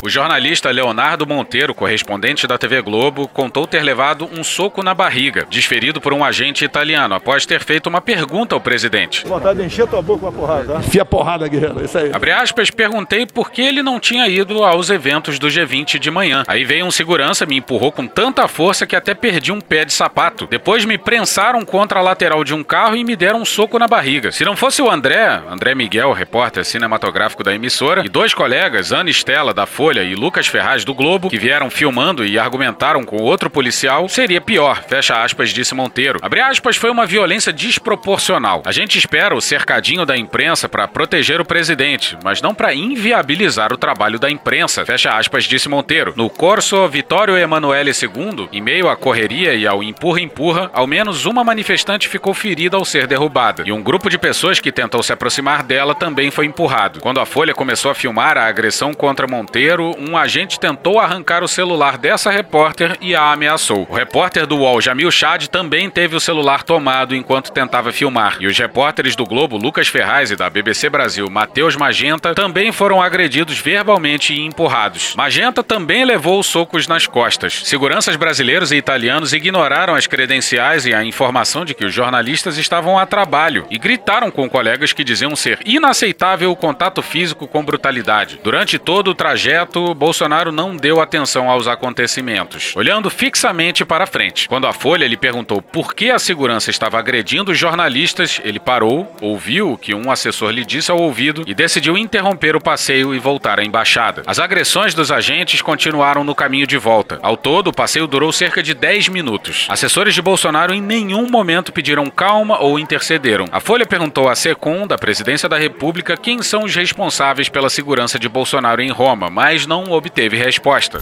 O 0.00 0.08
jornalista 0.08 0.70
Leonardo 0.70 1.26
Monteiro, 1.26 1.74
correspondente 1.74 2.46
da 2.46 2.56
TV 2.56 2.80
Globo, 2.80 3.26
contou 3.26 3.66
ter 3.66 3.82
levado 3.82 4.30
um 4.32 4.44
soco 4.44 4.80
na 4.80 4.94
barriga, 4.94 5.44
desferido 5.50 6.00
por 6.00 6.12
um 6.12 6.24
agente 6.24 6.64
italiano, 6.64 7.16
após 7.16 7.44
ter 7.44 7.60
feito 7.64 7.88
uma 7.88 8.00
pergunta 8.00 8.54
ao 8.54 8.60
presidente. 8.60 9.26
Vontade 9.26 9.58
de 9.58 9.66
encher 9.66 9.88
tua 9.88 10.00
boca 10.00 10.20
com 10.20 10.28
a 10.28 10.32
porrada, 10.32 10.74
tá? 10.74 10.78
Enfia 10.78 11.04
porrada, 11.04 11.48
guerreiro. 11.48 11.84
Isso 11.84 11.98
aí. 11.98 12.12
Abre 12.12 12.30
aspas, 12.30 12.70
perguntei 12.70 13.26
por 13.26 13.50
que 13.50 13.60
ele 13.60 13.82
não 13.82 13.98
tinha 13.98 14.28
ido 14.28 14.62
aos 14.62 14.88
eventos 14.88 15.36
do 15.36 15.48
G20 15.48 15.98
de 15.98 16.10
manhã. 16.12 16.44
Aí 16.46 16.64
veio 16.64 16.86
um 16.86 16.92
segurança, 16.92 17.44
me 17.44 17.56
empurrou 17.56 17.90
com 17.90 18.06
tanta 18.06 18.46
força 18.46 18.86
que 18.86 18.94
até 18.94 19.14
perdi 19.14 19.50
um 19.50 19.60
pé 19.60 19.84
de 19.84 19.92
sapato. 19.92 20.46
Depois 20.48 20.84
me 20.84 20.96
prensaram 20.96 21.64
contra 21.64 21.98
a 21.98 22.02
lateral 22.02 22.44
de 22.44 22.54
um 22.54 22.62
carro 22.62 22.94
e 22.94 23.02
me 23.02 23.16
deram 23.16 23.40
um 23.40 23.44
soco 23.44 23.78
na 23.80 23.88
barriga. 23.88 24.30
Se 24.30 24.44
não 24.44 24.56
fosse 24.56 24.80
o 24.80 24.88
André, 24.88 25.42
André 25.50 25.74
Miguel, 25.74 26.12
repórter 26.12 26.64
cinematográfico 26.64 27.42
da 27.42 27.52
emissora, 27.52 28.06
e 28.06 28.08
dois 28.08 28.32
colegas, 28.32 28.92
Ana 28.92 29.10
Estela, 29.10 29.52
da 29.52 29.66
Folha, 29.66 29.87
e 29.96 30.14
Lucas 30.14 30.46
Ferraz 30.46 30.84
do 30.84 30.94
Globo, 30.94 31.30
que 31.30 31.38
vieram 31.38 31.70
filmando 31.70 32.24
e 32.24 32.38
argumentaram 32.38 33.02
com 33.04 33.16
outro 33.16 33.48
policial, 33.48 34.08
seria 34.08 34.40
pior, 34.40 34.82
fecha 34.86 35.22
aspas, 35.22 35.50
disse 35.50 35.74
Monteiro. 35.74 36.18
Abre 36.22 36.40
aspas, 36.40 36.76
foi 36.76 36.90
uma 36.90 37.06
violência 37.06 37.52
desproporcional. 37.52 38.62
A 38.66 38.72
gente 38.72 38.98
espera 38.98 39.34
o 39.34 39.40
cercadinho 39.40 40.04
da 40.04 40.16
imprensa 40.16 40.68
para 40.68 40.86
proteger 40.86 41.40
o 41.40 41.44
presidente, 41.44 42.16
mas 42.22 42.42
não 42.42 42.54
para 42.54 42.74
inviabilizar 42.74 43.72
o 43.72 43.76
trabalho 43.76 44.18
da 44.18 44.30
imprensa, 44.30 44.84
fecha 44.84 45.16
aspas, 45.16 45.44
disse 45.44 45.68
Monteiro. 45.68 46.12
No 46.16 46.28
Corso 46.28 46.86
Vittorio 46.88 47.36
Emanuele 47.36 47.90
II, 47.90 48.48
em 48.52 48.60
meio 48.60 48.88
à 48.88 48.96
correria 48.96 49.54
e 49.54 49.66
ao 49.66 49.82
empurra-empurra, 49.82 50.70
ao 50.72 50.86
menos 50.86 51.26
uma 51.26 51.44
manifestante 51.44 52.08
ficou 52.08 52.34
ferida 52.34 52.76
ao 52.76 52.84
ser 52.84 53.06
derrubada, 53.06 53.62
e 53.66 53.72
um 53.72 53.82
grupo 53.82 54.10
de 54.10 54.18
pessoas 54.18 54.60
que 54.60 54.72
tentou 54.72 55.02
se 55.02 55.12
aproximar 55.12 55.62
dela 55.62 55.94
também 55.94 56.30
foi 56.30 56.46
empurrado. 56.46 57.00
Quando 57.00 57.20
a 57.20 57.26
Folha 57.26 57.54
começou 57.54 57.90
a 57.90 57.94
filmar 57.94 58.36
a 58.36 58.46
agressão 58.46 58.92
contra 58.92 59.26
Monteiro, 59.26 59.77
um 59.80 60.16
agente 60.16 60.58
tentou 60.58 60.98
arrancar 60.98 61.42
o 61.42 61.48
celular 61.48 61.98
dessa 61.98 62.30
repórter 62.30 62.96
e 63.00 63.14
a 63.14 63.32
ameaçou. 63.32 63.86
O 63.88 63.94
repórter 63.94 64.46
do 64.46 64.58
UOL, 64.58 64.80
Jamil 64.80 65.10
Chad, 65.10 65.46
também 65.48 65.90
teve 65.90 66.16
o 66.16 66.20
celular 66.20 66.62
tomado 66.62 67.14
enquanto 67.14 67.52
tentava 67.52 67.92
filmar. 67.92 68.36
E 68.40 68.46
os 68.46 68.58
repórteres 68.58 69.14
do 69.14 69.24
Globo, 69.24 69.56
Lucas 69.56 69.88
Ferraz, 69.88 70.30
e 70.30 70.36
da 70.36 70.48
BBC 70.48 70.88
Brasil, 70.88 71.28
Matheus 71.30 71.76
Magenta, 71.76 72.34
também 72.34 72.72
foram 72.72 73.02
agredidos 73.02 73.58
verbalmente 73.58 74.32
e 74.32 74.40
empurrados. 74.40 75.14
Magenta 75.16 75.62
também 75.62 76.04
levou 76.04 76.42
socos 76.42 76.86
nas 76.86 77.06
costas. 77.06 77.62
Seguranças 77.64 78.16
brasileiros 78.16 78.72
e 78.72 78.76
italianos 78.76 79.32
ignoraram 79.32 79.94
as 79.94 80.06
credenciais 80.06 80.86
e 80.86 80.94
a 80.94 81.04
informação 81.04 81.64
de 81.64 81.74
que 81.74 81.84
os 81.84 81.92
jornalistas 81.92 82.56
estavam 82.58 82.98
a 82.98 83.06
trabalho 83.06 83.66
e 83.70 83.78
gritaram 83.78 84.30
com 84.30 84.48
colegas 84.48 84.92
que 84.92 85.04
diziam 85.04 85.34
ser 85.36 85.58
inaceitável 85.64 86.50
o 86.50 86.56
contato 86.56 87.02
físico 87.02 87.46
com 87.46 87.64
brutalidade. 87.64 88.40
Durante 88.42 88.78
todo 88.78 89.08
o 89.08 89.14
trajeto, 89.14 89.67
Bolsonaro 89.94 90.50
não 90.50 90.76
deu 90.76 91.00
atenção 91.00 91.48
aos 91.50 91.66
acontecimentos, 91.66 92.74
olhando 92.76 93.10
fixamente 93.10 93.84
para 93.84 94.06
frente. 94.06 94.48
Quando 94.48 94.66
a 94.66 94.72
Folha 94.72 95.06
lhe 95.06 95.16
perguntou 95.16 95.60
por 95.60 95.94
que 95.94 96.10
a 96.10 96.18
segurança 96.18 96.70
estava 96.70 96.98
agredindo 96.98 97.52
os 97.52 97.58
jornalistas, 97.58 98.40
ele 98.44 98.58
parou, 98.58 99.10
ouviu 99.20 99.72
o 99.72 99.78
que 99.78 99.94
um 99.94 100.10
assessor 100.10 100.50
lhe 100.50 100.64
disse 100.64 100.90
ao 100.90 100.98
ouvido 100.98 101.44
e 101.46 101.54
decidiu 101.54 101.96
interromper 101.96 102.56
o 102.56 102.60
passeio 102.60 103.14
e 103.14 103.18
voltar 103.18 103.58
à 103.58 103.64
embaixada. 103.64 104.22
As 104.26 104.38
agressões 104.38 104.94
dos 104.94 105.10
agentes 105.10 105.62
continuaram 105.62 106.24
no 106.24 106.34
caminho 106.34 106.66
de 106.66 106.76
volta. 106.76 107.18
Ao 107.22 107.36
todo, 107.36 107.68
o 107.68 107.72
passeio 107.72 108.06
durou 108.06 108.32
cerca 108.32 108.62
de 108.62 108.74
10 108.74 109.08
minutos. 109.08 109.66
Assessores 109.68 110.14
de 110.14 110.22
Bolsonaro 110.22 110.74
em 110.74 110.80
nenhum 110.80 111.28
momento 111.28 111.72
pediram 111.72 112.10
calma 112.10 112.60
ou 112.60 112.78
intercederam. 112.78 113.46
A 113.52 113.60
Folha 113.60 113.86
perguntou 113.86 114.28
à 114.28 114.34
SECOM, 114.34 114.86
da 114.86 114.96
Presidência 114.98 115.48
da 115.48 115.58
República, 115.58 116.16
quem 116.16 116.42
são 116.42 116.64
os 116.64 116.74
responsáveis 116.74 117.48
pela 117.48 117.70
segurança 117.70 118.18
de 118.18 118.28
Bolsonaro 118.28 118.82
em 118.82 118.90
Roma, 118.90 119.28
mas 119.30 119.57
não 119.66 119.90
obteve 119.90 120.36
resposta. 120.36 121.00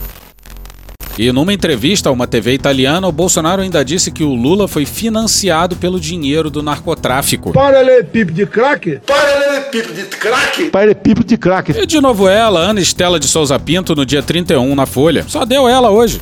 E 1.19 1.33
numa 1.33 1.53
entrevista 1.53 2.11
a 2.11 2.13
uma 2.13 2.27
TV 2.27 2.53
italiana, 2.53 3.09
o 3.09 3.13
Bolsonaro 3.13 3.63
ainda 3.63 3.83
disse 3.83 4.11
que 4.11 4.23
o 4.23 4.35
Lula 4.35 4.69
foi 4.69 4.85
financiado 4.85 5.75
pelo 5.77 5.99
dinheiro 5.99 6.51
do 6.51 6.63
narcotráfico. 6.63 7.53
Paralelepípedo 7.53 8.35
de 8.35 8.47
crack? 8.47 9.01
Paralelepípedo 9.07 9.95
de 9.95 10.05
crack? 10.05 10.71
Paralelepípedo 10.71 11.27
de 11.27 11.39
crack. 11.39 11.71
E 11.71 11.87
de 11.87 12.01
novo 12.03 12.29
ela, 12.29 12.61
Ana 12.61 12.81
Estela 12.81 13.19
de 13.19 13.27
Souza 13.27 13.59
Pinto, 13.59 13.95
no 13.95 14.05
dia 14.05 14.23
31 14.23 14.75
na 14.75 14.85
Folha. 14.85 15.25
Só 15.27 15.47
deu 15.47 15.67
ela 15.67 15.91
hoje. 15.91 16.21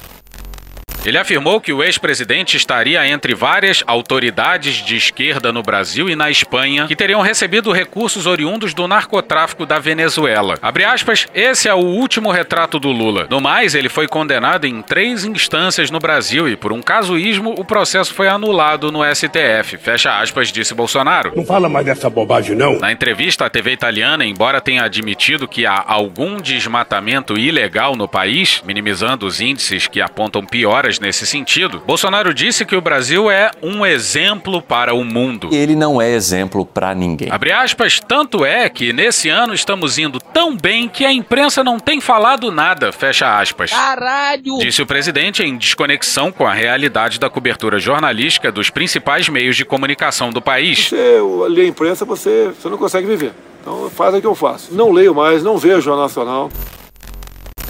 Ele 1.04 1.18
afirmou 1.18 1.60
que 1.60 1.70
o 1.70 1.84
ex-presidente 1.84 2.56
estaria 2.56 3.06
entre 3.06 3.34
várias 3.34 3.84
autoridades 3.86 4.76
de 4.76 4.96
esquerda 4.96 5.52
no 5.52 5.62
Brasil 5.62 6.08
e 6.08 6.16
na 6.16 6.30
Espanha 6.30 6.86
que 6.86 6.96
teriam 6.96 7.20
recebido 7.20 7.72
recursos 7.72 8.24
oriundos 8.24 8.72
do 8.72 8.88
narcotráfico 8.88 9.66
da 9.66 9.78
Venezuela. 9.78 10.58
Abre 10.62 10.82
aspas, 10.82 11.26
esse 11.34 11.68
é 11.68 11.74
o 11.74 11.78
último 11.78 12.30
retrato 12.30 12.80
do 12.80 12.90
Lula. 12.90 13.26
No 13.28 13.38
mais, 13.38 13.74
ele 13.74 13.90
foi 13.90 14.08
condenado 14.08 14.66
em 14.66 14.80
três 14.80 15.26
instâncias 15.26 15.90
no 15.90 15.98
Brasil 15.98 16.48
e, 16.48 16.56
por 16.56 16.72
um 16.72 16.80
casuísmo, 16.80 17.54
o 17.58 17.66
processo 17.66 18.14
foi 18.14 18.28
anulado 18.28 18.90
no 18.90 19.00
STF. 19.04 19.76
Fecha 19.76 20.18
aspas, 20.18 20.50
disse 20.50 20.72
Bolsonaro. 20.72 21.32
Não 21.36 21.44
fala 21.44 21.68
mais 21.68 21.84
dessa 21.84 22.08
bobagem, 22.08 22.56
não. 22.56 22.78
Na 22.78 22.90
entrevista 22.90 23.44
à 23.44 23.50
TV 23.50 23.72
italiana, 23.72 24.24
embora 24.24 24.58
tenha 24.58 24.84
admitido 24.84 25.46
que 25.46 25.66
há 25.66 25.84
algum 25.86 26.40
desmatamento 26.40 27.38
ilegal 27.38 27.94
no 27.94 28.08
país, 28.08 28.62
minimizando 28.64 29.26
os 29.26 29.42
índices 29.42 29.86
que 29.86 30.00
apontam 30.00 30.42
pioras 30.46 30.93
nesse 30.98 31.26
sentido, 31.26 31.82
Bolsonaro 31.86 32.32
disse 32.34 32.64
que 32.64 32.76
o 32.76 32.80
Brasil 32.80 33.30
é 33.30 33.50
um 33.62 33.84
exemplo 33.84 34.60
para 34.60 34.94
o 34.94 35.04
mundo. 35.04 35.48
Ele 35.52 35.74
não 35.74 36.00
é 36.00 36.10
exemplo 36.10 36.64
para 36.64 36.94
ninguém. 36.94 37.28
Abre 37.30 37.52
aspas, 37.52 38.00
tanto 38.00 38.44
é 38.44 38.68
que 38.68 38.92
nesse 38.92 39.28
ano 39.28 39.54
estamos 39.54 39.98
indo 39.98 40.18
tão 40.20 40.56
bem 40.56 40.88
que 40.88 41.04
a 41.04 41.12
imprensa 41.12 41.62
não 41.62 41.78
tem 41.78 42.00
falado 42.00 42.50
nada, 42.50 42.92
fecha 42.92 43.38
aspas. 43.38 43.70
Caralho! 43.70 44.58
Disse 44.58 44.82
o 44.82 44.86
presidente 44.86 45.42
em 45.42 45.56
desconexão 45.56 46.30
com 46.30 46.46
a 46.46 46.52
realidade 46.52 47.18
da 47.18 47.30
cobertura 47.30 47.78
jornalística 47.78 48.50
dos 48.50 48.70
principais 48.70 49.28
meios 49.28 49.56
de 49.56 49.64
comunicação 49.64 50.30
do 50.30 50.40
país. 50.40 50.88
Você 50.88 51.18
lê 51.48 51.62
a 51.62 51.66
imprensa, 51.66 52.04
você, 52.04 52.52
você 52.58 52.68
não 52.68 52.78
consegue 52.78 53.06
viver. 53.06 53.32
Então 53.60 53.88
faz 53.90 54.14
o 54.14 54.20
que 54.20 54.26
eu 54.26 54.34
faço. 54.34 54.74
Não 54.74 54.92
leio 54.92 55.14
mais, 55.14 55.42
não 55.42 55.56
vejo 55.56 55.92
a 55.92 55.96
Nacional. 55.96 56.50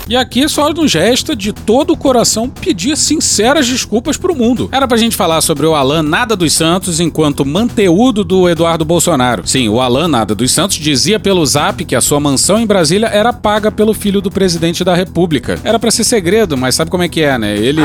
E 0.07 0.16
aqui 0.16 0.46
só 0.48 0.68
nos 0.70 0.92
resta 0.92 1.34
de 1.34 1.52
todo 1.52 1.94
o 1.94 1.96
coração 1.96 2.48
pedir 2.48 2.94
sinceras 2.96 3.66
desculpas 3.66 4.18
pro 4.18 4.34
mundo. 4.34 4.68
Era 4.70 4.86
pra 4.86 4.98
gente 4.98 5.16
falar 5.16 5.40
sobre 5.40 5.64
o 5.66 5.74
Alan 5.74 6.02
Nada 6.02 6.36
dos 6.36 6.52
Santos 6.52 7.00
enquanto 7.00 7.44
manteúdo 7.44 8.22
do 8.22 8.46
Eduardo 8.46 8.84
Bolsonaro. 8.84 9.46
Sim, 9.46 9.68
o 9.70 9.80
Alan 9.80 10.07
Nada 10.09 10.34
dos 10.34 10.52
Santos 10.52 10.76
dizia 10.76 11.18
pelo 11.18 11.44
zap 11.46 11.84
que 11.86 11.96
a 11.96 12.02
sua 12.02 12.20
mansão 12.20 12.61
em 12.61 12.66
Brasília 12.66 13.07
era 13.07 13.32
paga 13.32 13.72
pelo 13.72 13.94
filho 13.94 14.20
do 14.20 14.30
presidente 14.30 14.84
da 14.84 14.94
República. 14.94 15.59
Era 15.64 15.78
pra 15.78 15.90
ser 15.90 16.05
segredo, 16.05 16.55
mas 16.57 16.74
sabe 16.74 16.90
como 16.90 17.02
é 17.02 17.09
que 17.09 17.22
é, 17.22 17.38
né? 17.38 17.57
Ele. 17.57 17.80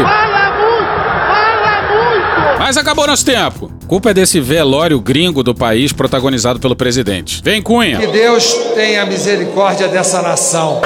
Mas 2.60 2.76
acabou 2.76 3.08
nosso 3.08 3.26
tempo. 3.26 3.72
Culpa 3.88 4.12
é 4.12 4.14
desse 4.14 4.42
velório 4.42 5.00
gringo 5.00 5.42
do 5.42 5.56
país 5.56 5.94
protagonizado 5.94 6.60
pelo 6.60 6.76
presidente. 6.76 7.42
Vem, 7.44 7.62
Cunha! 7.62 7.98
Que 7.98 8.08
Deus 8.08 8.54
tenha 8.76 9.06
misericórdia 9.06 9.88
dessa 9.88 10.22
nação. 10.22 10.82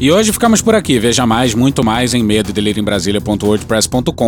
E 0.00 0.10
hoje 0.10 0.32
ficamos 0.32 0.62
por 0.62 0.74
aqui. 0.74 0.98
Veja 0.98 1.26
mais, 1.26 1.54
muito 1.54 1.84
mais 1.84 2.14
em 2.14 2.24
medo 2.24 2.54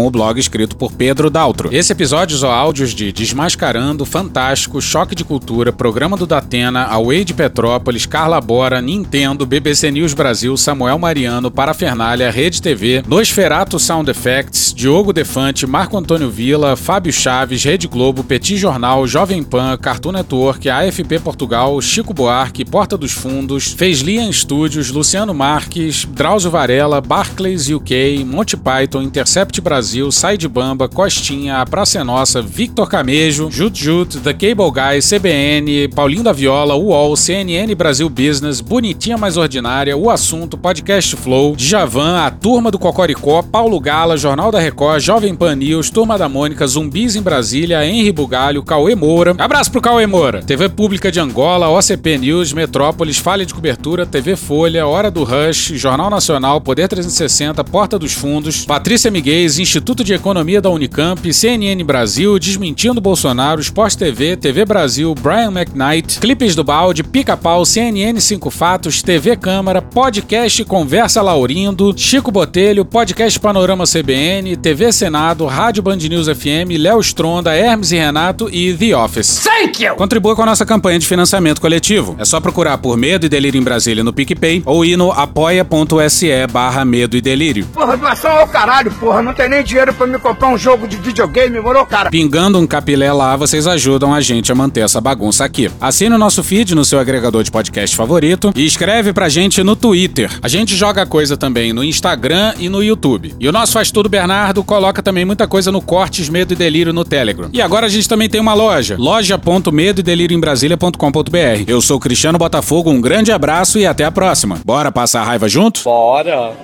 o 0.07 0.11
blog 0.11 0.39
escrito 0.39 0.77
por 0.77 0.93
Pedro 0.93 1.31
Daltro. 1.31 1.71
Esse 1.73 1.93
episódio 1.93 2.35
usou 2.35 2.51
áudios 2.51 2.95
de 2.95 3.11
Desmascarando, 3.11 4.05
Fantástico, 4.05 4.83
Choque 4.83 5.15
de 5.15 5.25
Cultura, 5.25 5.73
Programa 5.73 6.15
do 6.15 6.27
Datena, 6.27 6.85
Away 6.85 7.25
de 7.25 7.33
Petrópolis, 7.33 8.05
Carla 8.05 8.39
Bora, 8.39 8.83
Nintendo, 8.83 9.47
BBC 9.47 9.91
News 9.91 10.13
Brasil, 10.13 10.55
Samuel 10.59 10.99
Mariano, 10.99 11.51
Parafernália, 11.51 12.31
Rede 12.31 12.61
TV, 12.61 13.03
Nosferato 13.09 13.79
Sound 13.79 14.11
Effects, 14.11 14.75
Diogo 14.75 15.11
Defante, 15.11 15.67
Marco 15.67 15.97
Antônio 15.97 16.29
Vila, 16.29 16.77
Fábio 16.77 17.15
Chaves, 17.15 17.65
Rede 17.65 17.89
Globo, 17.89 18.23
Petit 18.23 18.59
Jornal, 18.59 19.07
Jovem 19.07 19.43
Pan, 19.43 19.79
Cartoon 19.79 20.13
Network, 20.13 20.69
AFP 20.69 21.19
Portugal, 21.19 21.81
Chico 21.81 22.13
Buarque, 22.13 22.63
Porta 22.63 22.99
dos 22.99 23.13
Fundos, 23.13 23.69
Fez 23.69 24.01
Lian 24.01 24.31
Studios, 24.31 24.91
Luciano 24.91 25.33
Mar 25.33 25.62
Marques, 25.63 26.05
Drauzio 26.05 26.51
Varela, 26.51 27.01
Barclays 27.01 27.71
UK, 27.71 28.25
Monty 28.27 28.57
Python, 28.57 29.01
Intercept 29.01 29.61
Brasil, 29.61 30.11
Side 30.11 30.49
Bamba, 30.49 30.89
Costinha, 30.89 31.59
A 31.59 31.67
Praça 31.67 32.01
é 32.01 32.05
Nossa, 32.05 32.43
Victor 32.43 32.89
Camejo, 32.89 33.49
Jut 33.49 33.81
Jut, 33.81 34.19
The 34.19 34.33
Cable 34.33 34.73
Guy, 34.73 35.01
CBN, 35.01 35.89
Paulinho 35.95 36.25
da 36.25 36.33
Viola, 36.33 36.75
UOL, 36.75 37.17
CNN 37.17 37.73
Brasil 37.77 38.09
Business, 38.09 38.61
Bonitinha 38.61 39.17
Mais 39.17 39.37
Ordinária, 39.37 39.97
O 39.97 40.11
Assunto, 40.11 40.59
Podcast 40.59 41.15
Flow, 41.15 41.55
Djavan, 41.55 42.19
A 42.19 42.31
Turma 42.31 42.71
do 42.71 42.79
Cocoricó, 42.79 43.41
Paulo 43.43 43.79
Gala, 43.79 44.17
Jornal 44.17 44.51
da 44.51 44.59
Record, 44.59 45.01
Jovem 45.01 45.35
Pan 45.35 45.55
News, 45.55 45.91
Turma 45.91 46.19
da 46.19 46.29
Mônica, 46.29 46.67
Zumbis 46.67 47.15
em 47.15 47.23
Brasília, 47.23 47.87
Henry 47.87 48.11
Bugalho, 48.11 48.65
Cauê 48.65 48.97
Moura. 48.97 49.37
Abraço 49.39 49.71
pro 49.71 49.81
Cauê 49.81 50.09
Moura. 50.09 50.43
TV 50.43 50.69
Pública 50.69 51.13
de 51.13 51.21
Angola, 51.21 51.69
OCP 51.69 52.19
News, 52.19 52.53
Metrópolis, 52.53 53.19
Falha 53.19 53.47
de 53.47 53.55
Cobertura, 53.55 54.05
TV 54.05 54.35
Folha, 54.35 54.87
Hora 54.87 55.11
do 55.11 55.23
Rush, 55.23 55.52
Jornal 55.57 56.11
Nacional, 56.11 56.61
Poder 56.61 56.89
360, 56.89 57.63
Porta 57.65 57.99
dos 57.99 58.13
Fundos, 58.13 58.65
Patrícia 58.65 59.11
Miguel, 59.11 59.47
Instituto 59.47 60.05
de 60.05 60.15
Economia 60.15 60.61
da 60.61 60.71
Unicamp, 60.71 61.33
CNN 61.33 61.83
Brasil, 61.85 62.39
Desmentindo 62.39 63.01
Bolsonaro, 63.01 63.61
Sport 63.61 63.97
TV, 63.97 64.37
TV 64.37 64.65
Brasil, 64.65 65.15
Brian 65.15 65.51
McKnight, 65.51 66.21
Clipes 66.21 66.55
do 66.55 66.63
Balde, 66.63 67.03
Pica-Pau, 67.03 67.65
CNN 67.65 68.21
5 68.21 68.51
Fatos, 68.51 69.03
TV 69.03 69.37
Câmara, 69.37 69.83
Podcast 69.83 70.65
Conversa 70.65 71.23
Laurindo, 71.23 71.93
Chico 71.97 72.31
Botelho, 72.31 72.85
Podcast 72.85 73.39
Panorama 73.41 73.85
CBN, 73.85 74.57
TV 74.57 74.93
Senado, 74.93 75.47
Rádio 75.47 75.83
Band 75.83 75.97
News 75.97 76.29
FM, 76.29 76.79
Léo 76.79 77.01
Stronda, 77.01 77.55
Hermes 77.55 77.93
e 77.93 77.97
Renato 77.97 78.49
e 78.51 78.75
The 78.75 78.97
Office. 78.97 79.43
Thank 79.43 79.83
you! 79.83 79.95
Contribua 79.97 80.37
com 80.37 80.43
a 80.43 80.47
nossa 80.47 80.65
campanha 80.65 80.99
de 80.99 81.07
financiamento 81.07 81.61
coletivo. 81.61 82.17
É 82.19 82.25
só 82.25 82.41
procurar 82.41 82.79
por 82.79 82.97
Medo 82.97 83.27
e 83.27 83.29
Delírio 83.29 83.59
em 83.59 83.65
Brasília 83.65 84.05
no 84.05 84.13
PicPay 84.13 84.63
ou 84.65 84.85
ir 84.85 84.97
no 84.97 85.11
apoia.se 85.43 86.47
barra 86.51 86.85
medo 86.85 87.17
e 87.17 87.21
delírio. 87.21 87.67
Porra, 87.67 87.97
doação 87.97 88.31
ao 88.31 88.47
caralho, 88.47 88.93
porra. 88.93 89.21
Não 89.23 89.35
tem 89.35 89.49
nem 89.49 89.65
dinheiro 89.65 89.93
pra 89.93 90.07
me 90.07 90.19
comprar 90.19 90.49
um 90.49 90.59
jogo 90.59 90.87
de 90.87 90.97
videogame, 90.97 91.61
morou, 91.61 91.85
cara? 91.85 92.11
Pingando 92.11 92.59
um 92.59 92.67
capilé 92.67 93.13
lá, 93.13 93.37
vocês 93.37 93.67
ajudam 93.67 94.15
a 94.15 94.21
gente 94.21 94.53
a 94.53 94.55
manter 94.55 94.83
essa 94.83 95.01
bagunça 95.01 95.45
aqui. 95.45 95.69
Assine 95.81 96.15
o 96.15 96.19
nosso 96.19 96.45
feed 96.45 96.75
no 96.75 96.85
seu 96.85 97.01
agregador 97.01 97.43
de 97.43 97.51
podcast 97.51 97.97
favorito 97.97 98.53
e 98.55 98.65
escreve 98.65 99.13
pra 99.13 99.29
gente 99.29 99.63
no 99.63 99.75
Twitter. 99.75 100.31
A 100.43 100.49
gente 100.49 100.77
joga 100.77 101.05
coisa 101.05 101.37
também 101.37 101.73
no 101.73 101.83
Instagram 101.83 102.55
e 102.59 102.69
no 102.69 102.83
YouTube. 102.83 103.35
E 103.41 103.49
o 103.49 103.53
nosso 103.53 103.73
Faz 103.73 103.91
Tudo 103.91 104.09
Bernardo 104.09 104.63
coloca 104.63 105.03
também 105.03 105.25
muita 105.25 105.49
coisa 105.49 105.73
no 105.73 105.83
Cortes 105.83 106.29
Medo 106.29 106.53
e 106.53 106.57
Delírio 106.57 106.93
no 106.93 107.05
Telegram. 107.05 107.49
E 107.53 107.61
agora 107.61 107.87
a 107.87 107.89
gente 107.89 108.09
também 108.09 108.29
tem 108.29 108.41
uma 108.41 108.55
loja, 108.55 108.95
loja.medoedelirioembrasilha.com.br. 108.99 111.65
Eu 111.67 111.81
sou 111.81 111.99
Cristiano 111.99 112.39
Botafogo, 112.39 112.91
um 112.91 113.01
grande 113.01 113.33
abraço 113.33 113.79
e 113.79 113.87
até 113.87 114.05
a 114.05 114.11
próxima. 114.11 114.61
Bora 114.65 114.93
passar 114.93 115.22
raiva 115.25 115.49
junto? 115.49 115.83
Bora! 115.85 116.55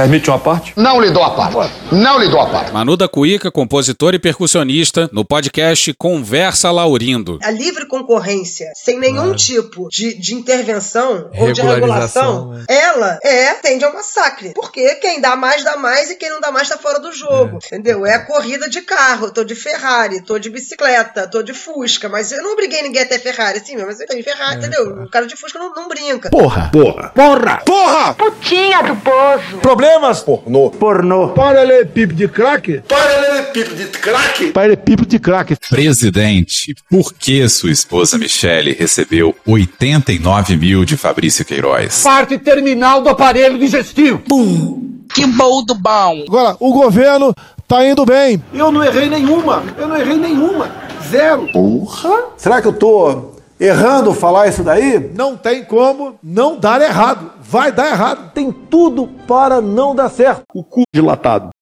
Permite 0.00 0.30
uma 0.30 0.38
parte? 0.38 0.72
Não 0.76 0.98
lhe 0.98 1.10
dou 1.10 1.22
a 1.22 1.28
parte. 1.28 1.74
Não 1.92 2.18
lhe 2.18 2.30
dou 2.30 2.40
a 2.40 2.46
parte. 2.46 2.72
Manu 2.72 2.96
da 2.96 3.06
Cuíca, 3.06 3.50
compositor 3.50 4.14
e 4.14 4.18
percussionista, 4.18 5.10
no 5.12 5.26
podcast 5.26 5.92
Conversa 5.92 6.70
Laurindo. 6.70 7.38
A 7.42 7.50
livre 7.50 7.84
concorrência, 7.84 8.72
sem 8.74 8.98
nenhum 8.98 9.34
tipo 9.34 9.90
de, 9.90 10.14
de 10.14 10.34
intervenção 10.34 11.28
ou 11.36 11.52
de 11.52 11.60
regulação, 11.60 12.58
ela 12.66 13.18
é 13.22 13.52
tende 13.52 13.84
ao 13.84 13.92
massacre. 13.92 14.54
Porque 14.54 14.94
quem 14.94 15.20
dá 15.20 15.36
mais, 15.36 15.62
dá 15.62 15.76
mais 15.76 16.10
e 16.10 16.16
quem 16.16 16.30
não 16.30 16.40
dá 16.40 16.50
mais 16.50 16.66
tá 16.66 16.78
fora 16.78 16.98
do 16.98 17.12
jogo. 17.12 17.58
Entendeu? 17.66 18.06
É 18.06 18.14
a 18.14 18.24
corrida 18.24 18.70
de 18.70 18.80
carro. 18.80 19.30
Tô 19.30 19.44
de 19.44 19.54
Ferrari, 19.54 20.22
tô 20.22 20.38
de 20.38 20.48
bicicleta, 20.48 21.28
tô 21.28 21.42
de 21.42 21.52
Fusca. 21.52 22.08
Mas 22.08 22.32
eu 22.32 22.42
não 22.42 22.54
obriguei 22.54 22.80
ninguém 22.80 23.02
a 23.02 23.06
ter 23.06 23.18
Ferrari, 23.18 23.60
sim, 23.60 23.76
mas 23.76 24.00
eu 24.00 24.06
tenho 24.06 24.24
Ferrari, 24.24 24.56
entendeu? 24.56 25.02
O 25.02 25.10
cara 25.10 25.26
de 25.26 25.36
Fusca 25.36 25.58
não, 25.58 25.74
não 25.74 25.88
brinca. 25.88 26.30
Porra! 26.30 26.70
Porra! 26.72 27.12
Porra! 27.14 27.62
Porra! 27.66 28.14
Putinha 28.14 28.82
do 28.82 28.96
poço! 28.96 29.58
Problemas? 29.90 30.20
Pornô. 30.22 30.70
Pornô. 30.70 31.28
Paralelepípedo 31.30 32.14
de 32.14 32.28
crack? 32.28 32.80
Paralelepípedo 32.86 33.74
de 33.74 33.86
crack? 33.86 34.52
Paralelepípedo 34.52 35.08
de 35.08 35.18
crack. 35.18 35.56
Presidente, 35.68 36.76
por 36.88 37.12
que 37.12 37.48
sua 37.48 37.72
esposa 37.72 38.16
Michele 38.16 38.72
recebeu 38.72 39.34
89 39.44 40.56
mil 40.56 40.84
de 40.84 40.96
Fabrício 40.96 41.44
Queiroz? 41.44 42.02
Parte 42.04 42.38
terminal 42.38 43.02
do 43.02 43.08
aparelho 43.08 43.58
digestivo. 43.58 44.18
Pum. 44.20 45.02
Que 45.12 45.26
bom 45.26 45.64
do 45.64 45.74
bom. 45.74 46.24
Agora, 46.28 46.56
o 46.60 46.72
governo 46.72 47.34
tá 47.66 47.84
indo 47.84 48.06
bem. 48.06 48.40
Eu 48.54 48.70
não 48.70 48.84
errei 48.84 49.08
nenhuma. 49.08 49.64
Eu 49.76 49.88
não 49.88 49.96
errei 49.96 50.16
nenhuma. 50.16 50.70
Zero. 51.10 51.48
Porra. 51.52 52.26
Será 52.36 52.62
que 52.62 52.68
eu 52.68 52.72
tô 52.72 53.32
errando 53.60 54.14
falar 54.14 54.48
isso 54.48 54.64
daí? 54.64 55.12
Não 55.14 55.36
tem 55.36 55.62
como 55.64 56.18
não 56.22 56.58
dar 56.58 56.80
errado. 56.80 57.30
Vai 57.40 57.70
dar 57.70 57.90
errado. 57.90 58.32
Tem 58.32 58.50
tudo 58.50 59.06
para 59.28 59.60
não 59.60 59.94
dar 59.94 60.08
certo. 60.08 60.42
O 60.54 60.64
cu 60.64 60.82
dilatado. 60.92 61.50